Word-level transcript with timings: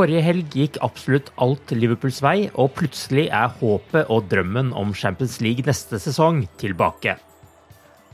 Forrige 0.00 0.22
helg 0.24 0.54
gikk 0.56 0.78
absolutt 0.80 1.26
alt 1.44 1.74
Liverpools 1.76 2.22
vei, 2.24 2.46
og 2.56 2.70
plutselig 2.78 3.26
er 3.36 3.50
håpet 3.58 4.08
og 4.08 4.30
drømmen 4.30 4.70
om 4.72 4.94
Champions 4.96 5.34
League 5.44 5.66
neste 5.66 5.98
sesong 6.00 6.46
tilbake. 6.62 7.18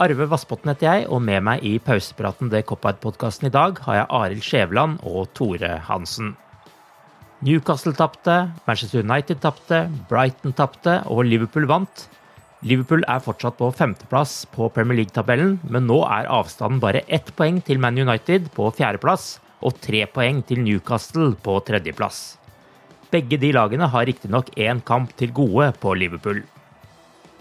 Arve 0.02 0.26
Vassbotn 0.32 0.72
heter 0.72 0.88
jeg, 0.88 1.04
og 1.06 1.22
med 1.22 1.44
meg 1.46 1.62
i 1.62 1.76
pausepraten 1.78 2.50
det 2.50 2.64
Coppite-podkasten 2.66 3.46
i 3.46 3.52
dag 3.54 3.78
har 3.86 4.00
jeg 4.00 4.10
Arild 4.18 4.42
Skjæveland 4.48 4.98
og 5.06 5.30
Tore 5.38 5.76
Hansen. 5.86 6.34
Newcastle 7.46 7.94
tapte, 7.94 8.40
Manchester 8.66 9.06
United 9.06 9.44
tapte, 9.46 9.84
Brighton 10.10 10.58
tapte 10.58 10.98
og 11.06 11.22
Liverpool 11.30 11.70
vant. 11.70 12.08
Liverpool 12.66 13.06
er 13.06 13.22
fortsatt 13.22 13.62
på 13.62 13.70
femteplass 13.70 14.40
på 14.50 14.72
Premier 14.74 15.04
League-tabellen, 15.04 15.60
men 15.70 15.86
nå 15.86 16.02
er 16.02 16.34
avstanden 16.34 16.82
bare 16.82 17.06
ett 17.06 17.30
poeng 17.38 17.62
til 17.62 17.78
Man 17.78 18.02
United 18.02 18.50
på 18.58 18.72
fjerdeplass 18.74 19.36
og 19.64 19.78
tre 19.82 20.04
poeng 20.10 20.42
til 20.46 20.60
Newcastle 20.64 21.32
på 21.42 21.56
tredjeplass. 21.66 22.36
Begge 23.12 23.38
de 23.40 23.52
lagene 23.54 23.88
har 23.88 24.06
riktignok 24.08 24.50
én 24.58 24.82
kamp 24.84 25.12
til 25.16 25.32
gode 25.32 25.70
på 25.80 25.94
Liverpool. 25.94 26.42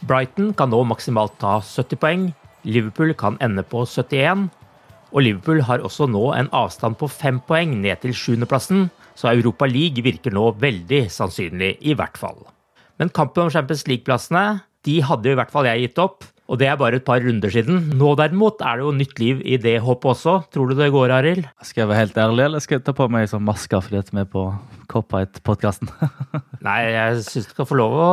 Brighton 0.05 0.53
kan 0.53 0.69
nå 0.69 0.83
maksimalt 0.85 1.37
ta 1.41 1.57
70 1.63 1.99
poeng, 2.01 2.27
Liverpool 2.65 3.13
kan 3.17 3.39
ende 3.41 3.63
på 3.65 3.83
71, 3.85 4.47
og 5.15 5.23
Liverpool 5.23 5.61
har 5.65 5.83
også 5.85 6.07
nå 6.11 6.27
en 6.35 6.51
avstand 6.53 6.97
på 6.99 7.09
fem 7.09 7.39
poeng 7.47 7.77
ned 7.81 8.01
til 8.03 8.13
sjuendeplassen, 8.13 8.89
så 9.15 9.31
Europa 9.31 9.67
League 9.69 10.03
virker 10.03 10.33
nå 10.35 10.49
veldig 10.59 11.05
sannsynlig, 11.13 11.77
i 11.81 11.95
hvert 11.95 12.17
fall. 12.19 12.41
Men 12.99 13.11
kampen 13.11 13.47
om 13.47 13.51
Champions 13.51 13.85
League-plassene 13.87 14.45
de 14.85 14.99
hadde 15.03 15.31
i 15.31 15.37
hvert 15.37 15.51
fall 15.53 15.67
jeg 15.69 15.87
gitt 15.87 16.01
opp, 16.03 16.25
og 16.45 16.59
det 16.61 16.67
er 16.69 16.77
bare 16.77 16.99
et 16.99 17.05
par 17.05 17.23
runder 17.25 17.49
siden. 17.49 17.79
Nå 17.97 18.11
derimot 18.19 18.59
er 18.61 18.77
det 18.77 18.85
jo 18.85 18.91
nytt 18.93 19.21
liv 19.21 19.39
i 19.41 19.57
det 19.61 19.79
hoppet 19.81 20.11
også. 20.13 20.35
Tror 20.53 20.69
du 20.69 20.75
det 20.77 20.91
går, 20.93 21.13
Arild? 21.15 21.47
Skal 21.65 21.83
jeg 21.83 21.89
være 21.89 22.03
helt 22.03 22.19
ærlig, 22.21 22.43
eller 22.45 22.61
skal 22.61 22.77
jeg 22.77 22.85
ta 22.85 22.93
på 22.97 23.07
meg 23.09 23.29
sånn 23.31 23.45
maske 23.47 23.79
fordi 23.81 24.03
vi 24.11 24.21
er 24.21 24.29
på 24.29 24.43
Copite-podkasten? 24.91 25.89
Nei, 26.67 26.77
jeg 26.93 27.23
syns 27.25 27.49
du 27.49 27.55
skal 27.55 27.69
få 27.69 27.79
lov 27.81 27.97
å 27.97 28.09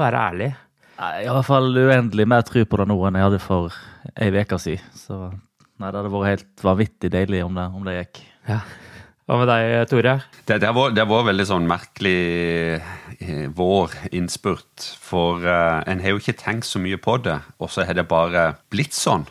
være 0.00 0.22
ærlig. 0.30 0.50
Nei, 0.96 1.10
Jeg 1.20 1.28
har 1.28 1.34
i 1.34 1.36
hvert 1.36 1.50
fall 1.50 1.68
uendelig 1.76 2.28
mer 2.32 2.46
tro 2.48 2.64
på 2.64 2.80
det 2.80 2.88
nå 2.88 2.96
enn 3.04 3.20
jeg 3.20 3.28
hadde 3.28 3.42
for 3.44 3.76
ei 4.16 4.30
uke 4.32 4.60
siden. 4.62 4.96
Så 4.96 5.20
nei, 5.28 5.90
det 5.90 5.98
hadde 5.98 6.14
vært 6.14 6.32
helt 6.32 6.64
vanvittig 6.64 7.12
deilig 7.12 7.44
om 7.44 7.60
det, 7.60 7.66
om 7.76 7.84
det 7.84 7.98
gikk. 7.98 8.22
Ja. 8.48 8.62
Hva 9.26 9.40
med 9.40 9.48
deg, 9.50 9.72
Tore? 9.90 10.12
Det, 10.46 10.60
det, 10.62 10.68
var, 10.70 10.92
det 10.94 11.04
var 11.10 11.24
veldig 11.26 11.44
sånn 11.48 11.64
merkelig 11.66 12.18
eh, 12.78 13.48
vår 13.50 13.96
innspurt. 14.14 14.84
For 15.02 15.42
uh, 15.42 15.82
en 15.82 16.02
har 16.04 16.14
jo 16.14 16.20
ikke 16.20 16.36
tenkt 16.38 16.68
så 16.68 16.78
mye 16.78 16.98
på 17.02 17.16
det, 17.24 17.40
og 17.58 17.72
så 17.74 17.82
har 17.88 17.98
det 17.98 18.06
bare 18.06 18.52
blitt 18.70 18.94
sånn. 18.94 19.26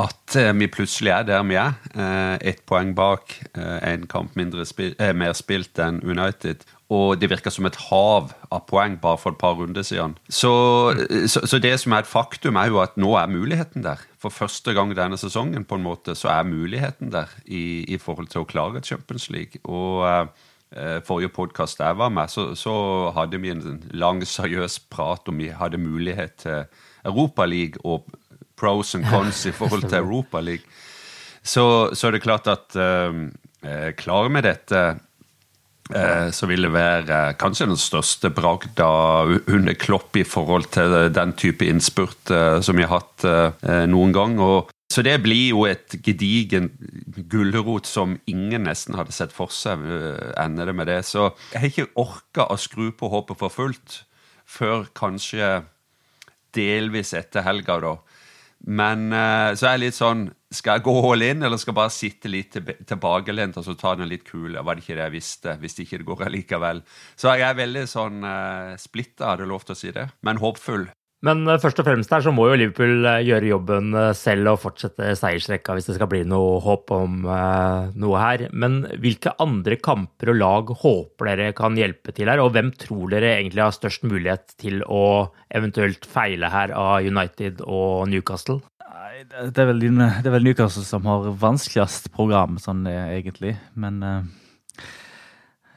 At 0.00 0.38
uh, 0.40 0.48
vi 0.56 0.70
plutselig 0.72 1.12
er 1.12 1.28
der 1.28 1.44
vi 1.44 1.58
er. 1.60 1.76
Uh, 1.92 2.40
Ett 2.40 2.64
poeng 2.64 2.94
bak, 2.96 3.36
en 3.60 4.08
kamp 4.08 4.32
spil, 4.64 4.96
mer 5.12 5.36
spilt 5.36 5.76
enn 5.76 6.00
United 6.00 6.64
og 6.92 7.16
det 7.16 7.30
virker 7.32 7.52
som 7.52 7.64
et 7.64 7.78
hav 7.86 8.32
av 8.52 8.64
poeng 8.68 8.98
bare 9.00 9.16
for 9.20 9.32
et 9.32 9.40
par 9.40 9.56
runder 9.56 9.84
siden. 9.86 10.18
Så, 10.28 10.52
så, 11.32 11.40
så, 11.48 11.60
det 11.62 11.72
som 11.80 11.94
er 11.96 12.04
et 12.04 12.10
faktum, 12.10 12.58
er 12.60 12.68
jo 12.68 12.82
at 12.82 12.98
nå 13.00 13.14
er 13.16 13.30
muligheten 13.32 13.86
der. 13.86 14.02
For 14.20 14.34
første 14.34 14.74
gang 14.76 14.92
denne 14.96 15.16
sesongen 15.20 15.64
på 15.64 15.78
en 15.78 15.86
måte, 15.86 16.12
så 16.18 16.28
er 16.34 16.48
muligheten 16.48 17.12
der 17.14 17.32
i, 17.46 17.86
i 17.88 17.96
forhold 18.00 18.28
til 18.32 18.42
å 18.42 18.48
klare 18.48 18.84
Champions 18.84 19.30
League. 19.32 19.62
Og 19.64 20.04
eh, 20.76 21.00
forrige 21.08 21.32
podkast 21.32 21.80
jeg 21.80 21.96
var 21.96 22.12
med, 22.12 22.28
så, 22.32 22.50
så, 22.58 22.74
hadde 23.16 23.40
vi 23.40 23.54
en 23.54 23.80
lang, 23.96 24.20
seriøs 24.20 24.82
prat 24.92 25.32
om 25.32 25.40
vi 25.40 25.48
hadde 25.56 25.80
mulighet 25.80 26.36
til 26.44 26.68
Europa 27.08 27.48
League 27.48 27.80
og 27.84 28.04
pros 28.60 28.92
and 28.94 29.08
cons 29.08 29.46
i 29.48 29.56
forhold 29.60 29.88
til 29.88 30.02
Europa 30.02 30.44
League. 30.44 30.68
Så, 31.40 31.64
så 31.96 32.08
er 32.08 32.18
det 32.18 32.24
klart 32.28 32.52
at 32.52 32.76
eh, 32.76 33.24
eh 33.64 33.90
klarer 33.96 34.28
vi 34.36 34.44
dette 34.44 34.84
Eh, 35.92 36.30
så 36.32 36.48
vil 36.48 36.64
det 36.64 36.72
være 36.72 37.34
kanskje 37.36 37.66
den 37.68 37.80
største 37.80 38.30
bragda 38.32 38.86
under 39.52 39.74
Klopp 39.76 40.16
i 40.16 40.24
forhold 40.24 40.70
til 40.72 40.94
den 41.12 41.34
type 41.36 41.66
innspurt 41.68 42.32
eh, 42.32 42.60
som 42.64 42.78
vi 42.78 42.86
har 42.86 43.02
hatt 43.02 43.26
eh, 43.28 43.84
noen 43.90 44.14
gang. 44.16 44.38
Og 44.40 44.72
så 44.88 45.04
det 45.04 45.18
blir 45.24 45.50
jo 45.50 45.66
et 45.68 45.98
gedigen 46.04 46.70
gulrot 47.28 47.88
som 47.88 48.16
ingen 48.30 48.64
nesten 48.68 48.96
hadde 48.96 49.12
sett 49.12 49.34
for 49.34 49.52
seg. 49.52 49.84
ender 50.40 50.70
det 50.70 50.76
med 50.78 50.88
det. 50.88 51.02
Så 51.04 51.34
jeg 51.52 51.60
har 51.60 51.70
ikke 51.70 51.92
orka 52.00 52.48
å 52.48 52.56
skru 52.60 52.88
på 52.96 53.10
håpet 53.12 53.40
for 53.40 53.52
fullt 53.52 54.00
før 54.44 54.88
kanskje 54.96 55.64
delvis 56.54 57.12
etter 57.16 57.44
helga, 57.44 57.80
da. 57.82 57.96
Men 58.64 59.10
så 59.12 59.66
er 59.66 59.74
jeg 59.74 59.82
litt 59.82 59.96
sånn 59.96 60.22
skal 60.54 60.78
jeg 60.78 60.84
gå 60.86 60.94
all 61.10 61.24
in, 61.26 61.42
eller 61.44 61.60
skal 61.60 61.72
jeg 61.72 61.78
bare 61.80 61.92
sitte 61.92 62.30
litt 62.30 62.56
tilbakelent 62.88 63.58
og 63.60 63.66
så 63.66 63.74
ta 63.78 63.94
den 63.98 64.10
litt 64.10 64.24
kule? 64.28 64.62
Var 64.62 64.76
det 64.76 64.84
ikke 64.84 64.96
det 64.96 65.06
jeg 65.06 65.14
visste, 65.16 65.56
hvis 65.60 65.76
det 65.76 65.86
ikke 65.86 66.06
går 66.10 66.26
allikevel? 66.28 66.82
Så 67.18 67.34
jeg 67.34 67.48
er 67.48 67.58
veldig 67.58 67.86
sånn 67.90 68.24
uh, 68.26 68.74
splitta, 68.80 69.32
hadde 69.32 69.48
lov 69.50 69.66
til 69.66 69.76
å 69.76 69.80
si 69.80 69.92
det, 69.94 70.06
men 70.26 70.40
håpfull. 70.42 70.86
Men 71.24 71.46
uh, 71.48 71.56
først 71.60 71.80
og 71.80 71.86
fremst 71.86 72.12
her 72.12 72.24
så 72.24 72.32
må 72.34 72.48
jo 72.50 72.58
Liverpool 72.58 73.06
uh, 73.06 73.22
gjøre 73.24 73.48
jobben 73.48 73.94
uh, 73.96 74.10
selv 74.16 74.52
og 74.52 74.60
fortsette 74.64 75.14
seiersrekka 75.18 75.76
hvis 75.76 75.88
det 75.88 75.96
skal 75.96 76.10
bli 76.10 76.22
noe 76.28 76.58
håp 76.64 76.92
om 76.94 77.24
noe 77.24 78.20
her. 78.20 78.46
Men 78.52 78.82
hvilke 79.00 79.32
andre 79.42 79.78
kamper 79.80 80.34
og 80.34 80.38
lag 80.40 80.74
håper 80.82 81.30
dere 81.30 81.56
kan 81.56 81.78
hjelpe 81.78 82.12
til 82.14 82.30
her, 82.30 82.42
og 82.42 82.52
hvem 82.56 82.72
tror 82.76 83.14
dere 83.14 83.36
egentlig 83.38 83.64
har 83.64 83.74
størst 83.74 84.04
mulighet 84.08 84.56
til 84.60 84.84
å 84.84 85.30
eventuelt 85.54 86.06
feile 86.08 86.50
her 86.52 86.74
av 86.76 87.06
United 87.06 87.64
og 87.64 88.06
Newcastle? 88.12 88.60
det 89.24 89.62
er, 89.62 89.68
vel, 89.68 89.80
det 89.80 90.26
er 90.26 90.32
vel 90.34 90.44
Newcastle 90.44 90.82
som 90.84 91.06
har 91.08 91.28
vanskeligst 91.40 92.10
program, 92.16 92.58
sånn 92.60 92.82
egentlig. 92.90 93.54
Men 93.78 94.02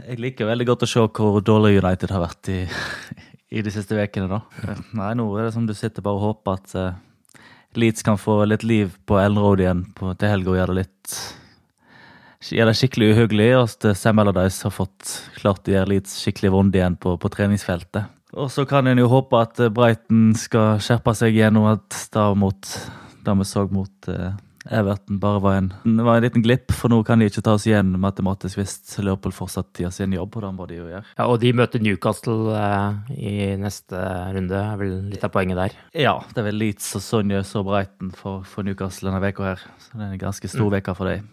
jeg 0.07 0.19
liker 0.21 0.49
veldig 0.49 0.67
godt 0.71 0.85
å 0.85 0.89
se 0.89 1.05
hvor 1.05 1.39
dårlig 1.45 1.77
United 1.79 2.11
har 2.13 2.25
vært 2.25 2.49
i, 2.53 2.59
i 3.49 3.63
de 3.63 3.71
siste 3.71 3.95
ukene, 3.95 4.27
da. 4.27 4.75
Nei, 4.97 5.11
nå 5.15 5.27
er 5.37 5.47
det 5.47 5.55
som 5.55 5.67
du 5.67 5.73
sitter 5.77 6.03
bare 6.05 6.19
og 6.19 6.25
håper 6.25 6.57
at 6.57 6.75
uh, 6.75 7.41
Leeds 7.77 8.03
kan 8.03 8.19
få 8.19 8.41
litt 8.47 8.65
liv 8.67 8.95
på 9.07 9.19
Elroad 9.21 9.63
igjen 9.63 9.85
på, 9.95 10.11
til 10.19 10.33
helga 10.33 10.53
og 10.53 10.59
gjøre 10.59 10.73
det 10.73 10.81
litt 10.83 11.17
gjør 12.53 12.69
det 12.69 12.77
skikkelig 12.79 13.09
uhyggelig. 13.13 13.47
Og 13.57 13.63
at 13.69 13.87
Sam 13.97 14.21
Allardyce 14.21 14.67
har 14.67 14.75
fått 14.75 15.15
klart 15.39 15.67
å 15.67 15.73
gjøre 15.73 15.91
Leeds 15.93 16.19
skikkelig 16.23 16.53
vond 16.53 16.75
igjen 16.75 16.97
på, 16.99 17.15
på 17.19 17.31
treningsfeltet. 17.33 18.13
Og 18.37 18.51
så 18.53 18.67
kan 18.69 18.87
en 18.89 18.99
jo 18.99 19.07
håpe 19.09 19.39
at 19.39 19.61
Breiten 19.73 20.33
skal 20.37 20.81
skjerpe 20.83 21.13
seg 21.17 21.37
gjennom 21.39 21.69
at 21.71 21.95
da 22.13 22.29
mot 22.37 22.73
det 23.27 23.35
vi 23.39 23.47
så 23.47 23.63
mot 23.71 24.09
eh, 24.11 24.35
Everton 24.73 25.19
bare 25.21 25.41
var 25.43 25.57
en, 25.59 25.69
var 25.83 26.17
en 26.17 26.25
liten 26.25 26.43
glipp, 26.45 26.71
for 26.75 26.91
nå 26.91 26.99
kan 27.07 27.19
de 27.19 27.29
ikke 27.29 27.43
ta 27.45 27.55
oss 27.57 27.67
igjen 27.69 27.93
matematisk 28.01 28.59
hvis 28.59 28.75
Liverpool 29.01 29.35
fortsatt 29.35 29.81
gjør 29.81 29.93
sin 29.95 30.15
jobb, 30.15 30.37
og 30.37 30.45
det 30.45 30.51
må 30.57 30.67
de 30.69 30.79
jo 30.79 30.89
gjøre. 30.91 31.03
Ja, 31.17 31.27
Og 31.27 31.39
de 31.43 31.53
møter 31.57 31.83
Newcastle 31.83 32.55
eh, 32.57 33.17
i 33.17 33.33
neste 33.61 34.03
runde, 34.35 34.61
er 34.61 34.79
vel 34.81 34.95
litt 35.13 35.25
av 35.25 35.33
poenget 35.33 35.61
der? 35.61 35.77
Ja, 36.07 36.15
det 36.33 36.43
er 36.43 36.49
vel 36.49 36.61
Leeds 36.61 36.89
og 36.99 37.05
Sonjes 37.05 37.55
og 37.59 37.67
Breiten 37.71 38.13
for, 38.15 38.45
for 38.47 38.67
Newcastle 38.67 39.09
denne 39.09 39.23
veka 39.23 39.51
her. 39.51 39.67
Så 39.83 39.97
det 39.97 40.05
er 40.05 40.15
en 40.15 40.23
ganske 40.27 40.51
stor 40.51 40.73
mm. 40.73 40.93
for 40.93 41.11
dem. 41.11 41.27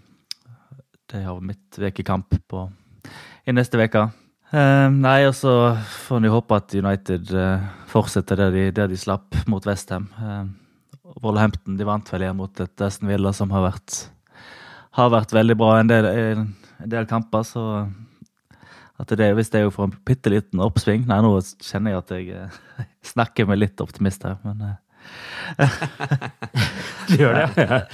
De 1.13 1.23
har 1.23 1.47
midtvekekamp 1.53 2.39
i 3.45 3.55
neste 3.55 3.79
uke. 3.81 4.09
Uh, 4.55 4.87
nei, 4.93 5.25
og 5.27 5.35
så 5.35 5.75
får 6.07 6.21
vi 6.23 6.31
håpe 6.31 6.57
at 6.57 6.75
United 6.79 7.33
uh, 7.35 7.65
fortsetter 7.91 8.39
der 8.39 8.53
de, 8.55 8.69
der 8.77 8.93
de 8.93 8.99
slapp 8.99 9.35
mot 9.51 9.65
Westham. 9.67 10.07
Uh, 10.15 10.45
Wolverhampton 11.05 11.77
de 11.77 11.87
vant 11.87 12.13
vel 12.15 12.25
igjen 12.25 12.39
mot 12.39 12.61
et 12.65 12.85
Aston 12.85 13.11
Villa 13.11 13.33
som 13.37 13.53
har 13.53 13.67
vært, 13.67 13.99
har 14.97 15.13
vært 15.13 15.35
veldig 15.37 15.57
bra 15.61 15.75
en 15.81 15.91
del, 15.91 16.09
en 16.09 16.47
del 16.91 17.09
kamper. 17.11 17.45
Så 17.45 17.65
at 19.03 19.11
det, 19.19 19.33
hvis 19.35 19.51
det 19.51 19.61
er 19.61 19.67
jo 19.67 19.75
for 19.75 19.89
en 19.89 19.95
bitte 20.07 20.31
liten 20.31 20.61
oppsving 20.63 21.03
Nei, 21.09 21.17
nå 21.25 21.33
kjenner 21.67 21.91
jeg 21.91 21.99
at 21.99 22.13
jeg 22.15 22.27
eh, 22.39 22.59
snakker 23.15 23.49
med 23.51 23.59
litt 23.59 23.81
optimist 23.83 24.23
her, 24.27 24.37
men 24.47 24.61
eh. 24.69 24.77
Du 27.11 27.17
gjør 27.19 27.35
det? 27.35 27.49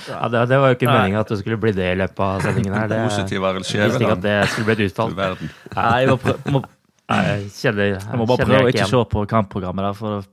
Ja, 0.06 0.28
det, 0.30 0.42
det 0.52 0.58
var 0.60 0.70
jo 0.70 0.76
ikke 0.76 0.90
meningen 0.90 1.22
at 1.22 1.32
det 1.32 1.40
skulle 1.40 1.56
bli 1.62 1.72
det 1.74 1.88
i 1.94 1.96
løpet 1.98 2.20
av 2.22 2.44
sendingen 2.44 2.76
her. 2.76 2.90
Det, 2.92 3.00
Positiv 3.08 3.42
er 3.42 3.56
vel 3.56 3.64
jeg 3.64 3.88
Visste 3.88 4.04
ikke 4.04 4.18
at 4.18 4.26
det 4.26 4.36
skulle 4.52 4.68
bli 4.68 4.76
et 4.76 4.92
utfall. 4.92 5.16
Nei, 5.16 5.88
jeg 6.04 6.12
må, 6.12 6.18
prøve, 6.22 6.52
må, 6.54 6.62
jeg, 7.16 7.48
kjenner, 7.56 7.88
jeg, 7.96 8.20
må 8.20 8.28
bare 8.30 8.46
prøve 8.46 8.68
å 8.68 8.70
ikke 8.74 8.90
se 8.92 9.02
på 9.16 9.24
kampprogrammet 9.32 9.88
der. 9.88 9.98
for 9.98 10.28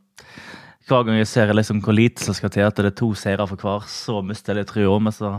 hver 0.87 1.03
gang 1.07 1.19
jeg 1.19 1.29
ser 1.29 1.53
liksom 1.55 1.81
hvor 1.83 1.95
lite 1.95 2.23
som 2.23 2.35
skal 2.37 2.51
til, 2.53 2.65
at 2.67 2.79
det 2.79 2.91
er 2.91 2.97
to 2.97 3.11
seire 3.17 3.47
for 3.49 3.59
hver, 3.59 3.85
så 3.91 4.21
mister 4.25 4.53
jeg 4.53 4.63
litt 4.63 4.73
trua. 4.73 4.97
Men 5.03 5.15
så 5.15 5.37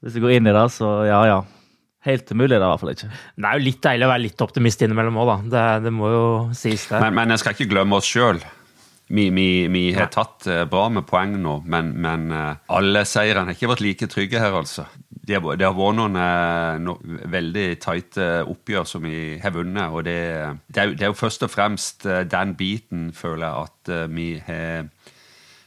Hvis 0.00 0.16
jeg 0.16 0.24
går 0.24 0.36
inn 0.38 0.48
i 0.48 0.54
det, 0.56 0.68
så 0.72 0.92
ja, 1.08 1.24
ja. 1.28 1.40
Helt 2.08 2.30
umulig 2.32 2.56
er 2.56 2.62
det 2.62 2.64
i 2.64 2.70
hvert 2.70 2.80
fall 2.80 2.92
ikke. 2.94 3.10
Det 3.12 3.48
er 3.48 3.58
jo 3.58 3.64
litt 3.66 3.82
deilig 3.84 4.06
å 4.06 4.08
være 4.08 4.24
litt 4.24 4.42
optimist 4.46 4.82
innimellom 4.86 5.18
òg, 5.20 5.28
da. 5.28 5.36
Det, 5.52 5.64
det, 5.84 5.92
må 5.92 6.08
jo 6.08 6.24
sies, 6.56 6.86
det. 6.88 7.02
Men, 7.02 7.12
men 7.18 7.34
jeg 7.34 7.42
skal 7.42 7.56
ikke 7.56 7.68
glemme 7.74 7.98
oss 7.98 8.08
sjøl. 8.08 8.40
Vi, 9.10 9.26
vi, 9.34 9.46
vi, 9.68 9.82
har 9.92 10.08
tatt 10.14 10.46
uh, 10.48 10.62
bra 10.70 10.86
med 10.94 11.04
poeng 11.04 11.34
nå, 11.42 11.58
men, 11.68 11.90
men 12.00 12.30
uh, 12.32 12.54
alle 12.72 13.02
seirene 13.04 13.50
har 13.50 13.58
ikke 13.58 13.72
vært 13.74 13.84
like 13.84 14.08
trygge 14.08 14.40
her, 14.40 14.56
altså 14.56 14.86
det, 15.26 15.36
har 15.36 15.76
vært 15.76 15.96
noen, 15.98 16.16
eh, 16.16 16.78
noen 16.80 17.20
veldig 17.30 17.66
tighte 17.82 18.28
oppgjør 18.48 18.86
som 18.88 19.04
vi 19.04 19.38
har 19.42 19.54
vunnet. 19.54 19.92
og 19.92 20.04
det, 20.04 20.18
det, 20.66 20.80
er, 20.80 20.94
det, 20.94 21.02
er, 21.02 21.12
jo 21.12 21.18
først 21.18 21.44
og 21.46 21.52
fremst 21.52 22.06
eh, 22.06 22.24
den 22.24 22.54
biten, 22.56 23.10
føler 23.12 23.46
jeg, 23.46 23.68
at 23.68 23.92
eh, 23.94 24.06
vi 24.10 24.28
har 24.46 24.88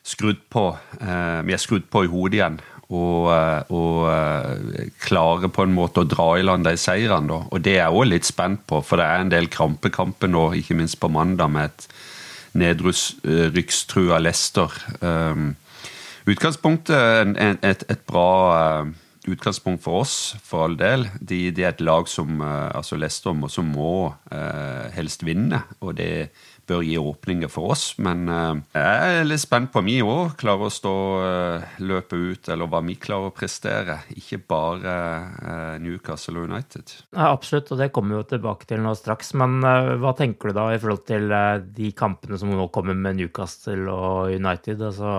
skrudd 0.03 0.41
på. 0.51 0.65
Vi 0.99 1.53
har 1.53 1.61
skrudd 1.61 1.85
på 1.87 2.03
i 2.03 2.09
hodet 2.11 2.35
igjen. 2.35 2.57
Og, 2.93 3.29
og 3.71 4.89
klare 5.01 5.47
på 5.49 5.63
en 5.63 5.71
måte 5.73 6.03
å 6.03 6.09
dra 6.11 6.25
i 6.37 6.43
land 6.43 6.67
de 6.67 6.73
seirene. 6.77 7.29
Da. 7.31 7.37
Og 7.55 7.63
det 7.63 7.77
er 7.77 7.85
jeg 7.85 7.95
òg 7.95 8.09
litt 8.09 8.27
spent 8.27 8.65
på, 8.67 8.81
for 8.83 8.99
det 8.99 9.05
er 9.07 9.23
en 9.23 9.31
del 9.31 9.47
krampekamper 9.49 10.27
nå, 10.29 10.49
ikke 10.59 10.75
minst 10.75 10.99
på 10.99 11.07
mandag, 11.09 11.53
med 11.55 11.71
et 11.71 11.87
nedrykkstrua 12.59 14.19
Leicester. 14.19 14.75
Um, 14.99 15.53
utgangspunktet 16.29 17.39
et, 17.63 17.87
et, 17.87 18.03
bra 18.05 18.83
utgangspunkt 19.29 19.83
for 19.83 20.03
oss, 20.03 20.35
for 20.43 20.65
all 20.65 20.75
del. 20.79 21.07
De, 21.19 21.51
de 21.55 21.63
er 21.63 21.73
et 21.73 21.83
lag 21.83 22.09
som 22.11 22.41
eh, 22.41 22.69
altså 22.75 22.97
Leicester 22.99 23.35
som 23.49 23.69
må 23.71 24.13
uh, 24.13 24.85
helst 24.95 25.23
vinne. 25.25 25.63
og 25.79 25.95
det 25.97 26.31
bør 26.69 26.83
gi 26.85 26.97
åpninger 26.99 27.51
for 27.51 27.73
oss. 27.73 27.93
Men 28.03 28.27
uh, 28.29 28.59
jeg 28.75 29.19
er 29.19 29.27
litt 29.27 29.43
spent 29.43 29.71
på 29.73 29.81
om 29.81 29.89
vi 29.89 29.99
òg 30.03 30.35
klarer 30.39 30.69
å 30.69 30.73
stå 30.73 30.95
løpet 31.83 31.91
løpe 31.93 32.17
ut, 32.17 32.49
eller 32.49 32.69
hva 32.71 32.81
vi 32.85 32.95
klarer 32.99 33.29
å 33.29 33.35
prestere. 33.35 33.99
Ikke 34.17 34.39
bare 34.49 34.93
uh, 35.37 35.75
Newcastle 35.83 36.45
United. 36.47 36.95
Ja, 37.13 37.31
absolutt, 37.31 37.71
og 37.73 37.81
det 37.81 37.91
kommer 37.95 38.15
vi 38.15 38.21
jo 38.21 38.29
tilbake 38.35 38.67
til 38.69 38.83
nå 38.83 38.93
straks. 38.97 39.33
Men 39.39 39.59
hva 39.63 40.13
tenker 40.17 40.51
du 40.51 40.57
da 40.57 40.67
i 40.73 40.79
forhold 40.81 41.05
til 41.07 41.31
de 41.75 41.91
kampene 41.97 42.39
som 42.39 42.51
nå 42.51 42.67
kommer 42.73 42.97
med 42.97 43.19
Newcastle 43.19 43.87
og 43.91 44.33
United? 44.33 44.81
Altså, 44.81 45.13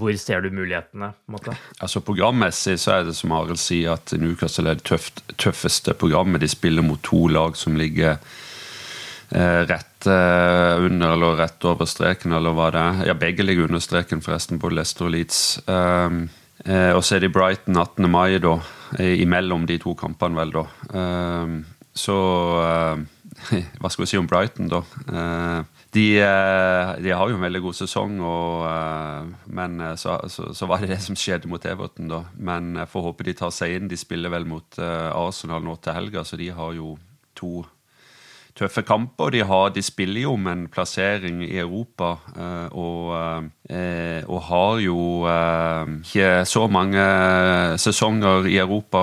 hvor 0.00 0.14
ser 0.20 0.44
du 0.44 0.52
mulighetene? 0.52 1.12
på 1.12 1.32
en 1.32 1.36
måte? 1.36 1.56
Altså 1.82 2.02
Programmessig 2.04 2.78
så 2.80 2.98
er 2.98 3.08
det 3.08 3.16
som 3.18 3.32
Arild 3.36 3.60
sier, 3.60 3.96
at 3.96 4.14
Newcastle 4.18 4.70
er 4.70 4.80
det 4.80 4.86
tøft, 4.88 5.24
tøffeste 5.40 5.94
programmet. 5.98 6.42
De 6.42 6.50
spiller 6.50 6.84
mot 6.86 7.00
to 7.02 7.26
lag 7.32 7.56
som 7.58 7.76
ligger 7.78 8.18
Eh, 9.32 9.66
rett 9.66 9.91
eh, 10.06 10.84
under 10.84 11.12
eller 11.12 11.36
rett 11.38 11.64
over 11.68 11.88
streken, 11.88 12.34
eller 12.36 12.54
hva 12.56 12.70
det 12.74 12.82
er. 12.82 13.02
Ja, 13.10 13.16
begge 13.18 13.44
ligger 13.46 13.68
under 13.68 13.82
streken, 13.82 14.22
forresten, 14.24 14.60
både 14.62 14.78
Leicester 14.78 15.08
og 15.08 15.14
Leeds. 15.14 15.42
Um, 15.66 16.24
og 16.62 17.00
så 17.02 17.16
er 17.16 17.24
det 17.24 17.32
Brighton 17.34 17.74
18. 17.74 18.06
mai, 18.10 18.38
da. 18.38 18.60
Imellom 19.02 19.64
de 19.66 19.80
to 19.82 19.96
kampene, 19.98 20.38
vel, 20.38 20.52
da. 20.54 20.62
Um, 20.94 21.56
så 21.92 22.14
uh, 22.62 23.00
Hva 23.80 23.90
skal 23.90 24.04
vi 24.04 24.10
si 24.12 24.20
om 24.20 24.28
Brighton, 24.30 24.70
da? 24.70 24.84
Uh, 25.10 25.66
de, 25.92 26.06
de, 27.02 27.10
har 27.12 27.28
jo 27.28 27.36
en 27.36 27.42
veldig 27.44 27.60
god 27.66 27.76
sesong, 27.76 28.14
og, 28.24 28.62
men 29.52 29.74
så, 30.00 30.14
så, 30.32 30.46
så, 30.56 30.68
var 30.70 30.80
det 30.80 30.94
det 30.94 31.02
som 31.04 31.18
skjedde 31.18 31.50
mot 31.50 31.66
Everton, 31.68 32.08
da. 32.08 32.22
Men 32.38 32.78
jeg 32.80 32.88
får 32.94 33.08
håpe 33.10 33.26
de 33.26 33.34
tar 33.36 33.52
seg 33.52 33.74
inn. 33.76 33.90
De 33.90 33.98
spiller 34.00 34.32
vel 34.32 34.46
mot 34.48 34.78
Arsenal 34.80 35.66
nå 35.66 35.76
til 35.82 35.98
helga, 35.98 36.24
så 36.24 36.38
de 36.40 36.48
har 36.56 36.72
jo 36.78 36.94
to 37.36 37.60
tøffe 38.58 38.82
kamper. 38.86 39.32
De, 39.34 39.42
har, 39.46 39.70
de 39.74 39.82
spiller 39.84 40.26
jo 40.26 40.36
med 40.36 40.52
en 40.52 40.64
plassering 40.72 41.42
i 41.44 41.58
Europa, 41.60 42.12
eh, 42.36 42.76
og, 42.78 43.48
eh, 43.70 44.20
og 44.28 44.42
har 44.48 44.82
jo 44.84 44.98
eh, 45.30 45.94
ikke 46.02 46.30
så 46.48 46.66
mange 46.72 47.06
sesonger 47.82 48.48
i 48.50 48.58
Europa 48.62 49.02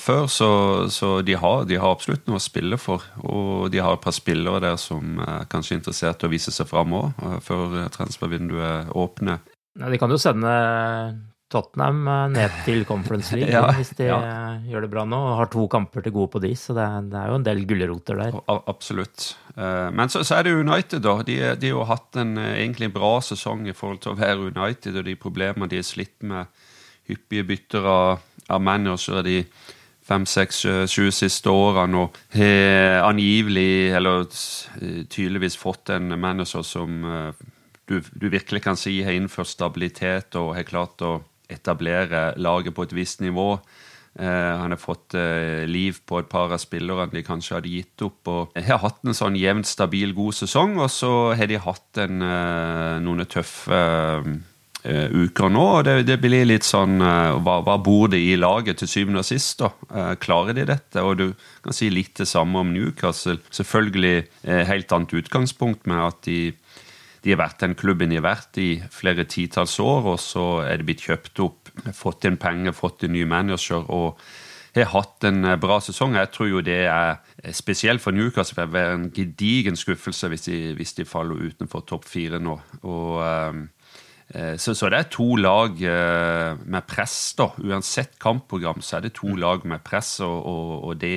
før, 0.00 0.26
så, 0.26 0.50
så 0.92 1.20
de, 1.26 1.36
har, 1.36 1.64
de, 1.68 1.78
har, 1.80 1.92
absolutt 1.92 2.26
noe 2.28 2.40
å 2.40 2.46
spille 2.46 2.80
for. 2.80 3.04
Og 3.24 3.70
de 3.72 3.82
har 3.82 3.96
et 3.96 4.04
par 4.04 4.16
spillere 4.16 4.62
der 4.64 4.80
som 4.80 5.20
er 5.22 5.46
kanskje 5.52 5.80
interessert 5.80 6.24
i 6.24 6.28
å 6.28 6.32
vise 6.32 6.54
seg 6.54 6.68
fram 6.70 6.96
òg, 6.96 7.24
før 7.44 7.78
transfervinduet 7.94 8.92
åpner. 8.96 9.44
De 9.76 9.98
kan 10.00 10.10
jo 10.10 10.20
sende 10.20 10.52
Tottenham 11.56 12.02
eh, 12.08 12.22
ned 12.34 12.56
til 12.66 12.84
Conference 12.88 13.36
League 13.36 13.54
ja, 13.56 13.64
hvis 13.76 13.94
de 13.96 14.10
ja. 14.10 14.18
Eh, 14.20 14.68
gjør 14.72 14.86
det 14.86 14.90
bra 14.92 15.06
nå. 15.08 15.20
og 15.30 15.40
Har 15.40 15.50
to 15.52 15.66
kamper 15.72 16.04
til 16.04 16.14
gode 16.16 16.32
på 16.34 16.42
de, 16.44 16.52
så 16.58 16.76
det, 16.76 16.86
det 17.12 17.20
er 17.20 17.32
jo 17.32 17.38
en 17.40 17.46
del 17.46 17.62
gulroter 17.68 18.20
der. 18.20 18.38
Absolutt. 18.56 19.30
Eh, 19.56 19.88
men 19.96 20.12
så, 20.12 20.24
så, 20.26 20.38
er 20.38 20.46
det 20.46 20.56
United, 20.58 21.02
da. 21.06 21.16
De, 21.26 21.38
de 21.62 21.72
har 21.72 21.90
hatt 21.92 22.20
en 22.20 22.36
egentlig 22.46 22.92
bra 22.94 23.16
sesong 23.24 23.64
i 23.70 23.76
forhold 23.76 24.02
til 24.04 24.14
å 24.14 24.20
være 24.20 24.50
United, 24.52 25.00
og 25.00 25.08
de 25.08 25.16
problemene 25.20 25.70
de 25.72 25.80
har 25.80 25.88
slitt 25.88 26.18
med, 26.26 26.52
hyppige 27.06 27.46
bytter 27.46 27.84
av, 27.86 28.22
av 28.50 28.62
managere 28.66 29.22
de 29.22 29.40
fem, 30.06 30.24
seks, 30.26 30.64
sju 30.90 31.04
siste 31.14 31.50
årene, 31.50 32.00
og 32.02 32.16
har 32.34 33.04
angivelig, 33.06 33.92
eller 33.94 34.26
tydeligvis 35.10 35.58
fått 35.58 35.90
en 35.94 36.14
manager 36.18 36.66
som 36.66 37.06
du, 37.86 38.02
du 38.10 38.28
virkelig 38.28 38.62
kan 38.64 38.78
si 38.78 38.98
har 39.06 39.14
innført 39.14 39.50
stabilitet 39.50 40.34
og 40.38 40.54
har 40.56 40.66
klart 40.66 41.02
å 41.06 41.20
etablere 41.48 42.32
laget 42.36 42.74
på 42.74 42.86
et 42.86 42.96
visst 42.96 43.20
nivå. 43.24 43.54
Eh, 44.18 44.58
han 44.60 44.72
har 44.72 44.80
fått 44.80 45.14
eh, 45.14 45.66
liv 45.68 45.98
på 46.08 46.22
et 46.22 46.28
par 46.32 46.52
av 46.54 46.60
spillerne 46.62 47.12
de 47.12 47.20
kanskje 47.24 47.58
hadde 47.58 47.72
gitt 47.72 48.04
opp. 48.06 48.30
og 48.32 48.56
Har 48.56 48.80
hatt 48.80 49.02
en 49.04 49.16
sånn 49.16 49.36
jevnt 49.36 49.68
stabil, 49.68 50.14
god 50.16 50.38
sesong, 50.38 50.78
og 50.80 50.88
så 50.92 51.12
har 51.36 51.50
de 51.50 51.60
hatt 51.60 52.00
en, 52.00 52.22
eh, 52.24 52.98
noen 53.04 53.26
tøffe 53.28 53.80
uker 54.86 55.50
nå. 55.50 55.62
og 55.80 55.80
det, 55.82 55.94
det, 56.06 56.14
blir 56.22 56.44
litt 56.46 56.62
sånn 56.62 57.00
hva, 57.02 57.56
hva, 57.66 57.74
bor 57.82 58.06
det 58.12 58.20
i 58.22 58.36
laget 58.38 58.78
til 58.78 58.86
syvende 58.86 59.18
og 59.18 59.26
sist? 59.26 59.58
da? 59.58 60.12
Klarer 60.22 60.54
de 60.54 60.62
dette? 60.68 61.02
Og 61.02 61.16
du 61.18 61.24
kan 61.64 61.74
si 61.74 61.88
litt 61.90 62.14
det 62.20 62.28
samme 62.30 62.62
om 62.62 62.70
Newcastle. 62.70 63.40
Selvfølgelig 63.50 64.28
helt 64.46 64.94
annet 64.94 65.16
utgangspunkt 65.18 65.90
med 65.90 66.04
at 66.04 66.20
de 66.28 66.38
de 67.26 67.32
har 67.34 67.40
vært 67.40 67.62
den 67.64 67.74
klubben 67.74 68.12
de 68.12 68.20
har 68.20 68.28
vært 68.28 68.58
i 68.62 68.68
flere 68.94 69.24
titalls 69.26 69.80
år, 69.82 70.12
og 70.12 70.20
så 70.22 70.62
er 70.62 70.78
det 70.78 70.86
blitt 70.86 71.02
kjøpt 71.08 71.40
opp, 71.42 71.72
fått 71.90 72.26
inn 72.28 72.38
penger, 72.38 72.76
fått 72.76 73.02
en 73.02 73.16
ny 73.16 73.24
manager 73.26 73.82
og 73.90 74.20
har 74.76 74.92
hatt 74.92 75.24
en 75.26 75.44
eh, 75.44 75.58
bra 75.60 75.78
sesong. 75.82 76.16
Jeg 76.18 76.30
tror 76.34 76.50
jo 76.50 76.62
det 76.64 76.82
er 76.84 77.16
eh, 77.42 77.54
spesielt 77.56 78.04
for 78.04 78.14
Newcastle 78.14 78.60
vil 78.62 78.74
være 78.76 78.98
en 78.98 79.08
gedigen 79.14 79.78
skuffelse 79.78 80.30
hvis 80.30 80.46
de, 80.46 80.58
hvis 80.78 80.94
de 80.98 81.08
faller 81.08 81.48
utenfor 81.48 81.86
topp 81.88 82.06
fire 82.06 82.38
nå. 82.42 82.58
Og, 82.84 83.18
eh, 83.24 84.54
så, 84.60 84.74
så, 84.74 84.90
det 84.90 84.98
er 85.00 85.10
to 85.10 85.36
lag 85.38 85.78
med 86.66 86.86
press, 86.90 87.34
da. 87.38 87.46
Uansett 87.62 88.16
kampprogram 88.22 88.82
så 88.82 88.98
er 88.98 89.06
det 89.06 89.14
to 89.18 89.36
lag 89.38 89.62
med 89.66 89.84
press, 89.86 90.18
og, 90.26 90.40
og, 90.50 90.72
og 90.90 90.98
det 90.98 91.14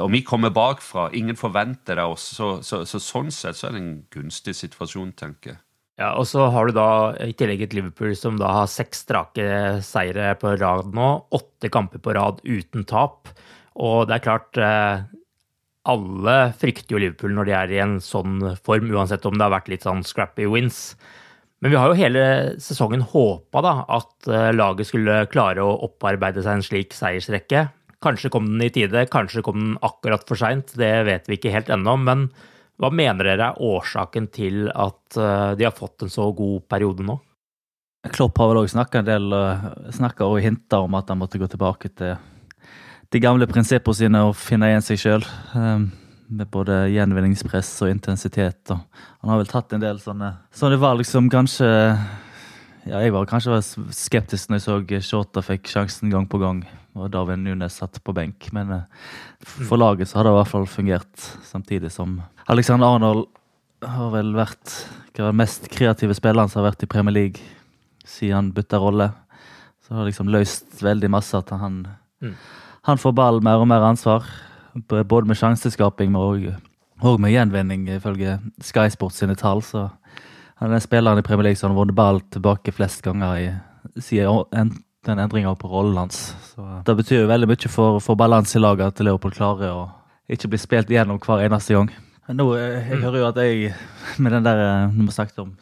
og 0.00 0.12
vi 0.14 0.22
kommer 0.24 0.52
bakfra, 0.54 1.10
ingen 1.12 1.36
forventer 1.36 1.98
det 1.98 2.06
oss. 2.08 2.24
Så, 2.38 2.54
så, 2.64 2.82
så, 2.88 3.00
sånn 3.02 3.32
sett 3.34 3.58
så 3.58 3.68
er 3.68 3.76
det 3.76 3.82
en 3.82 3.94
gunstig 4.14 4.54
situasjon, 4.56 5.12
tenker 5.18 5.54
jeg. 5.54 5.60
Ja, 6.00 6.14
og 6.16 6.24
så 6.26 6.46
har 6.50 6.66
du 6.66 6.74
da 6.74 7.12
i 7.20 7.34
tillegg 7.36 7.66
et 7.66 7.74
Liverpool 7.76 8.14
som 8.16 8.38
da 8.40 8.48
har 8.62 8.70
seks 8.70 9.04
strake 9.04 9.44
seire 9.84 10.32
på 10.40 10.54
rad 10.56 10.94
nå. 10.96 11.08
Åtte 11.36 11.68
kamper 11.72 12.00
på 12.02 12.14
rad 12.16 12.40
uten 12.48 12.86
tap. 12.88 13.28
Og 13.76 14.08
det 14.08 14.16
er 14.16 14.24
klart, 14.24 14.56
eh, 14.56 15.04
alle 15.92 16.36
frykter 16.58 16.96
jo 16.96 17.02
Liverpool 17.02 17.34
når 17.36 17.48
de 17.48 17.56
er 17.58 17.74
i 17.74 17.82
en 17.84 17.98
sånn 18.02 18.40
form, 18.64 18.88
uansett 18.94 19.26
om 19.28 19.36
det 19.36 19.44
har 19.44 19.54
vært 19.54 19.70
litt 19.72 19.86
sånn 19.86 20.04
scrappy 20.06 20.48
wins. 20.50 20.94
Men 21.62 21.74
vi 21.74 21.78
har 21.78 21.92
jo 21.92 22.00
hele 22.00 22.24
sesongen 22.62 23.04
håpa 23.12 23.62
at 23.86 24.30
eh, 24.32 24.50
laget 24.56 24.88
skulle 24.88 25.26
klare 25.30 25.62
å 25.62 25.76
opparbeide 25.86 26.42
seg 26.42 26.58
en 26.58 26.66
slik 26.66 26.96
seiersrekke. 26.96 27.68
Kanskje 28.02 28.32
kom 28.34 28.48
den 28.50 28.64
i 28.66 28.70
tide, 28.74 29.04
kanskje 29.10 29.44
kom 29.46 29.60
den 29.60 29.76
akkurat 29.84 30.24
for 30.28 30.38
seint. 30.38 30.74
Det 30.78 30.94
vet 31.06 31.28
vi 31.30 31.38
ikke 31.38 31.54
helt 31.54 31.70
ennå. 31.72 31.96
Men 32.02 32.26
hva 32.82 32.90
mener 32.90 33.28
dere 33.28 33.52
er 33.52 33.62
årsaken 33.62 34.26
til 34.34 34.66
at 34.70 35.18
eh, 35.20 35.52
de 35.58 35.68
har 35.68 35.76
fått 35.76 36.06
en 36.06 36.12
så 36.12 36.26
god 36.34 36.66
periode 36.72 37.06
nå? 37.06 37.18
Klopp 38.10 38.40
har 38.42 38.50
vel 38.50 38.64
òg 38.64 38.70
snakka 38.72 39.02
en 39.02 39.06
del, 39.06 39.32
eh, 39.38 40.22
og 40.26 40.40
hinta 40.42 40.82
om 40.82 40.98
at 40.98 41.12
han 41.12 41.20
måtte 41.20 41.38
gå 41.38 41.46
tilbake 41.46 41.92
til 41.94 42.16
de 43.12 43.20
gamle 43.20 43.46
prinsippene 43.46 43.94
sine 43.94 44.22
og 44.26 44.38
finne 44.40 44.70
igjen 44.72 44.84
seg 44.86 44.98
sjøl. 44.98 45.26
Um, 45.54 45.90
med 46.32 46.48
både 46.52 46.86
gjenvinningspress 46.92 47.70
og 47.84 47.92
intensitet. 47.92 48.72
Han 48.72 49.30
har 49.30 49.40
vel 49.42 49.50
tatt 49.50 49.74
en 49.76 49.82
del 49.82 50.00
sånne, 50.00 50.32
sånne 50.56 50.78
valg 50.80 51.04
som 51.04 51.28
kanskje 51.32 51.68
ja, 51.68 52.98
Jeg 53.04 53.12
var 53.14 53.28
kanskje 53.30 53.60
skeptisk 53.94 54.50
når 54.50 54.58
jeg 54.58 54.64
så 54.64 55.02
Shota 55.10 55.42
fikk 55.44 55.68
sjansen 55.70 56.10
gang 56.10 56.26
på 56.26 56.40
gang, 56.42 56.64
og 56.94 57.10
Darwin 57.12 57.44
Nunes 57.44 57.78
satt 57.80 58.00
på 58.04 58.14
benk. 58.16 58.50
Men 58.52 58.72
uh, 58.72 58.82
for 59.42 59.80
laget 59.80 60.10
så 60.10 60.18
har 60.18 60.28
det 60.28 60.34
i 60.34 60.38
hvert 60.40 60.52
fall 60.52 60.68
fungert, 60.70 61.28
samtidig 61.48 61.92
som 61.94 62.20
Alexander 62.52 62.86
Arnold 62.86 63.26
har 63.82 64.12
vel 64.14 64.34
vært 64.36 64.76
den 65.16 65.36
mest 65.36 65.66
kreative 65.72 66.14
spilleren 66.16 66.50
som 66.50 66.62
har 66.62 66.70
vært 66.70 66.84
i 66.86 66.90
Premier 66.90 67.16
League 67.16 67.42
siden 68.08 68.36
han 68.36 68.52
bytta 68.54 68.80
rolle. 68.80 69.10
Så 69.82 69.96
har 69.96 70.06
liksom 70.06 70.30
løst 70.30 70.82
veldig 70.82 71.10
masse 71.10 71.36
at 71.36 71.50
han 71.54 71.86
mm 72.22 72.36
han 72.82 72.98
får 72.98 73.14
ball 73.14 73.40
mer 73.42 73.62
og 73.62 73.68
mer 73.70 73.84
ansvar. 73.86 74.26
Både 74.74 75.26
med 75.28 75.38
sjanseskaping 75.38 76.16
og, 76.18 76.48
og 77.02 77.20
med 77.20 77.34
gjenvinning, 77.34 77.86
ifølge 77.94 78.38
Sky 78.62 78.88
Sports 78.90 79.20
sine 79.22 79.36
tall. 79.38 79.62
Så 79.62 79.86
han 80.58 80.70
er 80.70 80.76
den 80.76 80.84
spilleren 80.84 81.20
i 81.20 81.26
Premier 81.26 81.50
League 81.50 81.60
som 81.60 81.70
har 81.70 81.78
vunnet 81.78 81.96
ball 81.98 82.22
tilbake 82.34 82.74
flest 82.74 83.04
ganger 83.04 83.36
i, 83.38 83.52
siden 84.02 84.74
den 85.06 85.18
endringa 85.18 85.54
på 85.58 85.68
rollen 85.68 85.96
hans. 85.96 86.34
Så 86.54 86.82
Det 86.86 86.94
betyr 86.96 87.24
jo 87.24 87.30
veldig 87.30 87.48
mye 87.50 87.70
for, 87.70 87.98
for 88.02 88.18
balanse 88.18 88.58
i 88.58 88.62
laget 88.62 88.92
at 88.92 89.04
Leopold 89.04 89.34
klarer 89.34 89.74
å 89.74 89.82
ikke 90.30 90.52
bli 90.52 90.60
spilt 90.62 90.90
igjennom 90.92 91.20
hver 91.22 91.42
eneste 91.46 91.74
gang. 91.74 91.90
Nå, 92.30 92.46
eh, 92.54 92.86
jeg 92.92 93.02
hører 93.02 93.18
jo 93.18 93.28
at 93.32 93.40
jeg, 93.42 93.74
med 94.22 94.36
den 94.36 94.46
der, 94.46 94.62
eh, 94.62 94.94
når 94.94 95.10
vi 95.10 95.16
snakket 95.16 95.42
om 95.42 95.52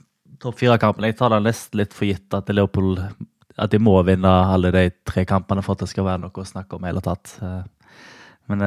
topp 0.40 0.60
fire-kampen, 0.60 1.08
jeg 1.08 1.16
tar 1.18 1.32
det 1.32 1.42
nesten 1.44 1.80
litt 1.80 1.96
for 1.96 2.08
gitt 2.08 2.36
at 2.36 2.52
Leopold 2.52 3.00
at 3.60 3.72
de 3.72 3.80
må 3.82 3.96
vinne 4.06 4.28
alle 4.28 4.70
de 4.72 4.86
tre 5.04 5.26
kampene 5.28 5.64
for 5.64 5.76
at 5.76 5.82
det 5.84 5.90
skal 5.90 6.06
være 6.06 6.22
noe 6.22 6.32
å 6.32 6.48
snakke 6.48 6.76
om 6.76 6.84
i 6.84 6.88
hele 6.88 7.02
tatt. 7.04 7.34
Eh, 7.44 7.62
men 8.50 8.64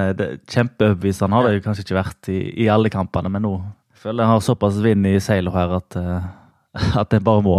kjempeoverbevisende 0.47 1.37
har 1.37 1.47
det 1.47 1.57
jo 1.57 1.63
kanskje 1.65 1.85
ikke 1.85 1.97
vært 1.97 2.29
i, 2.31 2.39
i, 2.63 2.67
alle 2.71 2.91
kampene, 2.93 3.31
men 3.33 3.43
nå 3.43 3.55
føler 3.99 4.23
jeg 4.23 4.31
har 4.31 4.43
såpass 4.45 4.77
vind 4.83 5.09
i 5.09 5.17
seilet 5.23 5.55
her 5.55 5.73
at, 5.79 5.97
at 7.01 7.13
jeg 7.13 7.25
bare 7.25 7.43
må. 7.45 7.57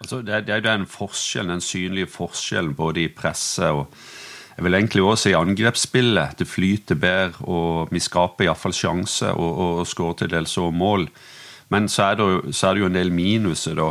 Altså, 0.00 0.20
det, 0.26 0.46
det 0.48 0.56
er 0.56 0.64
den 0.64 0.86
forskjellen, 0.90 1.56
den 1.56 1.64
synlige 1.64 2.10
forskjellen 2.10 2.74
både 2.76 3.04
i 3.04 3.12
presse 3.14 3.70
og 3.70 3.88
jeg 4.54 4.64
vil 4.64 4.76
egentlig 4.78 5.02
også 5.02 5.30
i 5.30 5.34
angrepsspillet. 5.34 6.36
Det 6.38 6.46
flyter 6.46 6.94
bedre, 6.94 7.46
og 7.50 7.90
vi 7.90 7.98
skaper 7.98 8.46
iallfall 8.46 8.74
sjanse 8.76 9.32
og, 9.32 9.48
og, 9.50 9.78
og 9.82 9.88
skårer 9.90 10.20
til 10.20 10.30
dels 10.30 10.58
òg 10.62 10.70
mål. 10.78 11.08
Men 11.74 11.88
så 11.90 12.10
er, 12.10 12.20
det, 12.20 12.54
så 12.54 12.68
er, 12.68 12.76
det, 12.76 12.84
jo 12.84 12.90
en 12.90 12.98
del 12.98 13.10
minuser, 13.10 13.74
da. 13.74 13.88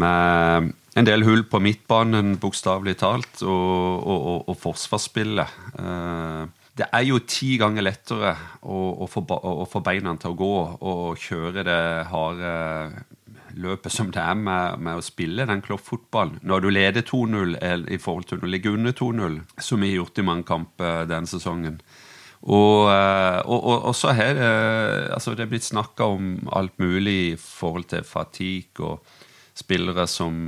Med 0.00 0.70
en 0.96 1.06
del 1.06 1.26
hull 1.26 1.44
på 1.50 1.60
midtbanen, 1.60 2.38
bokstavelig 2.40 2.96
talt, 3.02 3.42
og, 3.44 4.48
og 4.48 4.56
forsvarsspillet. 4.58 5.60
Eh, 5.82 6.48
det 6.80 6.86
er 6.96 7.04
jo 7.04 7.20
ti 7.28 7.58
ganger 7.60 7.84
lettere 7.84 8.32
å, 8.62 8.78
å, 9.04 9.08
få, 9.10 9.24
å, 9.36 9.66
få, 9.68 9.82
beina 9.84 10.14
til 10.16 10.32
å 10.32 10.38
gå 10.38 10.54
og 10.80 11.20
kjøre 11.20 11.64
det 11.66 11.80
harde 12.08 12.52
løpet 13.58 13.92
som 13.94 14.10
det 14.14 14.22
er 14.22 14.36
med, 14.38 14.80
med 14.82 15.00
å 15.00 15.04
spille 15.04 15.46
den 15.48 15.62
kloppfotballen. 15.64 16.40
Når 16.42 16.64
du 16.64 16.68
leder 16.70 17.06
2-0 17.06 17.56
i 17.90 17.98
forhold 18.00 18.28
til 18.30 18.44
å 18.44 18.50
ligge 18.50 18.72
under 18.74 18.94
2-0, 18.96 19.40
som 19.60 19.80
vi 19.82 19.92
har 19.92 20.02
gjort 20.02 20.20
i 20.20 20.26
mange 20.26 20.46
kamper 20.48 21.08
denne 21.10 21.30
sesongen. 21.30 21.80
Og, 22.40 22.88
eh, 22.88 23.40
og, 23.44 23.58
og, 23.58 23.88
og 23.90 23.96
så 23.96 24.14
har 24.16 24.38
altså 25.12 25.34
det 25.36 25.50
blitt 25.50 25.66
snakka 25.66 26.06
om 26.08 26.36
alt 26.56 26.78
mulig 26.80 27.16
i 27.32 27.34
forhold 27.36 27.90
til 27.90 28.06
fatigue 28.06 28.86
og 28.86 29.18
spillere 29.60 30.06
som 30.08 30.46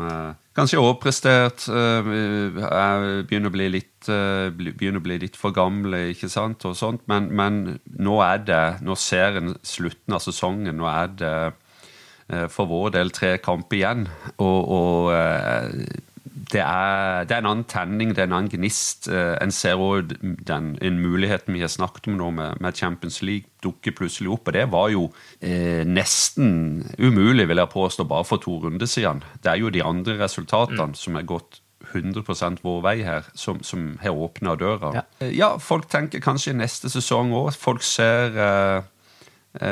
kanskje 0.56 0.78
er 0.78 0.85
overprestert, 0.85 1.66
begynner, 2.06 3.49
å 3.50 3.52
bli 3.52 3.68
litt, 3.75 4.09
å 4.09 5.02
bli 5.04 5.18
litt 5.21 5.37
for 5.37 5.54
gamle, 5.56 6.06
ikke 6.12 6.30
sant, 6.32 6.64
og 6.68 6.76
sånt. 6.78 7.04
Men, 7.11 7.28
men 7.37 7.61
nå 7.85 8.18
er 8.25 8.44
det, 8.47 8.62
nå 8.85 8.97
ser 8.97 9.40
en 9.40 9.54
slutten 9.66 10.16
av 10.16 10.25
sesongen, 10.25 10.78
nå 10.78 10.88
er 10.88 11.12
det 11.18 11.35
for 12.49 12.71
vår 12.71 12.95
del 12.95 13.11
tre 13.12 13.35
kamper 13.43 13.76
igjen. 13.76 14.07
Og, 14.41 14.71
og 14.73 15.11
det 16.52 16.61
er, 16.61 17.25
det 17.25 17.35
er, 17.35 17.41
en 17.43 17.49
annen 17.50 17.67
tenning, 17.69 18.12
det 18.14 18.23
er 18.25 18.29
en 18.29 18.37
annen 18.37 18.52
gnist. 18.52 19.09
Eh, 19.09 19.35
en 19.41 19.52
ser 19.55 19.81
òg 19.81 20.14
en 20.21 21.00
muligheten 21.00 21.55
vi 21.57 21.64
har 21.64 21.73
snakket 21.73 22.11
om 22.11 22.19
nå 22.21 22.31
med, 22.37 22.61
med, 22.61 22.76
Champions 22.76 23.21
League, 23.25 23.49
dukker 23.64 23.95
plutselig 23.97 24.33
opp. 24.35 24.49
Og 24.49 24.57
det 24.57 24.67
var 24.73 24.91
jo 24.93 25.09
eh, 25.41 25.83
nesten 25.88 26.85
umulig, 26.99 27.49
vil 27.49 27.62
jeg 27.62 27.75
påstå, 27.75 28.09
bare 28.09 28.29
for 28.29 28.43
to 28.43 28.59
runder 28.64 28.88
siden. 28.88 29.25
Det 29.43 29.52
er 29.52 29.61
jo 29.62 29.73
de 29.73 29.85
andre 29.85 30.19
resultatene 30.21 30.93
mm. 30.93 30.99
som 30.99 31.21
er 31.21 31.29
gått 31.29 31.62
100% 31.93 32.62
vår 32.64 32.81
vei 32.85 32.97
her, 33.05 33.26
som, 33.35 33.61
som 33.67 33.97
har 34.02 34.17
åpna 34.17 34.55
døra. 34.57 34.93
Ja. 34.97 35.05
Eh, 35.21 35.35
ja. 35.37 35.52
folk 35.61 35.88
tenker 35.93 36.23
kanskje 36.25 36.57
neste 36.57 36.91
sesong 36.93 37.33
òg. 37.37 37.52
Folk 37.59 37.85
ser 37.87 38.37
eh, 38.37 38.76
eh, 38.76 38.91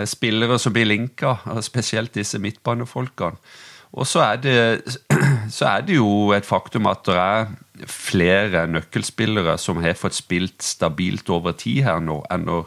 spillere 0.04 0.58
som 0.60 0.75
blir 0.75 0.84
linka, 0.84 1.38
spesielt 1.64 2.12
disse 2.14 2.38
midtbanefolkene. 2.38 3.38
Og 3.92 4.06
så 4.06 4.22
er, 4.22 4.37
det, 4.37 4.99
så 5.56 5.66
er 5.66 5.87
det 5.87 5.96
jo 5.96 6.30
et 6.37 6.46
faktum 6.46 6.87
at 6.90 7.02
det 7.08 7.16
er 7.18 7.88
flere 7.90 8.66
nøkkelspillere 8.70 9.56
som 9.58 9.80
har 9.82 9.99
fått 9.99 10.18
spilt 10.18 10.62
stabilt 10.62 11.30
over 11.32 11.56
tid 11.58 11.82
her 11.88 12.02
nå, 12.04 12.20
enn 12.30 12.46
det 12.46 12.60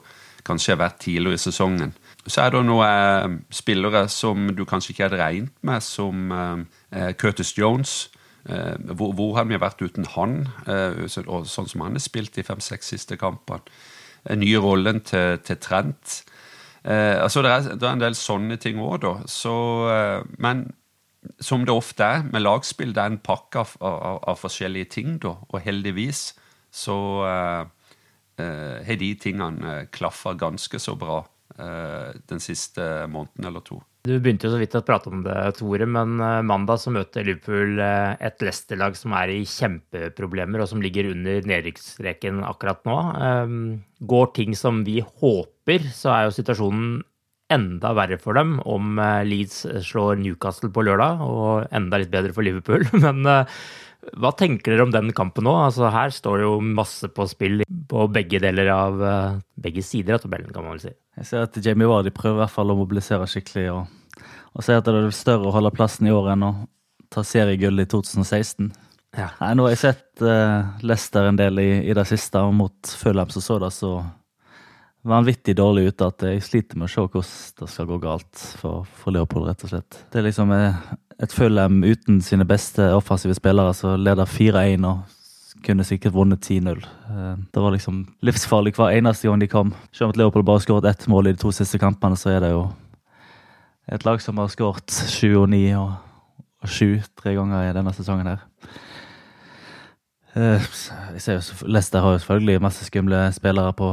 kanskje 0.44 0.74
har 0.74 0.82
vært 0.82 1.00
tidligere 1.06 1.40
i 1.40 1.44
sesongen. 1.46 1.94
Så 2.28 2.42
er 2.44 2.52
det 2.52 2.64
noen 2.68 2.88
eh, 2.88 3.38
spillere 3.52 4.06
som 4.12 4.50
du 4.56 4.66
kanskje 4.68 4.94
ikke 4.94 5.08
hadde 5.08 5.20
regnet 5.22 5.56
med, 5.64 5.84
som 5.84 6.32
eh, 6.36 7.12
Curtis 7.20 7.54
Jones. 7.58 8.10
Eh, 8.44 8.76
hvor, 8.92 9.14
hvor 9.16 9.38
har 9.38 9.48
vi 9.48 9.60
vært 9.60 9.84
uten 9.84 10.08
han, 10.16 10.42
eh, 10.68 11.04
og 11.24 11.48
sånn 11.48 11.70
som 11.72 11.84
han 11.86 11.96
har 11.96 12.04
spilt 12.04 12.36
de 12.36 12.44
fem-seks 12.48 12.92
siste 12.96 13.20
kampene? 13.20 13.64
Den 14.24 14.40
nye 14.40 14.60
rollen 14.64 15.02
til, 15.04 15.40
til 15.44 15.60
Trent. 15.60 16.22
Eh, 16.84 17.18
altså 17.24 17.42
det 17.42 17.52
er, 17.52 17.68
det 17.80 17.88
er, 17.88 17.94
en 17.94 18.04
del 18.04 18.16
sånne 18.18 18.58
ting 18.62 18.82
òg, 18.84 18.98
da. 19.06 19.14
Så, 19.30 19.54
eh, 19.92 20.24
men 20.44 20.68
som 21.40 21.64
det 21.64 21.72
ofte 21.72 22.04
er 22.04 22.26
med 22.28 22.44
lagspill, 22.44 22.92
det 22.96 23.04
er 23.04 23.14
en 23.14 23.22
pakke 23.24 23.64
av, 23.64 23.76
av, 23.80 24.20
av 24.34 24.42
forskjellige 24.42 24.92
ting, 24.98 25.16
da. 25.24 25.38
Og 25.50 25.62
heldigvis 25.64 26.34
så 26.74 26.98
uh, 27.22 27.70
har 28.88 28.98
de 28.98 29.12
tingene 29.22 29.76
klaffa 29.94 30.32
ganske 30.34 30.80
så 30.82 30.96
bra 30.98 31.20
eh, 31.62 32.16
den 32.30 32.42
siste 32.42 33.06
måneden 33.06 33.46
eller 33.46 33.62
to. 33.62 33.78
Du 34.04 34.18
begynte 34.20 34.50
jo 34.50 34.52
så 34.52 34.60
vidt 34.60 34.74
å 34.76 34.84
prate 34.84 35.08
om 35.08 35.22
det, 35.24 35.36
Tore, 35.56 35.86
men 35.88 36.18
mandag 36.44 36.82
så 36.84 36.92
møter 36.92 37.24
Liverpool 37.24 37.80
et 37.80 38.44
Leicester-lag 38.44 38.98
som 39.00 39.16
er 39.16 39.32
i 39.32 39.46
kjempeproblemer, 39.48 40.60
og 40.60 40.68
som 40.68 40.84
ligger 40.84 41.08
under 41.14 41.48
nedrykksstreken 41.48 42.42
akkurat 42.44 42.84
nå. 42.84 42.98
Går 44.04 44.28
ting 44.36 44.60
som 44.60 44.84
vi 44.84 44.98
håper, 45.00 45.88
så 45.96 46.12
er 46.18 46.28
jo 46.28 46.36
situasjonen 46.36 47.00
enda 47.54 47.94
verre 47.98 48.18
for 48.22 48.38
dem 48.38 48.58
om 48.70 49.00
eh, 49.02 49.24
Leeds 49.28 49.64
slår 49.88 50.20
Newcastle 50.22 50.72
på 50.74 50.86
lørdag, 50.88 51.24
og 51.24 51.74
enda 51.76 52.00
litt 52.02 52.14
bedre 52.14 52.36
for 52.36 52.46
Liverpool. 52.46 52.86
Men 53.06 53.24
eh, 53.30 53.58
hva 54.20 54.34
tenker 54.36 54.74
dere 54.74 54.86
om 54.86 54.92
den 54.94 55.12
kampen 55.16 55.46
nå? 55.48 55.54
Altså, 55.66 55.88
her 55.94 56.14
står 56.14 56.40
det 56.40 56.46
jo 56.46 56.54
masse 56.80 57.10
på 57.14 57.26
spill 57.30 57.64
på 57.90 58.08
begge 58.14 58.42
deler 58.44 58.70
av 58.74 59.04
eh, 59.08 59.40
begge 59.64 59.84
sider 59.86 60.18
av 60.18 60.24
tabellen, 60.24 60.52
kan 60.54 60.66
man 60.66 60.76
vel 60.76 60.84
si. 60.86 60.94
Jeg 61.20 61.30
ser 61.30 61.48
at 61.48 61.60
Jamie 61.64 61.90
Vardy 61.90 62.14
prøver 62.16 62.42
i 62.42 62.44
hvert 62.44 62.56
fall 62.56 62.74
å 62.74 62.78
mobilisere 62.78 63.28
skikkelig, 63.30 63.68
og, 63.74 64.24
og 64.54 64.66
ser 64.66 64.82
at 64.82 64.90
det 64.90 64.96
er 65.00 65.16
større 65.16 65.50
å 65.50 65.56
holde 65.56 65.74
plassen 65.76 66.10
i 66.10 66.16
år 66.16 66.34
enn 66.34 66.48
å 66.50 66.54
ta 67.14 67.24
seriegull 67.28 67.84
i 67.84 67.88
2016. 67.90 68.72
Ja. 69.14 69.30
Nei, 69.40 69.54
nå 69.54 69.68
har 69.68 69.76
jeg 69.76 69.84
sett 69.84 70.24
uh, 70.26 70.74
Leicester 70.82 71.30
en 71.30 71.38
del 71.38 71.62
i, 71.62 71.70
i 71.86 71.96
det 71.96 72.06
siste, 72.10 72.42
og 72.42 72.56
mot 72.58 72.94
Fulham 72.98 73.30
så 73.34 73.44
så 73.46 73.60
det 73.62 73.70
så 73.76 73.94
vanvittig 75.04 75.56
dårlig 75.60 75.90
ute 75.92 76.08
at 76.08 76.24
jeg 76.28 76.44
sliter 76.46 76.80
med 76.80 76.88
å 76.88 76.92
se 76.94 77.04
hvordan 77.04 77.32
det 77.60 77.70
skal 77.72 77.90
gå 77.90 77.98
galt 78.04 78.44
for, 78.60 78.86
for 79.00 79.16
Leopold, 79.16 79.50
rett 79.50 79.66
og 79.66 79.74
slett. 79.74 79.98
Det 80.12 80.22
er 80.22 80.28
liksom 80.30 80.54
eh, 80.56 80.78
et 81.24 81.36
Fulham 81.36 81.82
uten 81.84 82.22
sine 82.24 82.48
beste 82.48 82.88
offensive 82.96 83.36
spillere 83.38 83.76
som 83.78 84.00
leder 84.00 84.30
4-1 84.30 84.88
og 84.88 85.20
kunne 85.64 85.86
sikkert 85.88 86.16
vunnet 86.16 86.44
10-0. 86.44 86.86
Eh, 87.10 87.36
det 87.54 87.66
var 87.66 87.76
liksom 87.76 88.06
livsfarlig 88.26 88.76
hver 88.78 88.96
eneste 88.96 89.28
gang 89.28 89.44
de 89.44 89.52
kom. 89.52 89.74
Selv 89.92 90.12
om 90.12 90.18
Leopold 90.20 90.48
bare 90.48 90.64
skåret 90.64 90.90
ett 90.90 91.08
mål 91.08 91.28
i 91.28 91.36
de 91.36 91.44
to 91.44 91.52
siste 91.56 91.80
kampene, 91.82 92.18
så 92.20 92.34
er 92.34 92.42
det 92.44 92.54
jo 92.54 92.66
et 93.92 94.06
lag 94.06 94.22
som 94.24 94.40
har 94.40 94.52
skåret 94.52 94.92
7 94.92 95.28
og 95.36 95.48
9 95.52 95.64
og, 95.82 95.94
7 96.64 97.02
tre 97.20 97.34
ganger 97.36 97.66
i 97.68 97.76
denne 97.76 97.92
sesongen 97.92 98.30
her. 98.30 98.44
Uh, 100.34 100.64
jeg 101.14 101.22
ser 101.22 101.36
jo, 101.36 101.68
Leicester 101.68 102.00
har 102.00 102.16
jo 102.16 102.22
selvfølgelig 102.24 102.62
masse 102.64 102.86
skumle 102.88 103.20
spillere 103.36 103.74
på, 103.76 103.90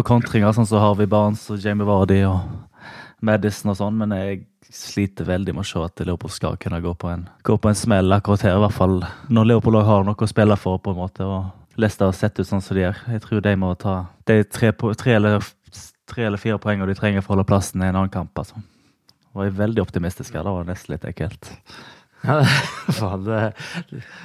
på 0.00 0.06
kontringer, 0.14 0.52
sånn 0.56 0.68
som 0.68 0.80
Harvey 0.80 1.08
Barnes 1.10 1.42
og 1.52 1.60
Jamie 1.60 1.84
Vardy 1.84 2.22
og 2.24 2.40
Madison 3.26 3.72
og 3.72 3.76
sånn, 3.76 3.98
men 4.00 4.14
jeg 4.16 4.38
sliter 4.72 5.26
veldig 5.28 5.52
med 5.52 5.66
å 5.66 5.68
se 5.68 5.82
at 5.84 6.00
Liverpool 6.06 6.32
skal 6.32 6.56
kunne 6.60 6.80
gå 6.80 6.94
på 6.96 7.10
en, 7.10 7.26
gå 7.44 7.56
på 7.60 7.68
en 7.68 7.76
smell 7.76 8.14
akkurat 8.16 8.46
her. 8.46 8.56
I 8.56 8.62
hvert 8.62 8.76
fall 8.76 9.00
når 9.28 9.50
Liverpool 9.50 9.80
har 9.84 10.06
noe 10.06 10.16
å 10.16 10.30
spille 10.30 10.56
for, 10.60 10.80
på 10.80 10.94
en 10.94 11.00
måte. 11.02 11.26
og 11.26 11.80
Leicester 11.80 12.08
har 12.08 12.16
sett 12.16 12.40
ut 12.40 12.48
sånn 12.48 12.64
som 12.64 12.78
de 12.78 12.86
gjør. 12.86 13.02
Jeg 13.12 13.24
tror 13.26 13.44
de 13.44 13.54
må 13.60 13.74
ta 13.80 13.96
de 14.30 14.40
tre, 14.48 14.72
tre, 14.72 15.16
eller, 15.18 15.44
tre 16.08 16.26
eller 16.28 16.40
fire 16.40 16.60
poengene 16.62 16.88
de 16.88 16.96
trenger 16.96 17.24
for 17.24 17.34
å 17.34 17.36
holde 17.36 17.48
plassen 17.50 17.82
i 17.82 17.90
en 17.90 17.98
annen 17.98 18.12
kamp. 18.14 18.32
altså. 18.40 18.62
Og 19.34 19.44
jeg 19.44 19.58
veldig 19.58 19.84
optimistisk 19.84 20.38
her. 20.38 20.46
Det 20.46 20.54
var 20.56 20.70
nesten 20.70 20.94
litt 20.94 21.08
ekkelt. 21.12 21.52
Det 23.24 23.38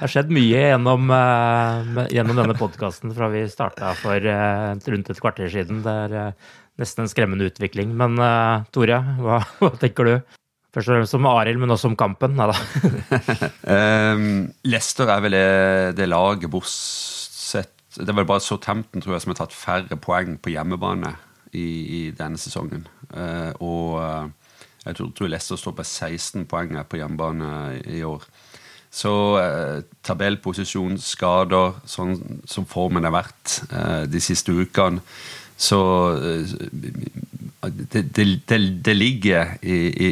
har 0.00 0.10
skjedd 0.10 0.32
mye 0.34 0.62
gjennom, 0.68 1.08
uh, 1.08 2.02
gjennom 2.12 2.36
denne 2.36 2.56
podkasten 2.58 3.14
fra 3.16 3.30
vi 3.32 3.46
starta 3.48 3.94
for 3.96 4.20
uh, 4.20 4.76
rundt 4.76 5.12
et 5.12 5.20
kvarter 5.22 5.48
siden. 5.52 5.80
Det 5.84 5.94
er 6.04 6.16
uh, 6.16 6.56
nesten 6.80 7.06
en 7.06 7.12
skremmende 7.12 7.48
utvikling. 7.48 7.94
Men 7.96 8.18
Tore, 8.74 9.00
hva, 9.22 9.40
hva, 9.62 9.72
tenker 9.80 10.10
du? 10.10 10.14
Først 10.76 10.90
og 10.90 10.98
fremst 10.98 11.16
som 11.16 11.28
Arild, 11.30 11.62
men 11.62 11.72
også 11.72 11.88
om 11.88 11.96
kampen. 11.96 12.36
Nei 12.36 12.50
da. 12.52 12.56
um, 13.64 14.26
Leicester 14.72 15.08
er 15.12 15.22
vel 15.24 15.38
det 15.96 16.10
laget 16.10 16.52
bortsett 16.52 17.72
Det 17.96 18.10
er 18.10 18.18
vel 18.18 18.28
bare 18.28 18.44
Southampton 18.44 19.00
tror 19.00 19.16
jeg, 19.16 19.24
som 19.24 19.32
har 19.32 19.40
tatt 19.40 19.56
færre 19.56 19.96
poeng 19.96 20.36
på 20.36 20.52
hjemmebane 20.52 21.14
i, 21.56 21.64
i 21.64 22.00
denne 22.12 22.36
sesongen. 22.36 22.84
og 23.64 24.36
jeg 24.86 24.96
tror, 24.96 25.28
Leicester 25.28 25.58
står 25.58 25.74
på 25.76 25.84
16 25.84 26.46
poeng 26.46 26.76
på 26.86 27.00
hjemmebane 27.00 27.80
i 27.90 28.02
år. 28.06 28.22
Så 28.96 29.12
eh, 29.40 29.82
tabellposisjon, 30.06 30.96
skader, 31.02 31.74
sånn 31.90 32.16
som 32.48 32.66
formen 32.68 33.04
har 33.04 33.12
vært 33.16 33.58
eh, 33.68 34.04
de 34.08 34.22
siste 34.22 34.54
ukene 34.54 35.02
Så 35.58 35.80
eh, 36.16 36.54
det, 37.66 38.04
det, 38.14 38.26
det, 38.46 38.60
det, 38.86 38.94
ligger 38.94 39.56
i, 39.60 39.78
i 40.06 40.10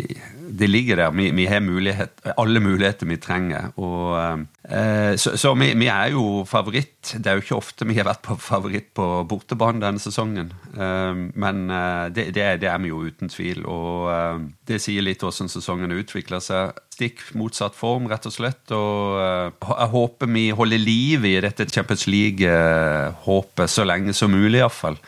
det 0.51 0.69
ligger 0.69 0.97
der. 0.97 1.11
Vi, 1.11 1.31
vi, 1.31 1.47
har 1.47 1.61
mulighet, 1.61 2.21
alle 2.37 2.61
muligheter 2.61 3.09
vi 3.09 3.17
trenger. 3.17 3.71
Og, 3.81 4.47
eh, 4.69 5.17
så, 5.17 5.35
så 5.41 5.55
vi, 5.59 5.71
vi, 5.79 5.89
er 5.89 6.13
jo 6.15 6.45
favoritt. 6.49 7.15
Det 7.19 7.31
er 7.31 7.39
jo 7.39 7.45
ikke 7.45 7.59
ofte 7.59 7.89
vi 7.89 7.97
har 7.99 8.09
vært 8.09 8.23
på 8.27 8.37
favoritt 8.41 8.91
på 8.97 9.07
bortebane 9.31 9.83
denne 9.83 10.03
sesongen. 10.03 10.53
Eh, 10.75 11.23
men 11.35 11.65
eh, 11.71 12.07
det, 12.15 12.29
det, 12.37 12.47
det, 12.65 12.71
er 12.71 12.81
vi 12.83 12.93
jo 12.93 13.05
uten 13.07 13.33
tvil. 13.33 13.65
Og 13.71 14.11
eh, 14.13 14.47
det 14.69 14.81
sier 14.85 15.07
litt 15.07 15.25
hvordan 15.25 15.53
sesongen 15.53 15.95
utvikler 15.97 16.43
seg. 16.45 16.75
Stikk 16.95 17.25
motsatt 17.39 17.77
form, 17.79 18.09
rett 18.13 18.29
og 18.29 18.37
slett. 18.37 18.65
Og 18.77 19.21
eh, 19.23 19.69
jeg 19.71 19.93
håper 19.97 20.35
vi 20.35 20.49
holder 20.55 20.83
liv 20.83 21.29
i 21.31 21.37
dette 21.45 21.69
Champions 21.71 22.09
League-håpet 22.11 23.71
så 23.71 23.87
lenge 23.89 24.17
som 24.17 24.35
mulig, 24.35 24.61
iallfall. 24.61 25.01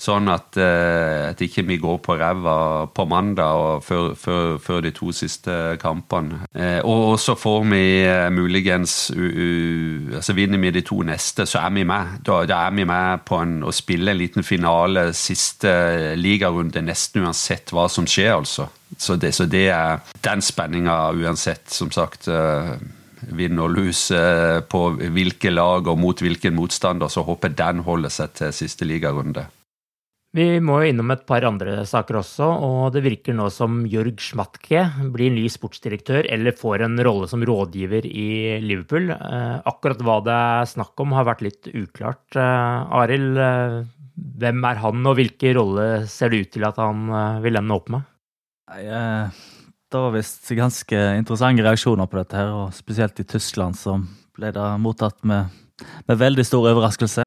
Sånn 0.00 0.30
at, 0.32 0.56
uh, 0.56 1.28
at 1.28 1.40
ikke 1.44 1.66
vi 1.68 1.76
går 1.80 1.98
på 2.00 2.14
ræva 2.16 2.54
på 2.96 3.04
mandag 3.10 3.82
før, 3.84 4.14
før, 4.16 4.54
før, 4.62 4.78
de 4.86 4.94
to 4.96 5.10
siste 5.12 5.76
kampene. 5.82 6.38
Uh, 6.56 6.80
og 6.88 7.18
så 7.20 7.34
får 7.36 7.66
vi 7.68 7.82
uh, 8.08 8.30
muligens 8.32 8.94
altså 9.10 10.34
Vinner 10.38 10.62
vi 10.62 10.72
de 10.72 10.84
to 10.86 11.02
neste, 11.04 11.44
så 11.44 11.60
er 11.66 11.74
vi 11.76 11.84
med. 11.84 12.16
Da, 12.24 12.40
da 12.48 12.62
er 12.70 12.78
vi 12.78 12.88
med 12.88 13.26
på 13.28 13.42
en, 13.44 13.58
å 13.60 13.74
spille 13.76 14.14
en 14.14 14.20
liten 14.22 14.46
finale 14.46 15.10
siste 15.16 15.70
ligarunde, 16.16 16.80
nesten 16.86 17.26
uansett 17.26 17.74
hva 17.74 17.84
som 17.92 18.08
skjer, 18.08 18.32
altså. 18.38 18.70
Så 18.96 19.18
det, 19.20 19.34
så 19.36 19.44
det 19.50 19.66
er 19.74 20.00
den 20.24 20.40
spenninga 20.42 20.96
uansett, 21.12 21.68
som 21.70 21.92
sagt. 21.94 22.26
Vinn 23.36 23.60
og 23.60 23.74
lus 23.76 24.08
på 24.72 24.84
hvilke 24.96 25.52
lag 25.52 25.92
og 25.92 26.00
mot 26.00 26.24
hvilken 26.24 26.56
motstander, 26.56 27.12
så 27.12 27.24
håper 27.28 27.52
den 27.52 27.84
holder 27.86 28.12
seg 28.12 28.36
til 28.40 28.54
siste 28.56 28.88
ligarunde. 28.88 29.46
Vi 30.30 30.44
må 30.62 30.76
jo 30.78 30.90
innom 30.92 31.10
et 31.10 31.24
par 31.26 31.42
andre 31.42 31.80
saker 31.90 32.20
også, 32.20 32.46
og 32.62 32.92
det 32.94 33.02
virker 33.02 33.34
nå 33.34 33.48
som 33.50 33.80
Jørg 33.90 34.20
Schmatke 34.22 34.84
blir 35.10 35.32
ny 35.34 35.48
sportsdirektør 35.50 36.28
eller 36.30 36.54
får 36.54 36.84
en 36.86 37.00
rolle 37.02 37.26
som 37.30 37.42
rådgiver 37.42 38.04
i 38.06 38.60
Liverpool. 38.62 39.10
Eh, 39.10 39.56
akkurat 39.66 40.04
hva 40.06 40.20
det 40.22 40.36
er 40.36 40.68
snakk 40.70 41.02
om 41.02 41.16
har 41.18 41.26
vært 41.26 41.42
litt 41.48 41.66
uklart. 41.72 42.22
Eh, 42.38 43.00
Arild, 43.00 43.40
eh, 43.42 43.80
hvem 44.38 44.68
er 44.70 44.78
han, 44.84 45.00
og 45.02 45.18
hvilken 45.18 45.56
rolle 45.58 45.86
ser 46.06 46.30
det 46.30 46.44
ut 46.44 46.52
til 46.54 46.66
at 46.68 46.78
han 46.78 47.10
vil 47.42 47.58
ende 47.58 47.74
opp 47.74 47.90
med? 47.90 48.06
Det 48.70 49.98
var 49.98 50.14
visst 50.14 50.46
ganske 50.54 51.00
interessante 51.18 51.64
reaksjoner 51.66 52.06
på 52.06 52.20
dette, 52.20 52.38
her, 52.38 52.52
og 52.54 52.76
spesielt 52.76 53.18
i 53.18 53.26
Tyskland 53.26 53.74
som 53.74 54.06
ble 54.38 54.52
det 54.54 54.68
mottatt 54.78 55.18
med, 55.26 55.50
med 56.06 56.22
veldig 56.22 56.46
stor 56.46 56.70
overraskelse. 56.70 57.26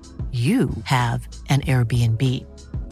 you 0.31 0.69
have 0.85 1.27
an 1.49 1.59
Airbnb. 1.61 2.21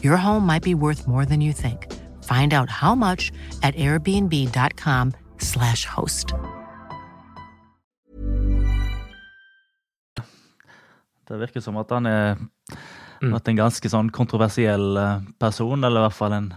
Your 0.02 0.18
home 0.18 0.46
might 0.46 0.62
be 0.62 0.74
worth 0.74 1.08
more 1.08 1.24
than 1.24 1.40
you 1.40 1.52
think. 1.52 1.86
Find 2.24 2.52
out 2.52 2.68
how 2.68 2.94
much 2.94 3.32
at 3.62 3.74
airbnb.com/slash 3.76 5.86
host. 5.86 6.34
Det 11.28 11.38
virker 11.38 11.60
som 11.60 11.76
at 11.78 11.90
han 11.90 12.06
er 12.06 12.36
vært 13.20 13.48
en 13.48 13.56
ganske 13.60 13.88
sånn 13.92 14.10
kontroversiell 14.10 14.96
eh, 14.98 15.20
person, 15.38 15.84
eller 15.84 16.00
i 16.00 16.02
hvert 16.08 16.16
fall 16.16 16.32
en 16.34 16.54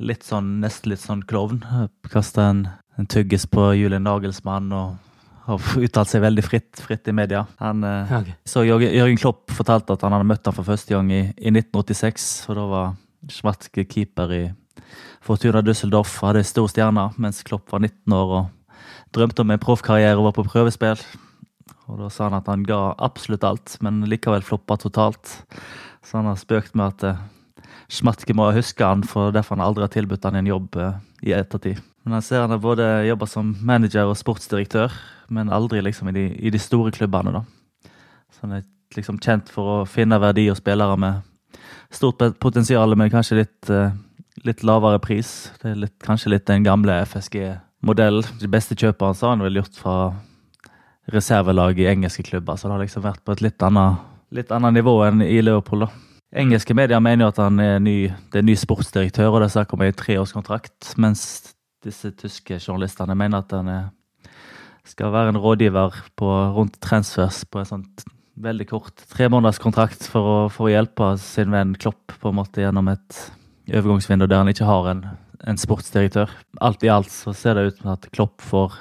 litt 0.00 0.22
sånn, 0.24 0.60
nesten 0.62 0.90
litt 0.94 1.02
sånn 1.02 1.22
klovn. 1.28 1.60
Kasta 2.08 2.42
en, 2.54 2.68
en 2.96 3.06
tyggis 3.10 3.44
på 3.50 3.74
Julian 3.76 4.04
Nagelsmann 4.08 4.72
og 4.72 4.96
har 5.50 5.66
uttalt 5.86 6.10
seg 6.10 6.22
veldig 6.24 6.44
fritt, 6.46 6.80
fritt 6.86 7.10
i 7.10 7.14
media. 7.16 7.44
Han, 7.62 7.84
eh, 7.86 8.14
Ok. 8.20 8.30
Så 8.48 8.64
Jørgen, 8.66 9.18
Klopp 9.20 9.50
fortalte 9.54 9.96
at 9.96 10.06
han 10.06 10.14
hadde 10.16 10.28
møtt 10.30 10.46
ham 10.48 10.56
for 10.56 10.66
første 10.66 10.94
gang 10.94 11.10
i, 11.12 11.22
i 11.36 11.52
1986. 11.52 12.30
og 12.50 12.58
Da 12.58 12.66
var 12.70 12.92
Schmatke 13.30 13.84
keeper 13.84 14.32
i 14.32 14.44
Fortuna 15.20 15.60
Düsseldorf 15.60 16.14
og 16.22 16.30
hadde 16.30 16.46
stor 16.48 16.70
stjerne, 16.72 17.10
mens 17.20 17.42
Klopp 17.44 17.68
var 17.74 17.82
19 17.84 18.14
år 18.16 18.30
og 18.38 18.78
drømte 19.12 19.44
om 19.44 19.50
en 19.52 19.60
proffkarriere 19.60 20.16
og 20.16 20.30
var 20.30 20.38
på 20.38 20.46
prøvespill. 20.48 21.02
Og 21.90 21.98
Da 22.00 22.08
sa 22.08 22.28
han 22.28 22.38
at 22.38 22.48
han 22.48 22.62
ga 22.64 22.94
absolutt 23.02 23.44
alt, 23.44 23.76
men 23.84 24.00
likevel 24.08 24.44
floppa 24.46 24.78
totalt. 24.80 25.42
Så 26.06 26.16
han 26.20 26.30
har 26.30 26.38
spøkt 26.40 26.76
med 26.78 26.94
at 26.94 27.04
eh, 27.10 27.20
Schmatke 27.90 28.34
må 28.38 28.46
huske 28.54 28.86
han, 28.86 29.02
for 29.04 29.34
derfor 29.34 29.58
han 29.58 29.66
aldri 29.66 29.84
har 29.84 29.92
tilbudt 29.92 30.24
han 30.28 30.38
en 30.40 30.48
jobb 30.48 30.78
eh, 30.80 30.94
i 31.26 31.34
ettertid. 31.36 31.82
Men 32.06 32.16
han 32.16 32.24
ser 32.24 32.44
han 32.46 32.54
har 32.54 32.62
både 32.62 32.86
jobba 33.10 33.26
som 33.28 33.50
manager 33.60 34.08
og 34.08 34.16
sportsdirektør, 34.16 34.94
men 35.30 35.52
aldri 35.52 35.82
liksom 35.84 36.10
i 36.10 36.14
de, 36.16 36.26
i 36.36 36.50
de 36.50 36.60
store 36.60 36.92
klubbene. 36.94 37.32
da. 37.32 37.90
Så 38.30 38.44
han 38.44 38.58
er 38.58 38.68
liksom 38.96 39.20
kjent 39.22 39.50
for 39.52 39.80
å 39.80 39.88
finne 39.88 40.18
verdi 40.20 40.48
og 40.50 40.58
spillere 40.58 40.96
med 40.98 41.22
stort 41.90 42.22
potensial, 42.42 42.94
men 42.96 43.10
kanskje 43.10 43.42
litt, 43.42 43.70
eh, 43.70 43.92
litt 44.44 44.64
lavere 44.66 45.00
pris. 45.02 45.50
Det 45.62 45.70
er 45.70 45.80
litt, 45.86 45.98
kanskje 46.02 46.34
litt 46.34 46.46
den 46.46 46.66
gamle 46.66 47.00
FSG-modellen. 47.06 48.26
De 48.40 48.50
beste 48.50 48.74
kjøperne 48.74 49.16
sa 49.16 49.30
han 49.30 49.42
vel 49.42 49.60
gjort 49.60 49.78
fra 49.78 49.96
reservelag 51.10 51.78
i 51.78 51.88
engelske 51.90 52.22
klubber, 52.22 52.56
så 52.56 52.68
det 52.68 52.76
har 52.76 52.84
liksom 52.84 53.02
vært 53.02 53.24
på 53.24 53.32
et 53.32 53.42
litt 53.42 53.62
annet, 53.66 53.98
litt 54.30 54.52
annet 54.54 54.78
nivå 54.78 54.94
enn 55.08 55.22
i 55.22 55.40
Liverpool. 55.42 55.86
da. 55.86 55.90
Engelske 56.32 56.74
medier 56.74 57.00
mener 57.02 57.24
jo 57.24 57.28
at 57.32 57.40
han 57.42 57.58
er 57.58 57.80
ny, 57.82 57.96
det 58.30 58.38
er 58.38 58.46
ny 58.46 58.54
sportsdirektør, 58.54 59.32
og 59.32 59.40
det 59.40 59.48
er 59.48 59.56
snakk 59.56 59.72
om 59.74 59.82
en 59.82 59.92
treårskontrakt, 59.92 60.94
mens 60.96 61.54
disse 61.82 62.12
tyske 62.14 62.60
journalistene 62.60 63.16
mener 63.18 63.42
at 63.42 63.50
han 63.56 63.68
er, 63.68 63.88
skal 64.90 65.12
være 65.14 65.34
en 65.34 65.40
rådgiver 65.40 65.96
på, 66.18 66.30
rundt 66.56 66.80
transfers 66.82 67.44
på 67.48 67.62
en 67.62 67.68
sånn 67.68 67.86
veldig 68.40 68.66
kort 68.70 69.02
tremånederskontrakt 69.12 70.06
for 70.08 70.48
for 70.52 70.68
å 70.68 70.72
hjelpe 70.72 71.12
sin 71.20 71.52
venn 71.52 71.74
Klopp 71.80 72.14
på 72.20 72.30
en 72.30 72.38
måte 72.38 72.62
gjennom 72.62 72.88
et 72.92 73.24
overgangsvindu 73.70 74.26
der 74.26 74.42
han 74.42 74.50
ikke 74.50 74.68
har 74.68 74.88
en, 74.94 75.02
en 75.46 75.60
sportsdirektør. 75.60 76.30
Alt 76.64 76.84
i 76.86 76.92
alt 76.92 77.10
så 77.12 77.34
ser 77.36 77.58
det 77.58 77.66
ut 77.68 77.82
som 77.82 77.92
at 77.94 78.08
Klopp 78.14 78.40
får 78.42 78.78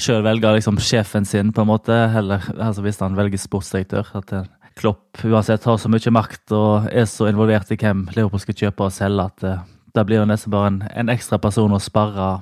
sjøl 0.00 0.22
velge 0.24 0.52
liksom 0.56 0.78
sjefen 0.82 1.26
sin, 1.28 1.52
på 1.52 1.64
en 1.64 1.70
måte, 1.70 1.96
heller 2.14 2.46
altså 2.54 2.84
hvis 2.84 3.00
han 3.02 3.18
velger 3.18 3.40
sportsdirektør. 3.40 4.14
at 4.14 4.30
det, 4.30 4.44
Klopp 4.74 5.20
uansett 5.22 5.66
har 5.68 5.76
så 5.78 5.90
mye 5.90 6.10
makt 6.10 6.52
og 6.56 6.88
er 6.90 7.04
så 7.06 7.28
involvert 7.30 7.70
i 7.70 7.78
hvem 7.78 8.08
Liverpool 8.16 8.42
skal 8.42 8.56
kjøpe 8.58 8.88
og 8.88 8.94
selge, 8.94 9.28
at 9.28 9.44
det, 9.44 9.54
det 9.94 10.06
blir 10.08 10.18
jo 10.22 10.26
nesten 10.26 10.50
bare 10.50 10.72
en, 10.72 10.80
en 10.90 11.12
ekstra 11.14 11.38
person 11.38 11.74
å 11.74 11.82
sparre 11.82 12.32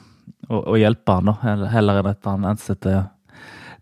og, 0.49 0.61
og 0.61 0.79
hjelpe 0.81 1.19
han, 1.19 1.31
da, 1.31 1.37
heller- 1.43 2.01
enn 2.03 2.11
at 2.13 2.25
han 2.31 2.49
ansetter 2.53 3.05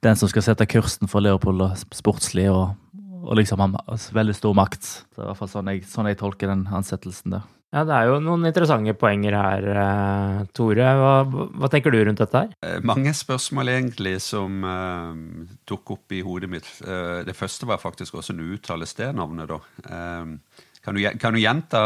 den 0.04 0.16
som 0.16 0.30
skal 0.32 0.42
sette 0.44 0.66
kursen 0.70 1.08
for 1.12 1.20
Leopold 1.24 1.60
og 1.60 1.76
sportslig 1.92 2.46
og, 2.52 2.74
og 3.20 3.36
liksom 3.36 3.60
har 3.60 3.74
altså, 3.84 4.14
veldig 4.16 4.36
stor 4.36 4.54
makt. 4.56 4.90
Det 5.12 5.20
er 5.20 5.26
i 5.26 5.30
hvert 5.30 5.40
fall 5.42 5.52
sånn 5.52 5.72
jeg, 5.74 5.82
sånn 5.88 6.08
jeg 6.08 6.20
tolker 6.20 6.48
den 6.52 6.66
ansettelsen 6.72 7.36
der. 7.36 7.48
Ja, 7.70 7.84
det 7.86 7.94
er 7.94 8.08
jo 8.08 8.16
noen 8.18 8.48
interessante 8.48 8.96
poenger 8.98 9.36
her, 9.38 9.66
eh, 9.78 10.38
Tore. 10.58 10.88
Hva, 10.98 11.12
hva 11.54 11.68
tenker 11.70 11.94
du 11.94 12.00
rundt 12.02 12.18
dette 12.18 12.40
her? 12.42 12.48
Eh, 12.66 12.80
Mange 12.82 13.12
spørsmål 13.14 13.70
egentlig 13.76 14.16
som 14.24 14.64
uh, 14.66 15.44
tok 15.70 15.92
opp 15.94 16.16
i 16.16 16.22
hodet 16.26 16.50
mitt. 16.50 16.66
Eh, 16.82 17.20
det 17.28 17.36
første 17.38 17.68
var 17.70 17.78
faktisk 17.78 18.16
hvordan 18.16 18.40
en 18.42 18.56
uttale 18.56 18.88
stednavnet, 18.90 19.52
da. 19.52 19.60
Eh, 19.86 20.64
kan, 20.82 20.98
du, 20.98 21.04
kan 21.22 21.36
du 21.36 21.44
gjenta 21.44 21.84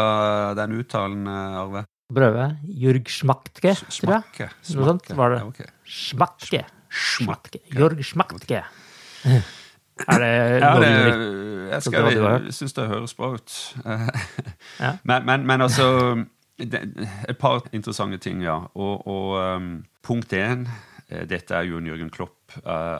den 0.57 0.73
uttalen, 0.79 1.27
eh, 1.29 1.59
Arve? 1.61 1.85
Prøve. 2.13 2.49
Jørg 2.69 3.09
Schmaktke, 3.09 3.71
tror 3.73 4.11
jeg. 4.13 4.49
Noe 4.75 4.89
sånt 4.91 5.07
var 5.17 5.33
det. 5.33 5.39
Ja, 5.41 5.47
okay. 5.49 5.69
Schmaktke. 5.89 6.61
Schmachtke. 6.93 7.61
Jørg 7.73 8.03
Schmaktke. 8.05 8.61
Er 9.25 10.21
det 10.21 10.31
Ja, 10.61 10.75
noe 10.75 10.83
det, 10.83 10.91
jeg, 11.71 11.81
skal, 11.81 12.05
det 12.05 12.13
jeg, 12.13 12.21
hørt? 12.21 12.53
syns 12.53 12.77
det 12.77 12.87
høres 12.91 13.17
bra 13.17 13.33
ut. 13.39 13.57
Eh, 14.75 14.95
men, 15.07 15.23
men, 15.23 15.45
men 15.47 15.61
altså 15.63 15.85
Et 16.59 17.37
par 17.39 17.63
interessante 17.71 18.17
ting, 18.19 18.41
ja. 18.43 18.57
Og, 18.75 19.07
og 19.07 19.37
um, 19.39 19.85
punkt 20.03 20.33
én 20.35 20.65
eh, 21.09 21.23
Dette 21.29 21.55
er 21.55 21.69
jo 21.69 21.79
en 21.79 21.87
Jørgen 21.87 22.11
Klopp 22.11 22.57
eh, 22.59 22.99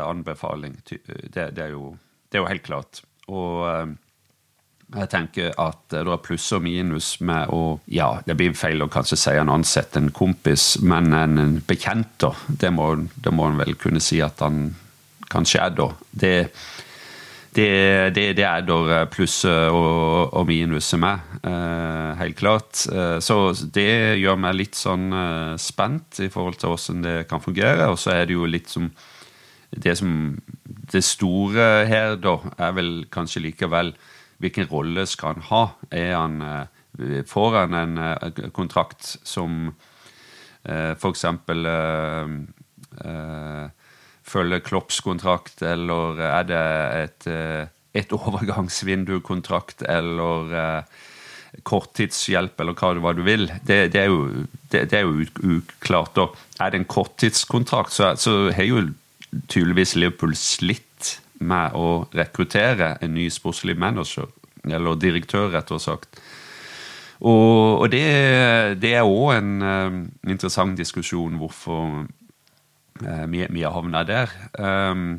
anbefaling. 0.00 0.78
Det, 0.88 1.32
det, 1.34 1.58
er 1.60 1.70
jo, 1.76 1.92
det 2.32 2.38
er 2.38 2.42
jo 2.42 2.48
helt 2.48 2.66
klart. 2.66 3.02
Og 3.28 3.68
um, 3.68 3.98
jeg 4.88 5.10
tenker 5.12 5.52
at 5.60 5.80
det 5.92 6.00
er 6.00 6.20
pluss 6.24 6.46
og 6.56 6.62
minus 6.64 7.18
med 7.20 7.52
å 7.52 7.78
Ja, 7.92 8.22
det 8.24 8.38
blir 8.38 8.56
feil 8.56 8.80
å 8.80 8.88
kanskje 8.92 9.18
si 9.20 9.36
en 9.36 9.52
ansatt, 9.52 9.98
en 10.00 10.10
kompis, 10.14 10.78
men 10.80 11.12
en, 11.12 11.38
en 11.38 11.56
bekjent, 11.68 12.14
da. 12.22 12.32
Det 12.48 12.72
må, 12.72 12.94
det 13.16 13.32
må 13.34 13.50
han 13.50 13.60
vel 13.60 13.76
kunne 13.80 14.00
si 14.00 14.22
at 14.24 14.40
han 14.44 14.70
kanskje 15.28 15.60
er, 15.60 15.74
da. 15.76 15.88
Det, 16.08 16.34
det, 17.58 17.68
det, 18.16 18.44
er 18.46 18.64
da 18.64 19.04
plusset 19.12 19.68
og, 19.74 20.32
og 20.32 20.48
minuset 20.48 21.00
med, 21.02 21.36
eh, 21.42 22.10
helt 22.22 22.40
klart. 22.40 22.86
Eh, 22.88 23.18
så 23.24 23.38
det 23.74 24.18
gjør 24.22 24.40
meg 24.40 24.56
litt 24.56 24.78
sånn 24.78 25.08
eh, 25.12 25.54
spent 25.60 26.22
i 26.24 26.30
forhold 26.32 26.60
til 26.60 26.72
hvordan 26.72 27.04
det 27.04 27.16
kan 27.28 27.44
fungere. 27.44 27.90
Og 27.92 28.00
så 28.00 28.16
er 28.16 28.28
det 28.28 28.38
jo 28.38 28.48
litt 28.48 28.72
som 28.72 28.90
det 29.68 29.98
som 29.98 30.38
Det 30.88 31.02
store 31.04 31.84
her, 31.84 32.14
da, 32.16 32.38
er 32.56 32.70
vel 32.72 32.92
kanskje 33.12 33.42
likevel 33.44 33.90
hvilken 34.42 34.68
rolle 34.70 35.06
skal 35.08 35.34
han 35.36 35.46
ha? 35.50 35.62
Er 35.90 36.14
han, 36.14 36.42
eh, 36.42 37.24
får 37.26 37.56
han 37.56 37.74
en 37.74 37.98
eh, 37.98 38.50
kontrakt 38.54 39.16
som 39.26 39.74
eh, 40.64 40.94
eksempel 40.94 41.66
eh, 41.66 42.28
følger 44.28 44.64
Klopps 44.64 45.00
kontrakt, 45.00 45.62
eller 45.62 46.20
er 46.20 46.48
det 46.48 46.64
et, 47.02 47.26
et 47.96 48.12
overgangsvindukontrakt, 48.18 49.82
eller 49.88 50.82
korttidshjelp, 51.64 52.60
eller 52.60 52.76
hva 52.76 52.90
det 52.92 53.16
du 53.16 53.22
vil. 53.24 53.48
Det, 53.64 53.78
det 53.94 54.02
er 54.02 54.10
jo, 54.10 54.44
det, 54.68 54.90
det 54.92 54.98
er 54.98 55.06
jo 55.06 55.24
uklart. 55.56 56.18
Og 56.20 56.36
Er 56.60 56.70
det 56.70 56.82
en 56.82 56.90
korttidskontrakt, 56.92 57.92
så, 57.94 58.12
så 58.20 58.50
har 58.52 58.68
jo 58.68 58.82
tydeligvis 59.48 59.96
Liverpool 59.96 60.36
slitt 60.36 60.87
med 61.40 61.76
å 61.78 62.08
rekruttere 62.14 62.96
en 63.02 63.14
ny 63.14 63.28
sportslig 63.30 63.78
manager, 63.78 64.28
eller 64.66 64.98
direktør, 65.00 65.50
rett 65.54 65.70
og 65.74 65.82
sagt. 65.82 66.20
Og, 67.18 67.82
og 67.82 67.88
det, 67.90 68.04
det 68.78 68.94
er 68.94 69.06
òg 69.06 69.32
en 69.38 69.54
um, 69.62 70.02
interessant 70.28 70.78
diskusjon 70.78 71.38
hvorfor 71.40 72.04
uh, 73.02 73.24
vi, 73.26 73.62
har 73.64 73.74
havna 73.74 74.04
der. 74.06 74.34
Um, 74.54 75.18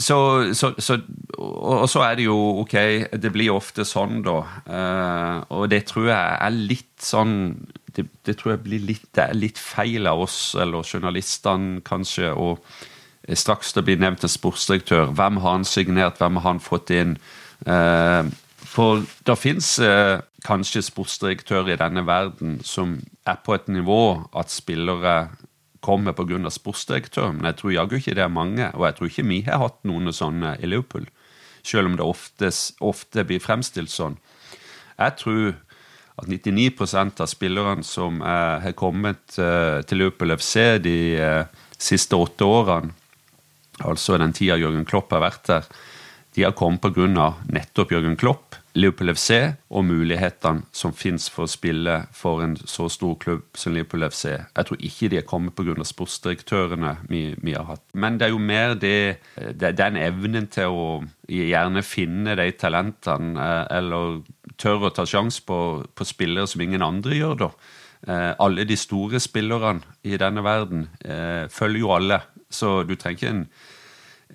så, 0.00 0.50
så, 0.56 0.72
så, 0.82 0.96
og, 1.38 1.84
så 1.88 2.02
er 2.08 2.16
det 2.18 2.24
jo 2.26 2.38
ok, 2.64 2.76
det 3.20 3.32
blir 3.32 3.52
ofte 3.54 3.84
sånn, 3.86 4.22
da. 4.26 4.38
Uh, 4.64 5.36
og 5.60 5.68
det 5.72 5.84
tror 5.92 6.08
jeg 6.10 6.40
er 6.40 6.56
litt 6.56 6.96
sånn 7.00 7.36
Det, 7.90 8.04
det 8.26 8.36
tror 8.38 8.52
jeg 8.54 8.62
blir 8.64 8.82
litt, 8.86 9.06
det 9.16 9.24
er 9.24 9.38
litt 9.38 9.58
feil 9.58 10.06
av 10.06 10.20
oss, 10.22 10.54
eller 10.54 10.86
journalistene 10.86 11.80
kanskje, 11.82 12.30
og 12.30 12.62
straks 13.28 13.72
det 13.76 13.84
blir 13.86 14.00
nevnt 14.00 14.24
en 14.24 14.32
sportsdirektør. 14.32 15.12
Hvem 15.16 15.40
har 15.42 15.58
han 15.58 15.66
signert, 15.68 16.18
hvem 16.18 16.40
har 16.40 16.46
han 16.54 16.62
fått 16.62 16.90
inn? 16.94 17.16
Eh, 17.66 18.24
for 18.70 19.04
det 19.26 19.36
fins 19.38 19.78
eh, 19.82 20.20
kanskje 20.46 20.82
sportsdirektører 20.86 21.74
i 21.74 21.80
denne 21.80 22.04
verden 22.06 22.58
som 22.64 22.98
er 23.28 23.40
på 23.44 23.54
et 23.56 23.68
nivå 23.68 24.26
at 24.36 24.52
spillere 24.52 25.30
kommer 25.80 26.12
pga. 26.12 26.50
sportsdirektør, 26.50 27.32
men 27.32 27.44
jeg 27.44 27.56
tror 27.56 27.72
jaggu 27.72 27.96
ikke 27.96 28.14
det 28.14 28.24
er 28.24 28.28
mange. 28.28 28.70
Og 28.74 28.86
jeg 28.86 28.94
tror 28.96 29.06
ikke 29.06 29.28
vi 29.28 29.40
har 29.42 29.58
hatt 29.58 29.80
noen 29.84 30.12
sånne 30.12 30.56
i 30.60 30.66
Liverpool, 30.66 31.08
selv 31.62 31.86
om 31.86 31.96
det 31.96 32.04
ofte, 32.04 32.50
ofte 32.80 33.24
blir 33.24 33.40
fremstilt 33.40 33.90
sånn. 33.90 34.18
Jeg 34.98 35.16
tror 35.16 35.54
at 36.20 36.28
99% 36.28 37.20
av 37.20 37.28
spillerne 37.30 37.84
som 37.86 38.20
eh, 38.20 38.56
har 38.64 38.76
kommet 38.76 39.38
eh, 39.38 39.80
til 39.88 40.02
Liverpool 40.02 40.36
FC 40.36 40.76
de 40.84 40.96
eh, 41.16 41.44
siste 41.80 42.16
åtte 42.16 42.44
årene, 42.44 42.92
altså 43.84 44.18
den 44.20 44.34
tida 44.36 44.58
Jørgen 44.60 44.86
Klopp 44.88 45.12
har 45.14 45.24
vært 45.24 45.46
der, 45.48 45.70
de 46.36 46.44
har 46.46 46.54
kommet 46.54 46.82
pga. 46.82 47.34
nettopp 47.50 47.92
Jørgen 47.92 48.16
Klopp. 48.16 48.60
Liverpool 48.78 49.10
FC 49.10 49.56
og 49.74 49.82
mulighetene 49.88 50.62
som 50.72 50.92
fins 50.94 51.24
for 51.32 51.48
å 51.48 51.50
spille 51.50 51.96
for 52.14 52.42
en 52.44 52.52
så 52.54 52.86
stor 52.92 53.16
klubb 53.18 53.58
som 53.58 53.74
Liverpool 53.74 54.04
FC. 54.06 54.28
Jeg 54.30 54.68
tror 54.68 54.84
ikke 54.86 55.08
de 55.10 55.18
har 55.18 55.26
kommet 55.26 55.56
pga. 55.58 55.74
sportsdirektørene 55.84 56.92
vi, 57.08 57.34
vi, 57.42 57.54
har 57.54 57.66
hatt. 57.66 57.82
Men 57.94 58.18
det 58.18 58.28
er 58.28 58.30
jo 58.30 58.38
mer 58.38 58.76
det, 58.78 59.18
det 59.58 59.74
den 59.80 59.98
evnen 59.98 60.46
til 60.46 60.70
å 60.70 60.86
gjerne 61.26 61.82
finne 61.82 62.36
de 62.38 62.46
talentene, 62.52 63.34
eh, 63.42 63.66
eller 63.78 64.22
tørre 64.56 64.90
å 64.90 64.94
ta 64.94 65.06
sjanse 65.06 65.42
på, 65.42 65.58
på, 65.94 66.06
spillere 66.06 66.46
som 66.46 66.62
ingen 66.62 66.82
andre 66.82 67.18
gjør, 67.18 67.36
da. 67.42 67.50
Eh, 68.06 68.32
alle 68.38 68.64
de 68.64 68.78
store 68.78 69.18
spillerne 69.20 69.82
i 70.06 70.16
denne 70.16 70.44
verden 70.46 70.86
eh, 71.04 71.50
følger 71.50 71.82
jo 71.82 71.92
alle, 71.98 72.22
så 72.50 72.80
du 72.86 72.94
trenger 72.94 73.18
ikke 73.18 73.34
en 73.34 73.44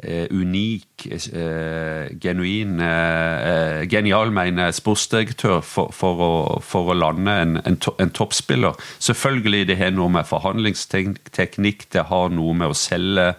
unik, 0.03 1.05
eh, 1.33 2.19
genuin, 2.19 2.79
eh, 2.79 3.87
genial, 3.89 4.31
mener 4.31 4.71
sportsdirektør 4.71 5.61
for, 5.63 5.91
for, 5.95 6.19
å, 6.19 6.59
for, 6.61 6.91
å, 6.91 6.97
lande 6.97 7.31
en, 7.31 7.57
en, 7.65 7.77
to, 7.77 7.95
en, 7.99 8.11
toppspiller. 8.11 8.75
Selvfølgelig 8.99 9.67
det 9.67 9.77
har 9.79 9.95
noe 9.95 10.11
med 10.11 10.27
forhandlingsteknikk, 10.27 11.87
det 11.93 12.07
har 12.11 12.29
noe 12.35 12.53
med 12.53 12.73
å 12.73 12.77
selge 12.77 13.33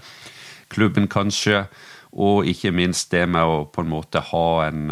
klubben, 0.72 1.08
kanskje. 1.08 1.66
Og 2.16 2.48
ikke 2.48 2.72
minst 2.72 3.12
det 3.12 3.26
med 3.28 3.44
å 3.44 3.64
på 3.68 3.84
en 3.84 3.92
måte 3.92 4.24
ha 4.32 4.48
en 4.64 4.88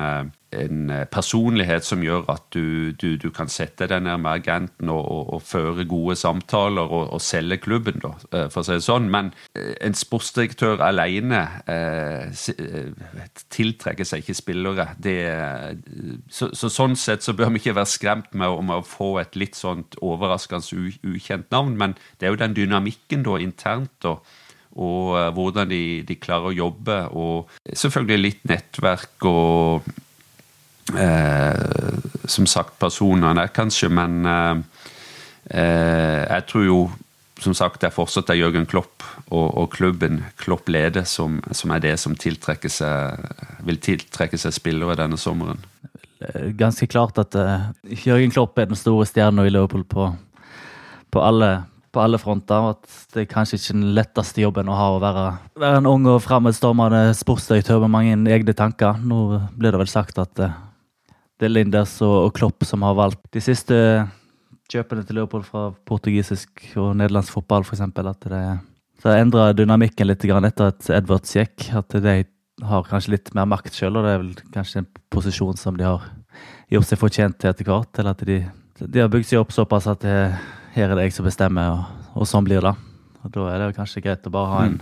en 0.58 0.90
eh, 0.92 1.04
personlighet 1.10 1.86
som 1.86 2.02
gjør 2.04 2.26
at 2.32 2.44
du, 2.54 2.92
du, 3.00 3.14
du 3.20 3.28
kan 3.34 3.50
sette 3.52 3.88
deg 3.90 4.04
ned 4.04 4.22
med 4.22 4.30
agenten 4.32 4.90
og, 4.92 5.02
og, 5.02 5.32
og 5.36 5.42
føre 5.44 5.86
gode 5.88 6.16
samtaler 6.18 6.84
og, 6.84 7.08
og, 7.14 7.22
selge 7.24 7.58
klubben, 7.64 8.00
da, 8.02 8.12
eh, 8.32 8.46
for 8.52 8.62
å 8.62 8.66
si 8.66 8.76
det 8.78 8.86
sånn. 8.86 9.10
Men 9.12 9.32
eh, 9.56 9.74
en 9.84 9.96
sportsdirektør 9.98 10.84
alene 10.84 11.42
eh, 11.70 12.30
tiltrekker 13.54 14.08
seg 14.08 14.24
ikke 14.24 14.38
spillere. 14.38 14.88
Det, 15.02 15.18
så, 16.28 16.50
så, 16.56 16.70
sånn 16.72 16.96
sett 17.00 17.26
så 17.26 17.36
bør 17.36 17.54
vi 17.54 17.62
ikke 17.62 17.78
være 17.80 17.94
skremt 17.94 18.32
med, 18.32 18.58
med 18.64 18.80
å 18.80 18.86
få 18.86 19.16
et 19.22 19.36
litt 19.38 19.58
sånt 19.58 19.98
overraskende 20.04 20.94
ukjent 21.04 21.50
navn, 21.54 21.76
men 21.80 21.98
det 22.18 22.28
er 22.28 22.34
jo 22.34 22.40
den 22.40 22.56
dynamikken 22.56 23.24
da 23.26 23.38
internt. 23.42 23.94
da, 24.04 24.18
og 24.74 25.14
hvordan 25.36 25.70
de, 25.70 26.02
de, 26.06 26.16
klarer 26.18 26.50
å 26.50 26.56
jobbe. 26.56 26.98
Og 27.14 27.52
selvfølgelig 27.70 28.22
litt 28.24 28.48
nettverk 28.50 29.26
og 29.30 29.86
Eh, 30.98 31.94
som 32.24 32.46
sagt 32.46 32.78
personene, 32.78 33.48
kanskje, 33.54 33.90
men 33.92 34.24
eh, 34.26 34.84
eh, 35.50 36.22
jeg 36.22 36.46
tror 36.50 36.64
jo 36.64 36.78
som 37.42 37.54
sagt 37.56 37.82
det 37.82 37.90
er 37.90 37.94
fortsatt 37.94 38.28
det 38.28 38.36
er 38.36 38.44
Jørgen 38.44 38.66
Klopp 38.70 39.02
og, 39.26 39.48
og 39.58 39.72
klubben 39.74 40.22
Klopp 40.40 40.70
leder 40.70 41.04
som, 41.08 41.40
som, 41.52 41.72
er 41.74 41.82
det 41.82 41.96
som 42.00 42.14
tiltrekker 42.16 42.72
seg, 42.72 43.26
vil 43.66 43.80
tiltrekke 43.82 44.38
seg 44.40 44.54
spillere 44.54 44.96
denne 45.00 45.18
sommeren. 45.20 45.60
Ganske 46.56 46.86
klart 46.88 47.18
at 47.20 47.36
uh, 47.36 47.66
Jørgen 48.06 48.32
Klopp 48.32 48.56
er 48.58 48.70
den 48.70 48.78
store 48.78 49.04
stjerna 49.10 49.44
i 49.44 49.52
Liverpool 49.52 49.82
på, 49.84 50.06
på, 51.12 51.20
alle, 51.20 51.66
på 51.92 52.00
alle 52.00 52.20
fronter. 52.22 52.70
At 52.70 52.86
det 53.12 53.24
er 53.24 53.32
kanskje 53.34 53.58
ikke 53.58 53.76
den 53.76 53.90
letteste 53.98 54.40
jobben 54.40 54.70
å 54.70 54.78
ha 54.78 54.86
å 54.94 55.02
være, 55.02 55.26
være 55.60 55.82
en 55.82 55.90
ung 55.90 56.06
og 56.14 56.22
fremadstormende 56.24 57.10
sportsdirektør 57.18 57.82
med 57.84 57.92
mange 57.92 58.16
egne 58.32 58.56
tanker. 58.56 59.02
Nå 59.02 59.42
blir 59.58 59.74
det 59.74 59.82
vel 59.82 59.90
sagt 59.90 60.22
at 60.22 60.46
det 61.40 61.48
er 61.48 61.54
Linders 61.54 61.96
og, 62.04 62.30
Klopp 62.36 62.64
som 62.66 62.84
har 62.86 62.94
valgt 62.98 63.24
de 63.34 63.42
siste 63.42 63.76
kjøpene 64.70 65.04
til 65.04 65.18
Liverpool 65.18 65.42
fra 65.46 65.66
portugisisk 65.86 66.62
og 66.80 66.94
nederlandsk 66.98 67.34
fotball, 67.34 67.66
f.eks. 67.66 67.82
At 67.84 68.28
det, 68.30 68.42
det 69.02 69.16
endra 69.18 69.50
dynamikken 69.56 70.08
litt 70.08 70.24
etter 70.24 70.70
at 70.70 70.90
Edwards 70.94 71.34
gikk. 71.36 71.68
At 71.76 71.92
de 71.92 72.16
har 72.62 72.86
kanskje 72.88 73.16
litt 73.16 73.32
mer 73.34 73.48
makt 73.50 73.74
sjøl, 73.74 73.98
og 73.98 74.06
det 74.06 74.12
er 74.14 74.20
vel 74.22 74.34
kanskje 74.54 74.82
en 74.82 74.90
posisjon 75.12 75.58
som 75.58 75.78
de 75.78 75.86
har 75.88 76.06
gjort 76.72 76.88
seg 76.88 77.00
fortjent 77.02 77.38
til 77.40 77.50
etter 77.50 77.68
hvert. 77.68 77.90
Eller 77.98 78.14
at 78.14 78.26
de, 78.28 78.40
de 78.80 79.02
har 79.02 79.10
bygd 79.12 79.30
seg 79.30 79.42
opp 79.42 79.54
såpass 79.54 79.90
at 79.90 80.04
det, 80.06 80.18
her 80.74 80.90
er 80.90 80.98
det 80.98 81.08
jeg 81.08 81.18
som 81.18 81.26
bestemmer, 81.26 81.74
og, 81.74 82.12
og, 82.14 82.28
sånn 82.30 82.46
blir 82.46 82.62
det. 82.64 82.74
Og 83.24 83.34
Da 83.34 83.48
er 83.50 83.64
det 83.66 83.74
kanskje 83.76 84.04
greit 84.04 84.26
å 84.26 84.32
bare 84.32 84.52
ha 84.52 84.62
en, 84.68 84.78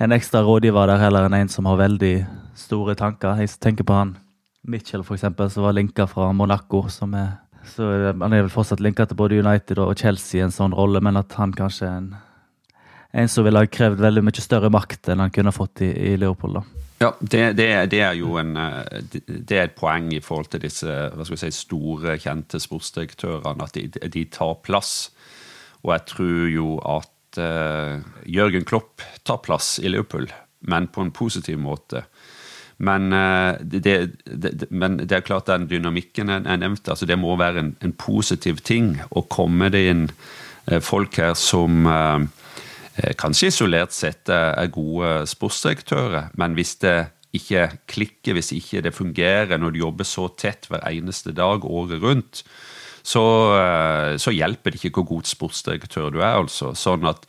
en 0.00 0.16
ekstra 0.16 0.42
rådgiver 0.46 0.90
der 0.90 1.02
heller 1.02 1.28
enn 1.28 1.38
en 1.40 1.52
som 1.52 1.68
har 1.70 1.80
veldig 1.80 2.14
store 2.58 2.98
tanker. 2.98 3.38
Jeg 3.40 3.56
tenker 3.62 3.86
på 3.86 3.96
han 3.96 4.18
Mitchell, 4.62 5.04
for 5.04 5.16
eksempel, 5.16 5.50
som 5.50 5.64
var 5.64 5.76
linka 5.76 6.06
fra 6.06 6.32
Monaco. 6.32 6.88
som 6.88 7.14
er 7.14 7.38
så 7.64 7.86
Han 8.12 8.32
er 8.32 8.42
vel 8.42 8.50
fortsatt 8.50 8.80
linka 8.80 9.06
til 9.06 9.16
både 9.16 9.38
United 9.38 9.78
og 9.78 9.98
Chelsea 9.98 10.40
i 10.40 10.44
en 10.44 10.54
sånn 10.54 10.74
rolle, 10.74 11.00
men 11.00 11.16
at 11.20 11.32
han 11.38 11.52
kanskje 11.52 11.86
er 11.86 11.96
en, 11.98 12.14
en 13.12 13.28
som 13.28 13.44
ville 13.44 13.60
ha 13.60 13.68
krevd 13.68 14.00
veldig 14.00 14.24
mye 14.24 14.42
større 14.42 14.70
makt 14.72 15.10
enn 15.12 15.20
han 15.20 15.34
kunne 15.34 15.52
fått 15.52 15.84
i, 15.84 15.90
i 16.12 16.16
Leopold. 16.16 16.60
da. 16.60 16.86
Ja, 17.00 17.14
det, 17.20 17.44
det, 17.56 17.68
det, 17.94 18.00
er 18.04 18.16
jo 18.18 18.34
en, 18.36 18.52
eh, 18.60 18.98
det 19.26 19.56
er 19.56 19.68
et 19.70 19.76
poeng 19.78 20.10
i 20.12 20.20
forhold 20.20 20.50
til 20.52 20.60
disse 20.66 20.96
si, 21.32 21.52
store, 21.56 22.18
kjente 22.20 22.60
sportsdirektørene, 22.60 23.64
at 23.64 23.78
de, 23.78 23.86
de 23.88 24.24
tar 24.28 24.58
plass. 24.66 25.08
Og 25.80 25.94
jeg 25.94 26.04
tror 26.10 26.50
jo 26.52 26.74
at 26.84 27.40
uh, 27.40 28.04
Jørgen 28.28 28.66
Klopp 28.68 29.00
tar 29.24 29.40
plass 29.40 29.78
i 29.80 29.88
Liverpool, 29.88 30.28
men 30.68 30.90
på 30.92 31.06
en 31.06 31.14
positiv 31.16 31.56
måte. 31.62 32.04
Men, 32.80 33.12
eh, 33.12 33.60
det, 33.60 33.96
det, 34.24 34.70
men 34.70 34.96
det, 35.02 35.12
er 35.12 35.24
klart 35.26 35.50
den 35.50 35.66
dynamikken 35.68 36.32
jeg 36.32 36.60
nevnte, 36.62 36.94
altså 36.94 37.08
det 37.08 37.18
må 37.20 37.34
være 37.36 37.60
en, 37.60 37.74
en 37.84 37.92
positiv 37.92 38.62
ting 38.64 38.94
å 39.12 39.26
komme 39.28 39.68
det 39.72 39.82
inn 39.90 40.06
eh, 40.08 40.80
folk 40.80 41.18
her 41.20 41.34
som 41.36 41.84
eh, 41.90 42.24
kanskje 43.20 43.50
isolert 43.52 43.92
sett 43.92 44.32
er 44.32 44.72
gode 44.72 45.26
sportsdirektører, 45.28 46.32
men 46.40 46.56
hvis 46.56 46.74
det 46.80 46.96
ikke 47.36 47.68
klikker, 47.92 48.34
hvis 48.36 48.50
ikke 48.56 48.82
det 48.84 48.96
fungerer 48.96 49.60
når 49.60 49.76
du 49.76 49.82
jobber 49.84 50.08
så 50.08 50.26
tett 50.40 50.66
hver 50.68 50.82
eneste 50.88 51.36
dag 51.36 51.64
året 51.68 52.00
rundt, 52.02 52.42
så, 53.06 53.22
så 54.20 54.32
hjelper 54.34 54.74
det 54.74 54.80
ikke 54.80 54.98
hvor 54.98 55.06
god 55.14 55.28
sportsdirektør 55.30 56.10
du 56.12 56.18
er. 56.20 56.42
altså. 56.42 56.74
Sånn 56.76 57.06
at 57.08 57.24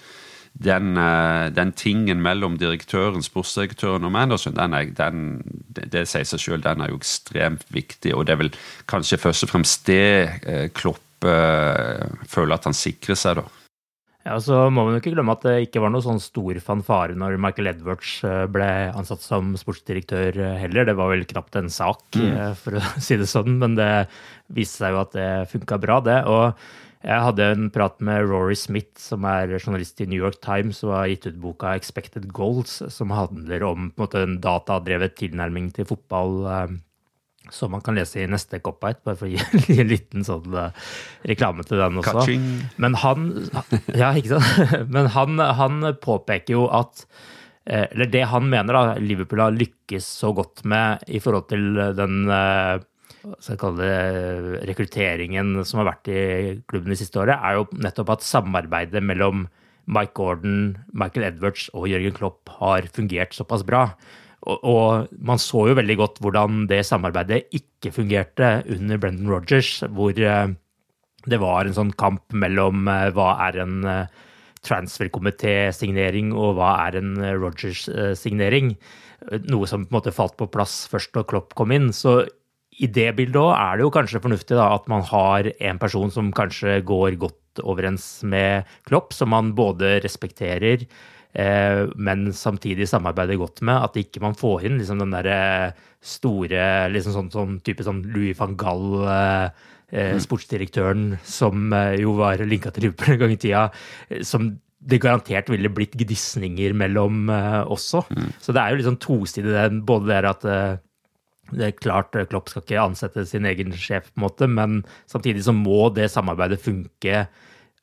den, 0.53 0.97
eh, 0.97 1.49
den, 1.53 1.71
tingen 1.73 2.21
mellom 2.21 2.57
direktøren, 2.59 3.23
sportsdirektøren 3.23 4.05
og 4.05 4.13
manageren, 4.13 4.57
den 4.57 4.75
er, 4.75 4.91
den, 4.97 5.23
det, 5.71 6.05
sier 6.09 6.27
seg 6.27 6.43
selv, 6.43 6.65
den 6.65 6.83
er 6.83 6.91
jo 6.91 6.99
ekstremt 6.99 7.65
viktig. 7.73 8.13
Og 8.15 8.27
det 8.27 8.35
er 8.35 8.43
vel 8.43 8.53
kanskje 8.91 9.21
først 9.21 9.47
og 9.47 9.53
fremst 9.53 9.87
det 9.89 10.03
eh, 10.43 10.67
Klopp 10.75 11.25
øh, 11.25 12.05
føler 12.29 12.57
at 12.57 12.69
han 12.69 12.77
sikrer 12.77 13.17
seg, 13.17 13.41
da. 13.41 13.47
Ja, 14.21 14.35
så 14.37 14.67
må 14.69 14.83
man 14.85 14.93
jo 14.93 14.99
ikke 15.01 15.15
glemme 15.15 15.33
at 15.33 15.47
det 15.47 15.55
ikke 15.63 15.81
var 15.81 15.89
noe 15.89 16.05
sånn 16.05 16.19
stor 16.21 16.59
fanfare 16.61 17.15
når 17.17 17.39
Michael 17.41 17.71
Edwards 17.71 18.19
ble 18.53 18.67
ansatt 18.93 19.23
som 19.25 19.55
sportsdirektør 19.57 20.37
heller. 20.61 20.85
Det 20.85 20.93
var 20.99 21.09
vel 21.09 21.25
knapt 21.25 21.57
en 21.57 21.71
sak, 21.73 22.03
mm. 22.13 22.53
for 22.59 22.77
å 22.77 22.83
si 23.01 23.17
det 23.17 23.25
sånn, 23.31 23.57
men 23.63 23.73
det 23.79 23.89
viste 24.53 24.83
seg 24.83 24.93
jo 24.93 25.01
at 25.01 25.17
det 25.17 25.31
funka 25.49 25.81
bra, 25.81 25.97
det. 26.05 26.19
og 26.29 26.53
jeg 27.01 27.25
hadde 27.25 27.47
en 27.55 27.69
prat 27.73 27.97
med 28.05 28.27
Rory 28.29 28.55
Smith, 28.57 28.93
som 29.01 29.25
er 29.25 29.55
journalist 29.57 30.01
i 30.03 30.05
New 30.09 30.21
York 30.21 30.37
Times 30.43 30.83
og 30.85 30.93
har 30.99 31.09
gitt 31.09 31.25
ut 31.31 31.41
boka 31.41 31.73
'Expected 31.73 32.29
Goals', 32.29 32.77
som 32.93 33.09
handler 33.09 33.63
om 33.65 33.89
en, 33.97 34.07
en 34.21 34.37
datadrevet 34.41 35.15
tilnærming 35.17 35.71
til 35.73 35.89
fotball. 35.89 36.45
Eh, 36.45 36.77
som 37.49 37.71
man 37.73 37.81
kan 37.81 37.97
lese 37.97 38.21
i 38.21 38.27
neste 38.29 38.59
Cop-Out, 38.61 39.01
bare 39.03 39.17
for 39.17 39.25
å 39.25 39.31
gi 39.33 39.79
en 39.81 39.89
liten 39.89 40.23
sånn 40.23 40.53
uh, 40.53 40.69
reklame 41.27 41.65
til 41.65 41.81
den 41.81 41.97
også. 41.97 42.37
Men 42.77 42.95
han 43.01 43.27
Ja? 43.97 44.13
Men 44.93 45.09
han, 45.15 45.39
han 45.39 45.81
påpeker 46.03 46.53
jo 46.53 46.67
at 46.69 47.01
eh, 47.65 47.87
Eller 47.89 48.11
det 48.13 48.27
han 48.29 48.45
mener 48.49 48.77
da, 48.77 48.95
Liverpool 49.01 49.41
har 49.41 49.57
lykkes 49.57 50.05
så 50.21 50.31
godt 50.37 50.63
med 50.69 51.01
i 51.09 51.19
forhold 51.19 51.49
til 51.49 51.81
den 51.97 52.29
skal 53.41 53.59
kalle 53.61 53.85
det, 53.85 54.61
rekrutteringen 54.69 55.59
som 55.67 55.81
har 55.81 55.91
vært 55.91 56.09
i 56.11 56.21
klubben 56.69 56.93
de 56.93 56.97
siste 56.99 57.19
året, 57.21 57.37
er 57.37 57.59
jo 57.59 57.67
nettopp 57.83 58.15
at 58.15 58.25
samarbeidet 58.25 59.03
mellom 59.05 59.45
Mike 59.91 60.15
Gordon, 60.17 60.77
Michael 60.93 61.27
Edwards 61.27 61.67
og 61.75 61.89
Jørgen 61.89 62.15
Klopp 62.15 62.51
har 62.61 62.87
fungert 62.95 63.35
såpass 63.35 63.65
bra. 63.67 63.89
Og, 64.41 64.57
og, 64.65 65.11
man 65.21 65.41
så 65.41 65.67
jo 65.69 65.77
veldig 65.77 65.97
godt 65.99 66.19
hvordan 66.23 66.65
det 66.69 66.81
samarbeidet 66.87 67.43
ikke 67.53 67.93
fungerte 67.93 68.61
under 68.73 69.01
Brendan 69.01 69.29
Rogers, 69.29 69.83
hvor 69.93 70.17
eh, 70.17 70.53
det 71.29 71.39
var 71.41 71.67
en 71.67 71.77
sånn 71.77 71.93
kamp 71.99 72.25
mellom 72.33 72.89
eh, 72.89 73.11
hva 73.13 73.35
er 73.49 73.61
en 73.61 73.77
eh, 73.85 74.19
transferkomité-signering 74.65 76.33
og 76.37 76.57
hva 76.57 76.73
er 76.87 76.99
en 76.99 77.15
Rogers-signering. 77.41 78.75
Noe 79.49 79.69
som 79.69 79.85
på 79.85 79.89
en 79.89 79.97
måte 79.97 80.13
falt 80.13 80.37
på 80.37 80.49
plass 80.53 80.83
først 80.89 81.13
da 81.17 81.23
Klopp 81.25 81.55
kom 81.57 81.73
inn. 81.73 81.89
Så 81.93 82.23
i 82.81 82.89
det 82.89 83.11
bildet 83.17 83.37
òg 83.37 83.53
er 83.53 83.77
det 83.77 83.85
jo 83.85 83.93
kanskje 83.93 84.21
fornuftig 84.23 84.57
da, 84.57 84.71
at 84.73 84.87
man 84.89 85.05
har 85.05 85.51
en 85.53 85.79
person 85.81 86.11
som 86.13 86.31
kanskje 86.33 86.79
går 86.87 87.17
godt 87.21 87.61
overens 87.67 88.05
med 88.25 88.69
Klopp, 88.87 89.13
som 89.13 89.29
man 89.33 89.51
både 89.57 89.99
respekterer, 90.01 90.87
eh, 91.33 91.83
men 91.95 92.31
samtidig 92.33 92.89
samarbeider 92.89 93.37
godt 93.41 93.61
med. 93.61 93.77
At 93.85 93.99
ikke 93.99 94.23
man 94.23 94.37
får 94.37 94.65
inn 94.69 94.79
liksom 94.79 95.03
den 95.03 95.13
derre 95.13 95.75
store 96.01 96.89
liksom 96.89 97.15
sånn, 97.17 97.31
sånn 97.33 97.59
type 97.65 97.85
sånn 97.85 98.01
Louis 98.09 98.37
van 98.39 98.57
Gaal 98.57 99.05
eh, 99.05 99.63
eh 99.91 100.13
mm. 100.15 100.21
sportsdirektøren 100.25 101.07
som 101.27 101.69
eh, 101.75 101.99
jo 102.01 102.17
var 102.17 102.41
linka 102.41 102.73
til 102.73 102.87
Liverpool 102.87 103.13
en 103.13 103.25
gang 103.25 103.35
i 103.35 103.41
tida, 103.41 103.65
eh, 104.09 104.23
som 104.25 104.55
det 104.81 104.97
garantert 105.03 105.51
ville 105.53 105.69
blitt 105.69 105.93
gnisninger 105.93 106.73
mellom 106.73 107.27
også. 107.29 107.99
Mm. 108.09 108.31
Så 108.41 108.49
det 108.49 108.63
er 108.63 108.71
jo 108.71 108.79
litt 108.79 108.87
sånn 108.87 109.03
tosidig, 109.03 109.67
både 109.85 110.07
det 110.09 110.31
at 110.31 110.47
det 111.51 111.67
er 111.67 111.77
klart 111.77 112.15
Klopp 112.31 112.49
skal 112.51 112.63
ikke 112.65 112.83
ansette 112.83 113.25
sin 113.29 113.47
egen 113.49 113.73
sjef, 113.75 114.11
på 114.11 114.21
en 114.21 114.25
måte, 114.25 114.49
men 114.49 114.81
samtidig 115.11 115.45
så 115.45 115.55
må 115.55 115.89
det 115.95 116.11
samarbeidet 116.13 116.61
funke 116.63 117.25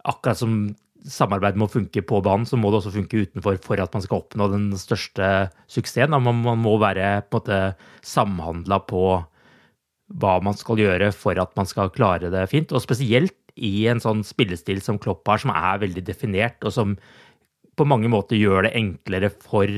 akkurat 0.08 0.40
som 0.40 0.60
samarbeid 1.08 1.58
må 1.58 1.68
funke 1.70 2.02
på 2.04 2.20
banen, 2.24 2.46
så 2.48 2.58
må 2.58 2.70
det 2.70 2.80
også 2.80 2.94
funke 2.96 3.22
utenfor 3.24 3.58
for 3.64 3.80
at 3.80 3.92
man 3.94 4.04
skal 4.04 4.22
oppnå 4.22 4.48
den 4.52 4.68
største 4.80 5.48
suksessen. 5.70 6.16
Man, 6.16 6.42
man 6.44 6.60
må 6.62 6.76
være 6.80 7.20
på 7.28 7.38
en 7.38 7.40
måte 7.40 7.60
samhandla 8.06 8.80
på 8.88 9.02
hva 10.18 10.34
man 10.44 10.56
skal 10.56 10.80
gjøre 10.80 11.10
for 11.12 11.38
at 11.40 11.54
man 11.58 11.68
skal 11.68 11.92
klare 11.94 12.32
det 12.32 12.46
fint. 12.50 12.72
Og 12.72 12.82
spesielt 12.84 13.36
i 13.54 13.86
en 13.90 14.02
sånn 14.02 14.24
spillestil 14.26 14.82
som 14.84 15.00
Klopp 15.02 15.26
har, 15.28 15.42
som 15.42 15.52
er 15.54 15.82
veldig 15.84 16.04
definert, 16.06 16.58
og 16.64 16.74
som 16.74 16.98
på 17.78 17.86
mange 17.86 18.10
måter 18.10 18.38
gjør 18.38 18.66
det 18.66 18.74
enklere 18.78 19.30
for 19.30 19.70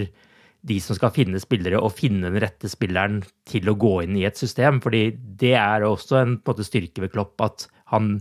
de 0.67 0.77
som 0.83 0.97
skal 0.97 1.13
finne 1.15 1.41
spillere, 1.41 1.81
og 1.81 1.95
finne 1.97 2.29
den 2.29 2.43
rette 2.43 2.69
spilleren 2.69 3.21
til 3.49 3.71
å 3.71 3.77
gå 3.81 3.95
inn 4.05 4.19
i 4.19 4.27
et 4.29 4.39
system. 4.41 4.83
Fordi 4.85 5.07
det 5.41 5.55
er 5.57 5.87
også 5.87 6.21
en, 6.21 6.37
en 6.37 6.43
måte, 6.45 6.67
styrke 6.67 7.05
ved 7.05 7.15
Klopp 7.15 7.41
at 7.45 7.67
han 7.95 8.19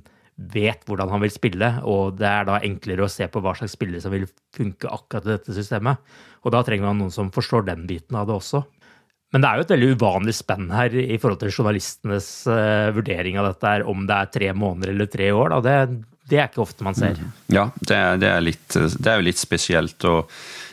vet 0.54 0.86
hvordan 0.88 1.12
han 1.12 1.24
vil 1.26 1.34
spille, 1.34 1.70
og 1.84 2.16
det 2.22 2.28
er 2.30 2.46
da 2.48 2.62
enklere 2.64 3.04
å 3.04 3.12
se 3.12 3.28
på 3.28 3.42
hva 3.44 3.52
slags 3.60 3.76
spillere 3.76 4.00
som 4.04 4.14
vil 4.16 4.28
funke 4.56 4.88
akkurat 4.88 5.28
i 5.28 5.34
dette 5.34 5.56
systemet. 5.58 6.00
Og 6.48 6.56
da 6.56 6.64
trenger 6.64 6.88
man 6.88 7.02
noen 7.02 7.12
som 7.12 7.32
forstår 7.36 7.68
den 7.68 7.84
biten 7.90 8.16
av 8.16 8.30
det 8.30 8.38
også. 8.38 8.64
Men 9.34 9.44
det 9.44 9.50
er 9.50 9.60
jo 9.60 9.66
et 9.66 9.74
veldig 9.76 9.90
uvanlig 10.00 10.34
spenn 10.40 10.72
her 10.74 10.96
i 10.96 11.18
forhold 11.22 11.42
til 11.44 11.52
journalistenes 11.54 12.30
uh, 12.50 12.90
vurdering 12.96 13.38
av 13.38 13.52
dette, 13.52 13.74
om 13.92 14.08
det 14.10 14.16
er 14.16 14.32
tre 14.34 14.54
måneder 14.58 14.96
eller 14.96 15.12
tre 15.12 15.28
år. 15.36 15.54
Da. 15.54 15.60
Det, 15.68 16.19
det 16.30 16.40
er 16.40 16.50
ikke 16.50 16.64
ofte 16.64 16.86
man 16.86 16.98
ser. 16.98 17.20
Mm. 17.20 17.30
Ja, 17.54 17.68
det 17.82 17.96
er, 17.96 18.20
det 18.22 18.30
er, 18.30 18.44
litt, 18.46 18.68
det 18.76 19.10
er 19.10 19.20
jo 19.20 19.28
litt 19.28 19.42
spesielt. 19.42 20.06
og 20.08 20.30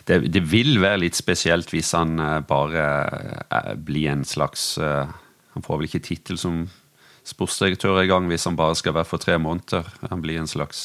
det, 0.07 0.21
det, 0.33 0.43
vil 0.51 0.77
være 0.83 1.03
litt 1.07 1.19
spesielt 1.19 1.73
hvis 1.75 1.95
han 1.97 2.21
uh, 2.21 2.41
bare 2.47 2.85
uh, 3.51 3.73
blir 3.75 4.13
en 4.13 4.25
slags 4.25 4.77
Han 4.79 5.65
får 5.65 5.81
vel 5.81 5.89
ikke 5.89 6.05
tittel 6.05 6.39
som 6.39 6.67
sportsdirektør 7.27 8.05
i 8.05 8.11
gang 8.11 8.29
hvis 8.31 8.45
han 8.47 8.59
bare 8.59 8.77
skal 8.79 8.95
være 8.95 9.09
for 9.09 9.19
tre 9.19 9.39
måneder. 9.41 9.87
Han 10.13 10.21
blir 10.23 10.39
en 10.39 10.47
slags 10.51 10.85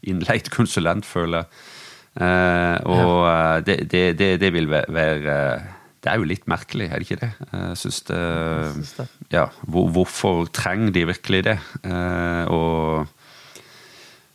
innleid 0.00 0.48
konsulent, 0.54 1.04
føler 1.04 1.42
jeg. 1.42 2.86
Og 2.86 3.64
det, 3.66 3.76
det, 3.90 4.02
det, 4.20 4.28
det, 4.40 4.50
vil 4.54 4.70
være 4.70 5.34
Det 5.98 6.10
er 6.12 6.20
jo 6.20 6.28
litt 6.28 6.46
merkelig, 6.48 6.86
er 6.86 7.02
det 7.02 7.08
ikke 7.08 7.20
det? 7.24 7.30
Jeg 7.50 7.80
synes 7.82 8.00
det, 8.08 9.08
ja, 9.34 9.46
Hvorfor 9.66 10.46
trenger 10.54 10.94
de 10.94 11.04
virkelig 11.10 11.42
det? 11.50 11.58
og 12.46 13.10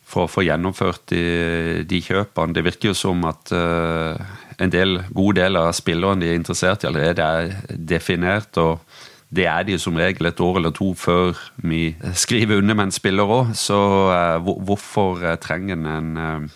for 0.08 0.24
å 0.24 0.30
få 0.32 0.46
gjennomført 0.46 1.10
de, 1.12 1.22
de, 1.84 2.00
kjøpene. 2.00 2.56
Det 2.56 2.64
virker 2.64 2.90
jo 2.90 2.96
som 2.96 3.26
at 3.28 3.52
en 3.52 4.72
del, 4.72 5.02
god 5.12 5.36
del 5.36 5.60
av 5.60 5.68
spillerne 5.76 6.24
de 6.24 6.30
er 6.30 6.38
interessert 6.38 6.86
i 6.86 6.88
allerede, 6.88 7.26
er 7.26 7.76
definert. 7.76 8.56
og 8.56 8.80
det 9.28 9.44
er 9.44 9.66
de 9.68 9.76
som 9.80 9.96
regel 10.00 10.30
et 10.30 10.40
år 10.40 10.56
eller 10.56 10.72
to 10.72 10.94
før 10.96 11.36
vi 11.60 11.92
skriver 12.16 12.62
under 12.62 12.74
med 12.78 12.88
en 12.88 12.94
spiller 12.94 13.28
òg. 13.28 13.52
Så 13.58 13.76
uh, 14.08 14.40
hvorfor 14.40 15.20
uh, 15.20 15.34
trenger 15.40 15.76
en 15.76 16.16
en, 16.18 16.48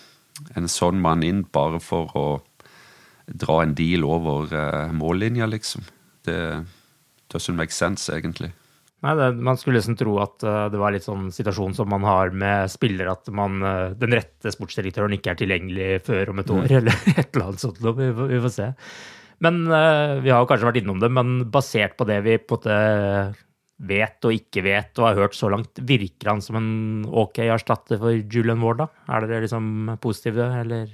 en 0.57 0.67
sånn 0.67 1.01
mann 1.01 1.23
inn 1.23 1.43
bare 1.53 1.79
for 1.83 2.17
å 2.17 2.27
dra 3.27 3.61
en 3.63 3.75
deal 3.77 4.03
over 4.03 4.49
mållinja, 4.91 5.45
liksom? 5.47 5.85
Det 6.25 6.65
doesn't 7.31 7.55
make 7.55 7.71
sense, 7.71 8.11
egentlig. 8.11 8.51
Nei, 9.03 9.13
det, 9.19 9.29
Man 9.43 9.59
skulle 9.59 9.81
liksom 9.81 9.97
tro 9.99 10.15
at 10.23 10.43
det 10.43 10.79
var 10.79 10.93
litt 10.95 11.03
sånn 11.03 11.27
situasjon 11.35 11.75
som 11.75 11.89
man 11.91 12.05
har 12.07 12.31
med 12.31 12.71
spillere, 12.71 13.11
at 13.11 13.27
man, 13.35 13.59
den 13.99 14.15
rette 14.15 14.53
sportsdirektøren 14.53 15.17
ikke 15.17 15.33
er 15.33 15.41
tilgjengelig 15.41 15.89
før 16.07 16.31
om 16.31 16.39
et 16.39 16.53
år, 16.55 16.69
mm. 16.69 16.75
eller 16.79 17.09
et 17.17 17.25
eller 17.25 17.49
annet 17.49 17.65
sånt. 17.65 17.81
Vi, 17.83 18.07
vi 18.31 18.39
får 18.45 18.53
se. 18.55 18.69
Men 19.43 19.65
uh, 19.67 20.21
vi 20.23 20.31
har 20.31 20.47
kanskje 20.47 20.69
vært 20.69 20.79
innom 20.79 21.01
det, 21.03 21.11
men 21.11 21.41
basert 21.51 21.97
på 21.99 22.07
det 22.07 22.21
vi 22.23 22.37
på 22.39 22.61
en 22.63 23.35
vet 23.83 24.27
og 24.27 24.35
ikke 24.35 24.63
vet 24.63 24.99
og 25.01 25.07
har 25.09 25.21
hørt 25.23 25.35
så 25.35 25.49
langt, 25.51 25.81
virker 25.83 26.31
han 26.31 26.43
som 26.43 26.59
en 26.59 26.69
ok 27.09 27.41
erstatter 27.47 27.99
for 28.01 28.15
Julian 28.15 28.61
Ward, 28.63 28.83
da? 28.83 28.87
Er 29.11 29.27
dere 29.27 29.43
liksom 29.45 29.95
positive, 30.03 30.47
eller? 30.61 30.91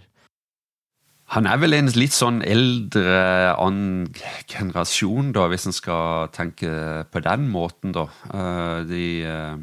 Han 1.30 1.46
er 1.46 1.60
vel 1.62 1.78
en 1.78 1.92
litt 1.94 2.15
sånn 2.15 2.39
eldre 2.42 3.54
annen 3.54 4.08
generasjon, 4.50 5.30
da, 5.36 5.46
hvis 5.52 5.68
en 5.70 5.76
skal 5.78 6.32
tenke 6.34 6.72
på 7.13 7.22
den 7.22 7.46
måten, 7.54 7.94
da. 7.94 8.08
Uh, 8.34 8.82
de 8.89 9.04
Julia 9.22 9.60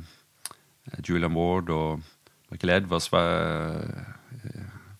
Julian 1.03 1.35
Ward 1.35 1.73
og 1.75 2.05
Michael 2.53 2.77
Edwards 2.77 3.11
var 3.11 3.83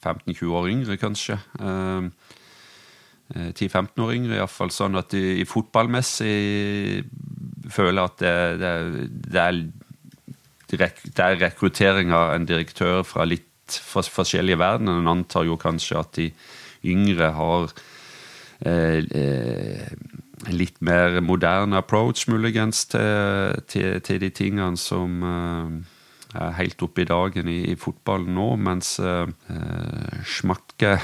15-20 0.03 0.57
år 0.59 0.67
yngre, 0.73 0.99
kanskje. 0.99 1.39
Uh, 1.63 2.11
10-15 3.35 4.03
år 4.03 4.15
yngre, 4.15 4.37
iallfall. 4.39 4.71
Sånn 4.75 4.99
at 4.99 5.11
de 5.15 5.23
i 5.41 5.47
fotballmessig 5.47 7.05
føler 7.75 8.07
at 8.07 8.21
det, 8.23 8.35
det, 8.63 8.75
det, 9.35 9.43
er, 9.43 9.63
det 10.71 11.25
er 11.25 11.41
rekruttering 11.43 12.15
av 12.15 12.37
en 12.37 12.47
direktør 12.47 13.03
fra 13.07 13.27
litt 13.27 13.47
forskjellige 13.67 14.61
verdener. 14.61 15.01
En 15.01 15.15
antar 15.17 15.47
jo 15.49 15.59
kanskje 15.59 15.99
at 15.99 16.15
de 16.19 16.31
yngre 16.85 17.33
har 17.37 17.73
eh, 18.61 19.03
eh, 19.03 19.91
litt 20.53 20.81
mer 20.85 21.21
moderne 21.25 21.81
approach, 21.81 22.29
muligens, 22.29 22.85
til, 22.93 23.61
til, 23.69 24.01
til 24.01 24.21
de 24.21 24.31
tingene 24.31 24.77
som 24.81 25.23
eh, 25.23 25.71
er 26.37 26.57
helt 26.59 26.83
oppe 26.85 27.03
i 27.05 27.09
dagen 27.09 27.49
i, 27.49 27.61
i 27.73 27.77
fotballen 27.81 28.35
nå, 28.37 28.49
mens 28.61 28.97
uh, 29.01 29.25
Schmakke 30.27 30.97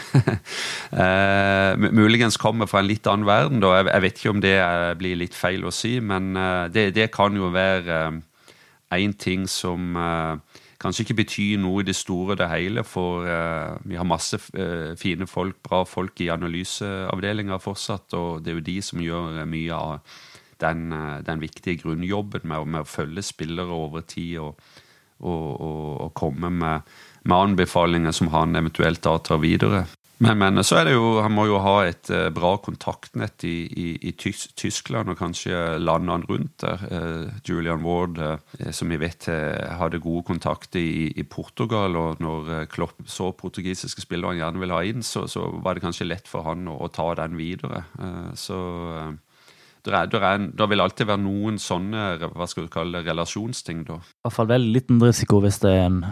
uh, 0.93 1.89
muligens 2.03 2.37
kommer 2.37 2.69
fra 2.69 2.83
en 2.83 2.91
litt 2.91 3.09
annen 3.09 3.29
verden. 3.29 3.63
Da. 3.65 3.79
Jeg, 3.79 3.89
jeg, 3.89 4.03
vet 4.05 4.21
ikke 4.21 4.35
om 4.35 4.43
det 4.45 4.57
blir 5.01 5.21
litt 5.23 5.39
feil 5.39 5.65
å 5.65 5.73
si, 5.73 5.95
men 6.05 6.35
det, 6.75 6.91
det, 6.99 7.09
kan 7.15 7.39
jo 7.39 7.49
være 7.55 8.03
én 8.93 9.17
ting 9.17 9.47
som 9.49 9.97
kanskje 10.83 11.07
ikke 11.07 11.21
betyr 11.23 11.63
noe 11.63 11.81
i 11.83 11.87
det 11.87 11.95
store 11.95 12.35
og 12.35 12.41
det 12.41 12.51
hele, 12.51 12.83
for 12.85 13.23
vi 13.87 13.99
har 13.99 14.09
masse 14.09 14.41
fine 14.99 15.29
folk, 15.31 15.61
bra 15.63 15.85
folk 15.87 16.21
i 16.25 16.31
analyseavdelinga 16.35 17.61
fortsatt, 17.63 18.17
og 18.19 18.43
det 18.43 18.51
er 18.53 18.59
jo 18.59 18.67
de 18.67 18.79
som 18.83 19.03
gjør 19.05 19.45
mye 19.47 19.79
av 19.79 20.17
den, 20.63 20.91
den 21.27 21.43
viktige 21.43 21.81
grunnjobben 21.85 22.47
med, 22.47 22.67
med, 22.67 22.83
å 22.83 22.91
følge 22.91 23.23
spillere 23.27 23.79
over 23.85 24.03
tid. 24.07 24.41
og 24.43 24.59
og, 25.23 25.61
og, 25.61 25.91
og 26.07 26.15
komme 26.19 26.51
med, 26.51 26.89
med, 27.25 27.37
anbefalinger 27.37 28.15
som 28.17 28.33
han 28.35 28.57
eventuelt 28.59 29.03
da 29.05 29.17
tar 29.23 29.43
videre. 29.43 29.85
Men, 30.23 30.39
men, 30.39 30.61
så 30.63 30.79
er 30.79 30.87
det 30.87 30.95
jo, 30.95 31.07
han 31.23 31.35
må 31.35 31.49
jo 31.49 31.59
ha 31.65 31.75
et 31.89 32.07
uh, 32.15 32.29
bra 32.35 32.53
kontaktnett 32.63 33.43
i, 33.49 33.57
i, 33.67 33.87
i 34.07 34.13
Tyskland 34.15 35.11
og 35.11 35.19
kanskje 35.19 35.81
landene 35.83 36.29
rundt 36.29 36.63
der. 36.63 36.85
Uh, 36.87 37.41
Julian 37.49 37.83
Ward, 37.83 38.21
uh, 38.23 38.71
som 38.75 38.93
vi 38.93 39.01
vet 39.03 39.27
hadde 39.27 40.03
gode 40.03 40.27
kontakter 40.31 40.79
i, 40.79 41.11
i, 41.19 41.25
Portugal, 41.27 41.97
og 41.99 42.23
når 42.23 42.69
Klopp 42.71 43.03
så 43.11 43.33
portugisiske 43.35 44.05
spillere 44.05 44.35
han 44.35 44.43
gjerne 44.43 44.63
ville 44.63 44.79
ha 44.79 44.87
inn, 44.87 45.03
så, 45.07 45.27
så, 45.31 45.49
var 45.63 45.75
det 45.75 45.85
kanskje 45.85 46.07
lett 46.07 46.31
for 46.31 46.47
han 46.47 46.69
å, 46.71 46.79
å 46.87 46.91
ta 46.93 47.09
den 47.19 47.37
videre. 47.39 47.83
så 48.39 48.59
det, 49.83 50.67
vil 50.71 50.83
alltid 50.85 51.09
være 51.09 51.23
noen 51.23 51.59
sånne 51.59 52.31
hva 52.31 52.47
skal 52.51 52.67
du 52.69 52.73
kalle 52.73 53.01
det, 53.01 53.11
relasjonsting. 53.11 53.83
da. 53.89 53.99
I 53.99 54.27
hvert 54.27 54.37
fall 54.37 54.51
veldig 54.53 54.75
liten 54.77 55.03
risiko 55.03 55.41
hvis 55.43 55.59
det 55.65 55.73
er 55.75 55.87
en, 55.89 56.03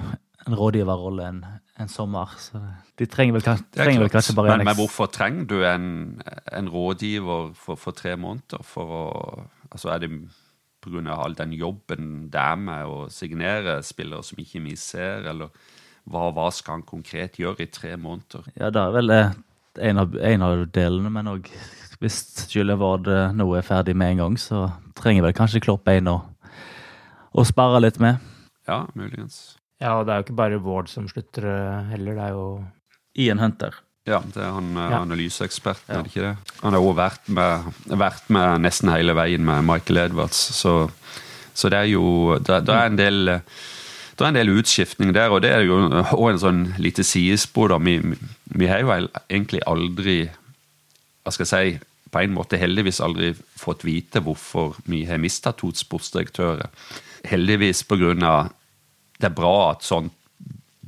en 0.47 0.59
rådgiverrolle 0.59 1.29
en, 1.31 1.45
en, 1.81 1.89
sommer. 1.89 2.35
så 2.39 2.61
De 2.99 3.07
trenger 3.11 3.39
vel, 3.39 3.45
trenger 3.75 4.05
vel 4.05 4.13
kanskje 4.13 4.37
bare 4.37 4.55
en 4.55 4.61
en 4.61 4.69
Men 4.69 4.79
hvorfor 4.79 5.11
trenger 5.13 5.49
du 5.51 5.57
en, 5.65 6.23
en 6.53 6.69
rådgiver 6.69 7.53
for, 7.55 7.81
for, 7.81 7.97
tre 7.97 8.17
måneder? 8.17 8.63
For 8.63 8.95
å, 9.01 9.05
altså 9.71 9.95
Er 9.95 9.99
det 10.05 10.11
pga. 10.81 11.17
all 11.17 11.35
den 11.37 11.53
jobben 11.53 12.31
det 12.33 12.41
er 12.41 12.57
med 12.57 12.87
å 12.87 13.09
signere 13.11 13.83
spillere 13.83 14.23
som 14.25 14.39
ikke 14.39 14.63
vi 14.65 14.77
ser, 14.77 15.27
eller 15.29 15.51
hva, 16.05 16.31
hva 16.33 16.51
skal 16.51 16.79
han 16.79 16.89
konkret 16.89 17.39
gjøre 17.39 17.63
i 17.63 17.71
tre 17.73 17.97
måneder? 17.97 18.49
Ja, 18.57 18.71
det 18.71 18.81
er 18.81 18.97
vel 18.97 19.11
en 19.11 19.99
av, 19.99 20.17
en 20.17 20.43
av 20.43 20.65
delene, 20.73 21.11
men 21.11 21.29
òg 21.31 21.51
hvis 22.01 22.49
Gyllevard 22.49 23.09
eh, 23.13 23.33
nå 23.37 23.47
er 23.59 23.65
ferdig 23.67 23.95
med 23.97 24.15
en 24.15 24.23
gang, 24.25 24.37
så 24.41 24.71
trenger 24.97 25.27
vel 25.27 25.37
kanskje 25.37 25.61
Klopp 25.61 25.89
en 25.93 26.09
å, 26.09 26.19
å 27.37 27.45
spare 27.45 27.83
litt 27.85 28.01
med. 28.01 28.23
Ja, 28.69 28.87
muligens. 28.97 29.60
Ja, 29.81 29.97
og 29.97 30.07
det 30.07 30.13
er 30.13 30.21
jo 30.21 30.27
ikke 30.29 30.41
bare 30.41 30.61
Ward 30.65 30.91
som 30.93 31.09
slutter 31.09 31.47
eh, 31.49 31.93
heller, 31.95 32.19
det 32.19 32.27
er 32.27 32.37
jo 32.37 32.47
Ian 33.21 33.41
Hunter. 33.41 33.79
Ja, 34.09 34.21
det 34.25 34.41
er 34.43 34.55
han 34.57 34.71
eh, 34.77 34.93
ja. 34.93 35.01
analyseeksperten, 35.01 35.89
ja. 35.89 35.99
er 35.99 36.07
det 36.07 36.13
ikke 36.13 36.27
det? 36.29 36.55
Han 36.61 36.77
har 36.77 36.85
òg 36.85 36.97
vært, 36.99 37.33
vært, 38.05 38.31
med 38.33 38.65
nesten 38.67 38.93
hele 38.93 39.17
veien 39.17 39.45
med 39.47 39.65
Michael 39.69 40.05
Edwards, 40.07 40.41
så, 40.57 40.75
så 41.55 41.73
det 41.73 41.85
er 41.85 41.93
jo 41.95 42.39
Det, 42.39 42.63
det 42.69 42.77
er 42.77 42.91
en 42.91 43.01
del 43.01 43.37
det 44.21 44.27
er 44.27 44.35
en 44.35 44.37
del 44.37 44.51
utskiftning 44.53 45.15
der, 45.17 45.33
og 45.33 45.41
det 45.41 45.49
er 45.49 45.63
jo 45.65 45.79
òg 46.13 46.27
en 46.35 46.41
sånn 46.43 46.59
lite 46.77 47.01
sidespor. 47.09 47.73
Vi, 47.81 47.95
vi 48.53 48.67
har 48.69 48.83
jo 48.83 48.91
egentlig 48.93 49.63
aldri 49.65 50.17
hva 51.25 51.33
skal 51.33 51.47
jeg 51.47 51.79
si, 51.79 51.87
på 52.13 52.21
en 52.21 52.35
måte 52.35 52.59
heldigvis 52.61 53.01
aldri 53.01 53.31
fått 53.57 53.87
vite 53.87 54.21
hvorfor 54.21 54.77
vi 54.85 55.07
har 55.09 55.21
mista 55.23 55.55
to 55.57 55.71
sportsdirektører. 55.73 56.69
Heldigvis 57.31 57.81
pga. 57.89 58.51
Det 59.21 59.29
er 59.29 59.37
bra 59.37 59.55
at 59.73 59.85
sånt 59.85 60.17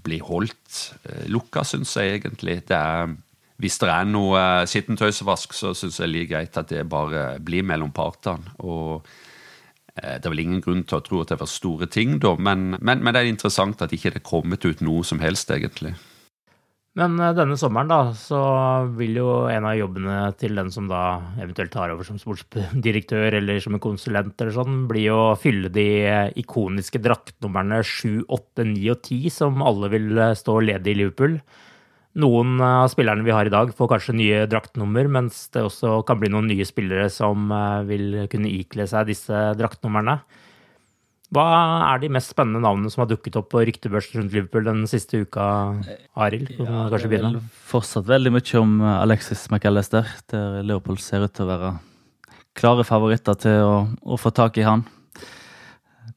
blir 0.02 0.24
holdt 0.26 0.78
eh, 1.06 1.28
lukka, 1.30 1.62
syns 1.66 1.92
jeg 1.94 2.16
egentlig. 2.16 2.62
Det 2.66 2.78
er 2.78 3.12
hvis 3.62 3.78
det 3.78 3.90
er 3.92 4.08
noe 4.10 4.38
uh, 4.38 4.64
skittentøysvask, 4.66 5.52
så 5.54 5.70
syns 5.78 6.00
jeg 6.00 6.10
like 6.10 6.32
greit 6.32 6.56
at 6.58 6.72
det 6.72 6.82
bare 6.90 7.36
blir 7.38 7.62
mellom 7.62 7.92
partene. 7.94 8.56
Og 8.66 9.04
uh, 9.04 10.16
det 10.16 10.24
er 10.24 10.32
vel 10.32 10.42
ingen 10.42 10.64
grunn 10.64 10.82
til 10.82 10.98
å 10.98 11.04
tro 11.06 11.20
at 11.22 11.30
det 11.30 11.38
var 11.38 11.50
store 11.50 11.86
ting, 11.86 12.16
da, 12.22 12.34
men, 12.34 12.72
men, 12.80 13.04
men 13.04 13.14
det 13.14 13.22
er 13.22 13.30
interessant 13.30 13.84
at 13.84 13.94
ikke 13.94 14.16
det 14.16 14.22
er 14.24 14.26
kommet 14.26 14.66
ut 14.66 14.82
noe 14.82 15.06
som 15.06 15.22
helst, 15.22 15.52
egentlig. 15.54 15.94
Men 16.98 17.16
eh, 17.24 17.32
denne 17.36 17.56
sommeren 17.56 17.88
da, 17.88 18.00
så 18.16 18.38
vil 18.98 19.16
jo 19.22 19.28
en 19.48 19.64
av 19.68 19.78
jobbene 19.78 20.16
til 20.40 20.58
den 20.58 20.68
som 20.74 20.90
da 20.90 21.22
eventuelt 21.40 21.72
tar 21.72 21.92
over 21.94 22.04
som 22.04 22.18
sportsdirektør 22.20 23.38
eller 23.38 23.62
som 23.64 23.78
en 23.78 23.82
konsulent 23.82 24.36
eller 24.36 24.52
sånn, 24.52 24.82
bli 24.90 25.06
å 25.08 25.32
fylle 25.40 25.72
de 25.72 25.86
ikoniske 26.42 27.00
draktnumrene 27.00 27.80
7, 27.80 28.26
8, 28.28 28.68
9 28.74 28.92
og 28.92 29.00
10 29.08 29.36
som 29.38 29.64
alle 29.64 29.92
vil 29.94 30.12
eh, 30.18 30.36
stå 30.36 30.58
ledig 30.68 30.92
i 30.92 31.00
Liverpool. 31.00 31.38
Noen 32.20 32.58
av 32.60 32.90
spillerne 32.92 33.24
vi 33.24 33.32
har 33.32 33.48
i 33.48 33.54
dag, 33.54 33.72
får 33.72 33.88
kanskje 33.94 34.18
nye 34.18 34.44
draktnummer, 34.52 35.08
mens 35.08 35.46
det 35.56 35.64
også 35.64 36.02
kan 36.04 36.20
bli 36.20 36.28
noen 36.34 36.50
nye 36.52 36.68
spillere 36.68 37.08
som 37.12 37.48
eh, 37.56 37.88
vil 37.88 38.24
kunne 38.32 38.52
ikle 38.52 38.84
seg 38.90 39.08
disse 39.08 39.46
draktnumrene. 39.56 40.20
Hva 41.32 41.44
er 41.94 42.02
de 42.02 42.10
mest 42.12 42.34
spennende 42.34 42.60
navnene 42.60 42.90
som 42.92 43.02
har 43.02 43.08
dukket 43.08 43.38
opp 43.40 43.48
på 43.54 43.62
ryktebørsen 43.64 44.20
rundt 44.20 44.34
Liverpool 44.36 44.66
den 44.66 44.82
siste 44.90 45.22
uka, 45.24 45.44
Arild? 46.20 46.50
Ja, 46.58 46.88
det 46.92 46.98
er 46.98 47.08
vel 47.08 47.38
Fortsatt 47.70 48.04
veldig 48.10 48.34
mye 48.34 48.58
om 48.60 48.74
Alexis 48.84 49.46
McAllister, 49.48 50.10
der 50.28 50.60
Leopold 50.68 51.00
ser 51.00 51.24
ut 51.24 51.32
til 51.32 51.46
å 51.46 51.52
være 51.54 51.70
klare 52.58 52.84
favoritter 52.84 53.38
til 53.40 53.64
å, 53.64 53.76
å 54.04 54.18
få 54.20 54.32
tak 54.36 54.60
i 54.60 54.66
han. 54.66 54.84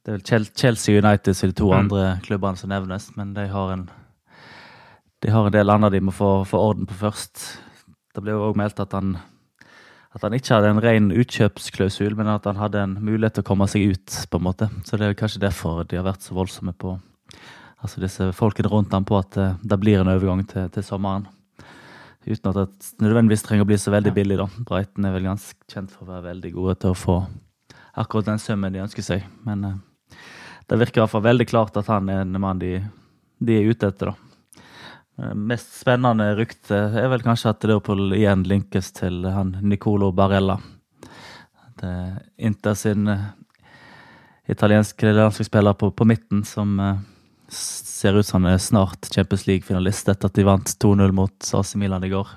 Det 0.06 0.12
er 0.12 0.18
vel 0.20 0.50
Chelsea 0.52 1.00
United 1.00 1.32
som 1.32 1.48
er 1.48 1.54
de 1.54 1.60
to 1.62 1.70
mm. 1.72 1.78
andre 1.78 2.10
klubbene 2.26 2.60
som 2.60 2.74
nevnes, 2.74 3.08
men 3.16 3.32
de 3.38 3.48
har 3.50 3.72
en, 3.74 3.86
de 5.24 5.32
har 5.32 5.48
en 5.48 5.56
del 5.56 5.72
andre 5.74 5.94
de 5.96 6.04
må 6.04 6.14
få, 6.14 6.34
få 6.50 6.60
orden 6.60 6.90
på 6.90 7.00
først. 7.00 7.46
Det 8.12 8.24
ble 8.24 8.36
jo 8.36 8.50
òg 8.50 8.60
meldt 8.60 8.84
at 8.84 8.94
han 9.00 9.16
at 10.16 10.24
han 10.24 10.36
ikke 10.38 10.56
hadde 10.56 10.70
en 10.72 10.80
ren 10.84 11.10
utkjøpsklausul, 11.12 12.16
men 12.16 12.30
at 12.32 12.46
han 12.48 12.60
hadde 12.60 12.84
en 12.86 12.96
mulighet 13.04 13.36
til 13.38 13.44
å 13.44 13.50
komme 13.50 13.68
seg 13.68 13.92
ut. 13.92 14.18
på 14.32 14.40
en 14.40 14.48
måte. 14.48 14.70
Så 14.88 14.98
det 14.98 15.10
er 15.10 15.18
kanskje 15.20 15.44
derfor 15.44 15.84
de 15.84 16.00
har 16.00 16.08
vært 16.08 16.24
så 16.24 16.38
voldsomme 16.38 16.72
på 16.72 16.96
altså 17.86 18.02
disse 18.02 18.32
folkene 18.34 18.72
rundt 18.72 18.94
ham 18.96 19.06
på 19.06 19.18
at 19.20 19.38
uh, 19.38 19.56
det 19.62 19.78
blir 19.82 20.02
en 20.02 20.10
overgang 20.10 20.42
til, 20.50 20.70
til, 20.74 20.86
sommeren. 20.86 21.28
Uten 22.26 22.50
at 22.50 22.58
det 22.58 23.04
nødvendigvis 23.04 23.44
trenger 23.46 23.66
å 23.66 23.70
bli 23.70 23.78
så 23.78 23.94
veldig 23.94 24.14
billig. 24.16 24.40
da. 24.40 24.48
Brighton 24.66 25.06
er 25.06 25.14
vel 25.14 25.28
ganske 25.28 25.70
kjent 25.70 25.92
for 25.94 26.08
å 26.08 26.16
være 26.16 26.32
veldig 26.32 26.54
gode 26.56 26.78
til 26.82 26.96
å 26.96 26.98
få 26.98 27.20
akkurat 27.96 28.32
den 28.32 28.42
summen 28.42 28.74
de 28.74 28.82
ønsker 28.82 29.06
seg. 29.06 29.28
Men 29.46 29.68
uh, 29.68 29.76
det 30.66 30.80
virker 30.82 31.02
i 31.02 31.04
hvert 31.04 31.14
fall 31.14 31.28
veldig 31.28 31.50
klart 31.52 31.78
at 31.78 31.92
han 31.92 32.10
er 32.10 32.24
en 32.24 32.40
mann 32.42 32.62
de, 32.64 32.80
de 33.38 33.60
er 33.60 33.70
ute 33.70 33.92
etter. 33.92 34.14
da. 34.14 34.25
Eh, 35.18 35.34
mest 35.34 35.72
spennende 35.80 36.34
rykte 36.36 36.78
er 37.00 37.10
vel 37.12 37.24
kanskje 37.24 37.54
at 37.54 37.68
Leopold 37.68 38.16
igjen 38.18 38.44
linkes 38.48 38.92
til 38.98 39.24
han 39.32 39.56
Nicolo 39.64 40.12
Barella. 40.16 40.58
Det 41.80 41.92
er 41.92 42.16
Inter 42.48 42.76
sin 42.80 43.08
uh, 43.12 43.32
italienske 44.48 45.12
landslagsspiller 45.12 45.76
på, 45.76 45.90
på, 45.92 46.08
midten 46.08 46.46
som 46.48 46.78
ser 47.52 48.16
ut 48.16 48.26
som 48.26 48.46
han 48.46 48.56
er 48.56 48.64
snart 48.64 49.10
Champions 49.12 49.44
League-finalist 49.48 50.08
etter 50.10 50.32
at 50.32 50.40
de 50.40 50.46
vant 50.48 50.72
2-0 50.84 51.12
mot 51.16 51.52
AC 51.60 51.76
Milan 51.76 52.08
i 52.08 52.14
går. 52.14 52.32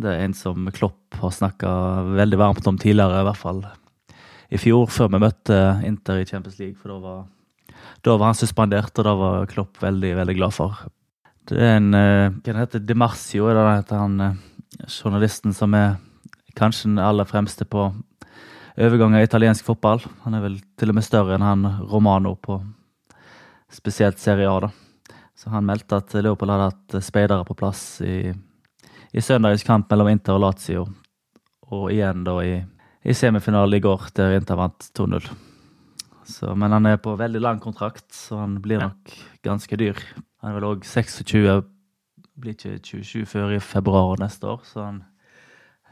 Det 0.00 0.12
er 0.12 0.24
en 0.26 0.36
som 0.36 0.68
Klopp 0.76 1.16
har 1.20 1.32
snakka 1.34 1.70
veldig 2.12 2.38
varmt 2.40 2.68
om 2.68 2.78
tidligere, 2.78 3.22
i 3.22 3.28
hvert 3.30 3.40
fall 3.40 3.64
i 4.50 4.58
fjor, 4.58 4.88
før 4.90 5.10
vi 5.14 5.22
møtte 5.22 5.58
Inter 5.86 6.20
i 6.20 6.28
Champions 6.28 6.58
League. 6.60 6.78
For 6.78 6.92
da 6.92 6.98
var, 7.02 7.20
da 8.04 8.16
var 8.16 8.32
han 8.32 8.38
suspendert, 8.38 8.92
og 8.98 9.06
da 9.06 9.14
var 9.18 9.50
Klopp 9.50 9.80
veldig, 9.82 10.14
veldig 10.20 10.36
glad 10.38 10.56
for. 10.56 10.86
Det 11.50 11.58
er 11.58 11.80
en 11.80 11.94
uh, 11.96 12.30
Hva 12.46 12.60
heter 12.60 12.82
Di 12.86 12.94
Marcio, 12.94 13.48
er 13.50 13.56
det 13.58 13.64
heter 13.80 13.98
han 13.98 14.20
uh, 14.22 14.36
journalisten 14.86 15.54
som 15.56 15.74
er 15.74 15.96
kanskje 16.58 16.92
den 16.92 17.00
aller 17.02 17.26
fremste 17.26 17.66
på 17.66 17.88
overgang 18.80 19.16
av 19.18 19.24
italiensk 19.26 19.66
fotball. 19.66 20.02
Han 20.24 20.36
er 20.36 20.44
vel 20.44 20.60
til 20.78 20.92
og 20.92 20.98
med 20.98 21.06
større 21.06 21.34
enn 21.34 21.46
han 21.46 21.66
Romano 21.90 22.36
på 22.38 22.60
spesielt 23.70 24.22
Serie 24.22 24.46
A. 24.50 24.60
da. 24.66 24.70
Så 25.34 25.50
han 25.50 25.66
meldte 25.66 25.98
at 25.98 26.14
Leopold 26.20 26.54
hadde 26.54 26.70
hatt 26.70 26.96
speidere 27.02 27.46
på 27.48 27.56
plass 27.58 27.82
i, 28.04 28.30
i 29.10 29.22
søndagens 29.24 29.66
kamp 29.66 29.90
mellom 29.90 30.10
Inter 30.12 30.36
og 30.36 30.44
Lazio, 30.44 30.86
og 31.70 31.90
igjen 31.90 32.22
da 32.26 32.38
i, 32.44 32.56
i 33.02 33.16
semifinalen 33.16 33.78
i 33.78 33.82
går, 33.82 34.10
der 34.14 34.38
Inter 34.38 34.58
vant 34.60 34.90
2-0. 34.98 35.30
Men 36.54 36.78
han 36.78 36.86
er 36.86 37.00
på 37.02 37.18
veldig 37.18 37.40
lang 37.42 37.62
kontrakt, 37.62 38.06
så 38.14 38.44
han 38.44 38.60
blir 38.62 38.82
nok 38.84 39.16
ganske 39.42 39.78
dyr. 39.80 39.98
Han 40.40 40.50
er 40.50 40.56
vel 40.56 40.68
òg 40.70 40.84
26, 40.88 41.62
blir 42.40 42.56
ikke 42.56 42.78
27 42.80 43.26
før 43.28 43.52
i 43.52 43.60
februar 43.60 44.20
neste 44.22 44.48
år, 44.48 44.62
så 44.64 44.86
han 44.86 45.02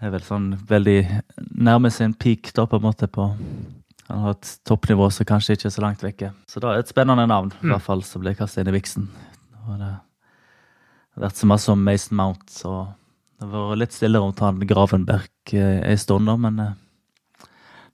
er 0.00 0.12
vel 0.14 0.24
sånn 0.24 0.52
veldig 0.68 0.98
nærme 1.58 1.90
sin 1.92 2.14
peak, 2.16 2.54
da, 2.56 2.64
på 2.64 2.78
en 2.78 2.86
måte, 2.86 3.10
på 3.10 3.32
Han 4.08 4.22
har 4.24 4.38
et 4.38 4.50
toppnivå 4.64 5.10
som 5.12 5.26
kanskje 5.28 5.58
ikke 5.58 5.66
er 5.68 5.72
så 5.74 5.82
langt 5.84 6.00
vekke. 6.00 6.30
Så 6.48 6.62
da 6.64 6.70
er 6.72 6.80
et 6.80 6.88
spennende 6.88 7.26
navn, 7.28 7.50
i 7.58 7.66
mm. 7.66 7.74
hvert 7.74 7.84
fall, 7.84 8.00
som 8.08 8.22
blir 8.22 8.38
kastet 8.38 8.62
inn 8.62 8.70
i 8.70 8.78
viksen. 8.78 9.04
Og 9.66 9.74
det 9.76 9.90
har 9.90 11.26
vært 11.26 11.36
så 11.36 11.48
masse 11.50 11.68
om 11.68 11.82
Mason 11.84 12.16
Mount, 12.16 12.46
så 12.48 12.86
det 13.36 13.44
har 13.44 13.68
vært 13.68 13.82
litt 13.82 13.98
stille 13.98 14.22
rundt 14.22 14.40
han 14.40 14.64
Gravenberg 14.64 15.52
eh, 15.52 15.82
en 15.92 16.00
stund, 16.00 16.24
da, 16.24 16.38
men 16.40 16.62
eh, 16.64 17.50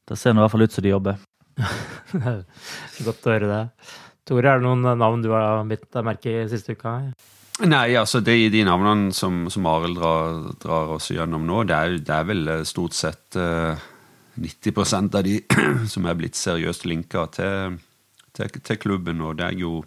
det 0.07 0.21
ser 0.21 0.37
i 0.37 0.39
hvert 0.39 0.55
fall 0.55 0.69
ut 0.69 0.77
som 0.77 0.87
de 0.87 0.95
jobber. 0.95 1.19
Godt 3.09 3.27
å 3.27 3.35
høre 3.35 3.51
det. 3.51 3.61
Tore, 4.25 4.49
er 4.49 4.61
det 4.61 4.65
noen 4.65 4.99
navn 4.99 5.23
du 5.25 5.31
har 5.35 5.65
bitt 5.69 5.91
deg 5.93 6.05
merke 6.07 6.33
i 6.33 6.45
siste 6.49 6.77
uka? 6.79 6.97
Nei, 7.63 7.95
altså 7.95 8.19
de, 8.25 8.49
de 8.51 8.65
navnene 8.67 9.13
som, 9.15 9.45
som 9.53 9.67
Arild 9.71 10.01
drar, 10.01 10.41
drar, 10.63 10.95
oss 10.97 11.13
gjennom 11.15 11.45
nå, 11.47 11.61
det 11.69 11.77
er, 11.77 11.99
det 12.03 12.15
er 12.17 12.25
vel 12.27 12.49
eh, 12.51 12.65
stort 12.67 12.97
sett 12.99 13.39
uh, 13.39 13.77
eh, 13.77 13.85
90% 14.43 15.15
av 15.15 15.23
de 15.23 15.37
som 15.93 16.09
er 16.09 16.19
blitt 16.19 16.41
seriøst 16.41 16.89
linka 16.91 17.29
til, 17.37 17.77
til, 18.35 18.51
til, 18.59 18.81
klubben. 18.83 19.23
Og 19.23 19.37
det 19.39 19.47
er 19.53 19.61
jo 19.61 19.85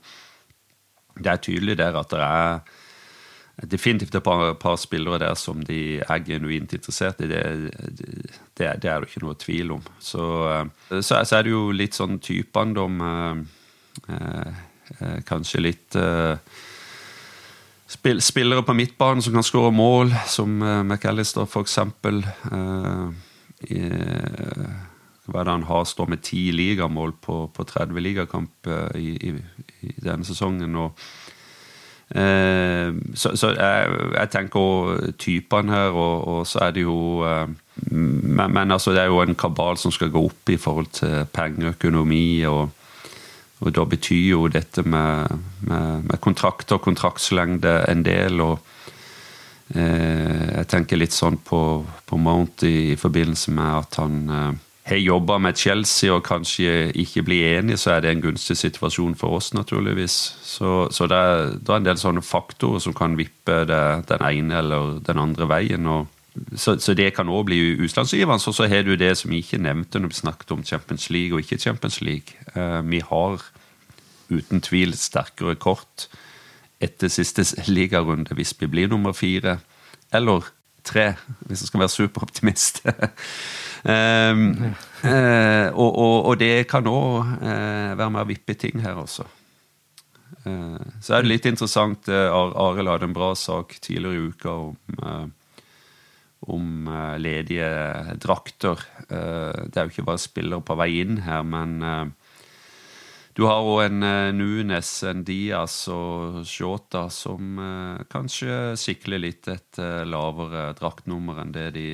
det 1.18 1.34
er 1.34 1.44
tydelig 1.44 1.76
der 1.82 1.98
at 2.00 2.14
det 2.14 2.24
er 2.24 3.68
definitivt 3.68 4.16
et 4.16 4.24
par, 4.24 4.54
par 4.62 4.78
spillere 4.80 5.20
der 5.26 5.36
som 5.36 5.60
de 5.66 5.98
er 6.00 6.24
genuint 6.24 6.78
interessert 6.78 7.20
i. 7.26 7.28
Det, 7.34 7.44
det, 8.00 8.10
det 8.56 8.70
er 8.70 8.80
det 9.02 9.10
ikke 9.10 9.26
noe 9.26 9.36
tvil 9.44 9.76
om. 9.76 9.84
Så, 10.00 10.24
uh, 10.24 11.02
så, 11.02 11.20
så, 11.20 11.42
er 11.42 11.50
det 11.50 11.58
jo 11.58 11.68
litt 11.76 12.00
sånn 12.00 12.22
typene, 12.24 12.78
de 12.78 12.88
Eh, 13.02 13.32
eh, 13.34 13.57
kanskje 15.28 15.62
litt 15.64 15.96
eh, 16.00 16.38
spillere 17.88 18.64
på 18.64 18.76
midtbanen 18.78 19.24
som 19.24 19.36
kan 19.36 19.46
skåre 19.48 19.72
mål, 19.76 20.14
som 20.28 20.60
McAllister 20.60 21.48
f.eks. 21.48 21.80
Hva 25.28 25.40
er 25.42 25.48
det 25.48 25.54
han 25.54 25.68
har? 25.68 25.88
Står 25.88 26.12
med 26.12 26.24
ti 26.24 26.50
ligamål 26.56 27.16
på, 27.20 27.48
på 27.52 27.68
30 27.68 28.00
ligakamp 28.04 28.70
i, 28.96 29.10
i, 29.18 29.34
i, 29.82 29.96
denne 30.04 30.28
sesongen. 30.28 30.76
og 30.76 31.00
Eh, 32.08 32.94
så, 33.14 33.34
så 33.36 33.50
jeg, 33.52 33.96
jeg, 34.16 34.30
tenker 34.32 35.12
typene 35.20 35.74
her, 35.74 35.90
og, 35.92 36.28
og, 36.28 36.46
så 36.48 36.62
er 36.64 36.76
det 36.78 36.86
jo 36.86 37.26
eh, 37.28 37.50
men, 37.92 38.54
men, 38.54 38.72
altså, 38.72 38.94
det 38.96 39.02
er 39.02 39.12
jo 39.12 39.20
en 39.22 39.36
kabal 39.36 39.78
som 39.78 39.92
skal 39.92 40.14
gå 40.14 40.22
opp 40.30 40.50
i 40.50 40.58
forhold 40.58 40.88
til 40.96 41.28
pengeøkonomi 41.34 42.46
og 42.48 42.72
og 43.60 43.74
da 43.74 43.86
betyr 43.90 44.34
jo 44.36 44.48
dette 44.54 44.84
med, 44.86 45.34
med, 45.66 46.06
med 46.12 46.22
kontrakter 46.22 46.78
og 46.78 46.86
kontraktslengde 46.86 47.74
en 47.90 48.04
del. 48.06 48.42
og 48.42 48.60
eh, 49.74 50.60
Jeg 50.60 50.70
tenker 50.70 51.02
litt 51.02 51.16
sånn 51.16 51.40
på, 51.42 51.62
på 52.06 52.22
Mount 52.22 52.68
i, 52.68 52.94
i, 52.94 52.98
forbindelse 53.00 53.54
med 53.58 53.72
at 53.80 53.98
han 54.04 54.20
eh, 54.30 54.52
har 54.92 55.02
jobba 55.02 55.40
med 55.42 55.58
Chelsea 55.58 56.14
og 56.14 56.24
kanskje 56.28 56.92
ikke 57.02 57.26
blir 57.28 57.58
enig, 57.58 57.80
så 57.82 57.96
er 57.96 58.06
det 58.06 58.14
en 58.14 58.22
gunstig 58.28 58.60
situasjon 58.62 59.18
for 59.20 59.40
oss, 59.40 59.50
naturligvis. 59.58 60.20
Så, 60.46 60.76
så 60.94 61.10
det, 61.10 61.18
er, 61.18 61.50
det, 61.58 61.72
er, 61.72 61.80
en 61.82 61.90
del 61.90 62.00
sånne 62.00 62.24
faktorer 62.24 62.84
som 62.84 62.96
kan 62.96 63.18
vippe 63.18 63.64
det, 63.68 63.82
den 64.14 64.28
ene 64.30 64.62
eller 64.62 65.02
den 65.04 65.24
andre 65.24 65.50
veien. 65.50 65.90
og 65.90 66.14
så, 66.56 66.80
så, 66.80 66.94
det 66.94 67.14
kan 67.16 67.30
òg 67.30 67.48
bli 67.50 67.60
utslagsgivende. 67.86 68.42
Så, 68.42 68.54
så 68.56 68.68
har 68.68 68.84
du 68.84 68.96
det 69.00 69.14
som 69.20 69.32
vi 69.32 69.42
ikke 69.44 69.62
nevnte 69.62 70.00
når 70.00 70.14
vi 70.14 70.20
snakket 70.22 70.52
om 70.52 70.64
Champions 70.66 71.10
League 71.10 71.36
og 71.36 71.44
ikke 71.44 71.62
Champions 71.62 72.02
League. 72.02 72.38
Uh, 72.56 72.82
vi 72.90 73.02
har 73.06 73.42
uten 74.30 74.62
tvil 74.62 74.94
sterkere 74.98 75.56
kort 75.56 76.10
etter 76.84 77.10
siste 77.10 77.46
ligarunde 77.72 78.36
hvis 78.36 78.54
vi 78.60 78.70
blir 78.70 78.92
nummer 78.92 79.16
fire. 79.16 79.60
Eller 80.14 80.52
tre, 80.84 81.14
hvis 81.48 81.62
jeg 81.64 81.72
skal 81.72 81.84
være 81.84 81.96
superoptimist. 81.96 82.84
um, 82.88 84.46
uh, 85.04 85.68
og, 85.74 85.90
og, 85.98 86.26
og, 86.26 86.40
det 86.40 86.68
kan 86.70 86.88
òg 86.88 87.18
uh, 87.42 87.98
være 87.98 88.12
med 88.12 88.24
å 88.24 88.30
vippe 88.30 88.56
ting 88.60 88.80
her 88.84 89.00
også. 89.00 89.28
så 91.04 91.16
er 91.16 91.24
det 91.24 91.28
litt 91.28 91.46
interessant. 91.46 92.08
Arild 92.08 92.88
hadde 92.88 93.08
en 93.10 93.16
bra 93.16 93.34
sak 93.36 93.74
tidligere 93.84 94.16
i 94.16 94.30
uka 94.32 94.54
om 94.54 95.34
om 96.46 96.88
uh, 96.88 97.18
ledige 97.18 97.68
drakter. 98.22 98.82
Uh, 99.10 99.66
det 99.68 99.78
er 99.78 99.88
jo 99.88 99.94
ikke 99.94 100.08
bare 100.08 100.22
spillere 100.22 100.64
på 100.66 100.78
vei 100.78 100.92
inn 101.02 101.22
her, 101.26 101.44
men 101.48 101.78
uh, 101.82 102.06
Du 103.38 103.46
har 103.46 103.62
òg 103.62 103.84
en 103.84 104.02
Nunes, 104.34 104.90
en 105.06 105.20
Diaz 105.22 105.84
og 105.94 106.40
Shota 106.50 107.04
som 107.14 107.60
kanskje 108.10 108.74
sikler 108.82 109.22
litt 109.22 109.46
et 109.46 109.78
lavere 110.10 110.72
draktnummer 110.74 111.44
enn 111.44 111.52
det 111.54 111.68
de, 111.76 111.92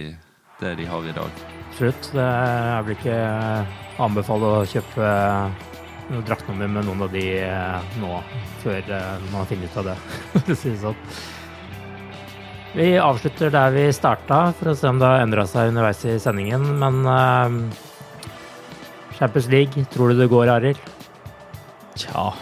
det 0.61 0.71
de, 0.79 0.85
har 0.87 1.03
i 1.03 1.11
dag. 1.11 1.43
Absolutt. 1.65 2.13
Jeg 2.15 2.87
vil 2.87 2.95
ikke 2.95 3.19
anbefale 4.07 4.53
å 4.53 4.63
kjøpe 4.71 5.11
draktnummer 6.31 6.71
med 6.77 6.87
noen 6.87 7.03
av 7.09 7.11
de 7.11 7.27
nå, 7.99 8.23
før 8.63 8.95
man 9.27 9.41
har 9.41 9.51
funnet 9.51 9.67
ut 9.67 9.81
av 9.83 9.91
det, 9.91 9.99
det 10.47 10.61
sånn. 10.63 11.07
Vi 12.73 12.95
avslutter 12.97 13.51
der 13.53 13.69
vi 13.75 13.83
starta, 13.93 14.47
for 14.57 14.71
å 14.71 14.73
se 14.77 14.89
om 14.89 14.97
det 14.97 15.05
har 15.05 15.21
endra 15.21 15.45
seg 15.49 15.69
underveis 15.69 15.99
i 16.09 16.15
sendingen. 16.21 16.63
Men 16.81 17.69
Champions 19.13 19.47
League, 19.51 19.85
tror 19.93 20.09
du 20.09 20.17
det 20.17 20.29
går, 20.31 20.49
Arild? 20.49 20.81
Tja 21.93 22.33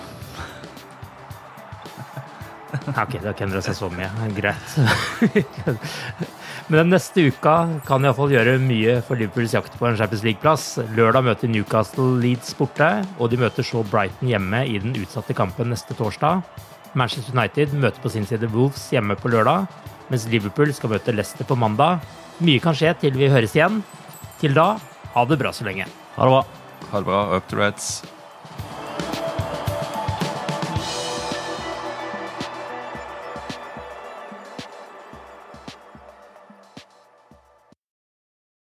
Ok, 3.02 3.18
det 3.18 3.26
har 3.26 3.34
ikke 3.34 3.44
endra 3.50 3.60
seg 3.66 3.76
så 3.76 3.90
mye. 3.92 4.08
Greit. 4.38 4.78
Men 6.72 6.78
den 6.78 6.94
neste 6.94 7.28
uka 7.28 7.56
kan 7.84 8.06
iallfall 8.08 8.32
gjøre 8.32 8.56
mye 8.64 9.02
for 9.04 9.20
Liverpools 9.20 9.52
jakt 9.58 9.76
på 9.76 9.90
en 9.90 9.98
Champions 10.00 10.24
League-plass. 10.24 10.68
Lørdag 10.96 11.28
møter 11.28 11.52
Newcastle 11.52 12.16
Leeds 12.24 12.56
borte, 12.56 12.90
og 13.20 13.34
de 13.34 13.42
møter 13.42 13.68
så 13.68 13.84
Brighton 13.92 14.32
hjemme 14.32 14.64
i 14.64 14.80
den 14.80 14.96
utsatte 15.02 15.36
kampen 15.36 15.74
neste 15.76 15.98
torsdag. 16.00 16.40
Manchester 16.96 17.36
United 17.36 17.76
møter 17.76 18.00
på 18.04 18.12
sin 18.16 18.28
side 18.28 18.48
Wolves 18.56 18.88
hjemme 18.96 19.20
på 19.20 19.32
lørdag, 19.32 19.68
mens 20.12 20.28
Liverpool 20.30 20.74
skal 20.76 20.92
møte 20.92 21.16
Leicester 21.16 21.48
på 21.48 21.56
mandag. 21.60 22.04
Mye 22.44 22.62
kan 22.64 22.76
skje 22.76 22.94
til 23.00 23.16
vi 23.16 23.32
høres 23.32 23.56
igjen. 23.56 23.80
Til 24.42 24.58
da, 24.58 24.74
ha 25.16 25.28
det 25.30 25.40
bra 25.40 25.54
så 25.56 25.68
lenge. 25.68 25.88
Ha 26.18 26.28
det 26.28 26.34
bra. 26.36 26.42
Ha 26.92 27.00
det 27.00 27.08
bra. 27.08 27.22
Up 27.38 27.48
to 27.48 27.62
Reds. 27.62 27.94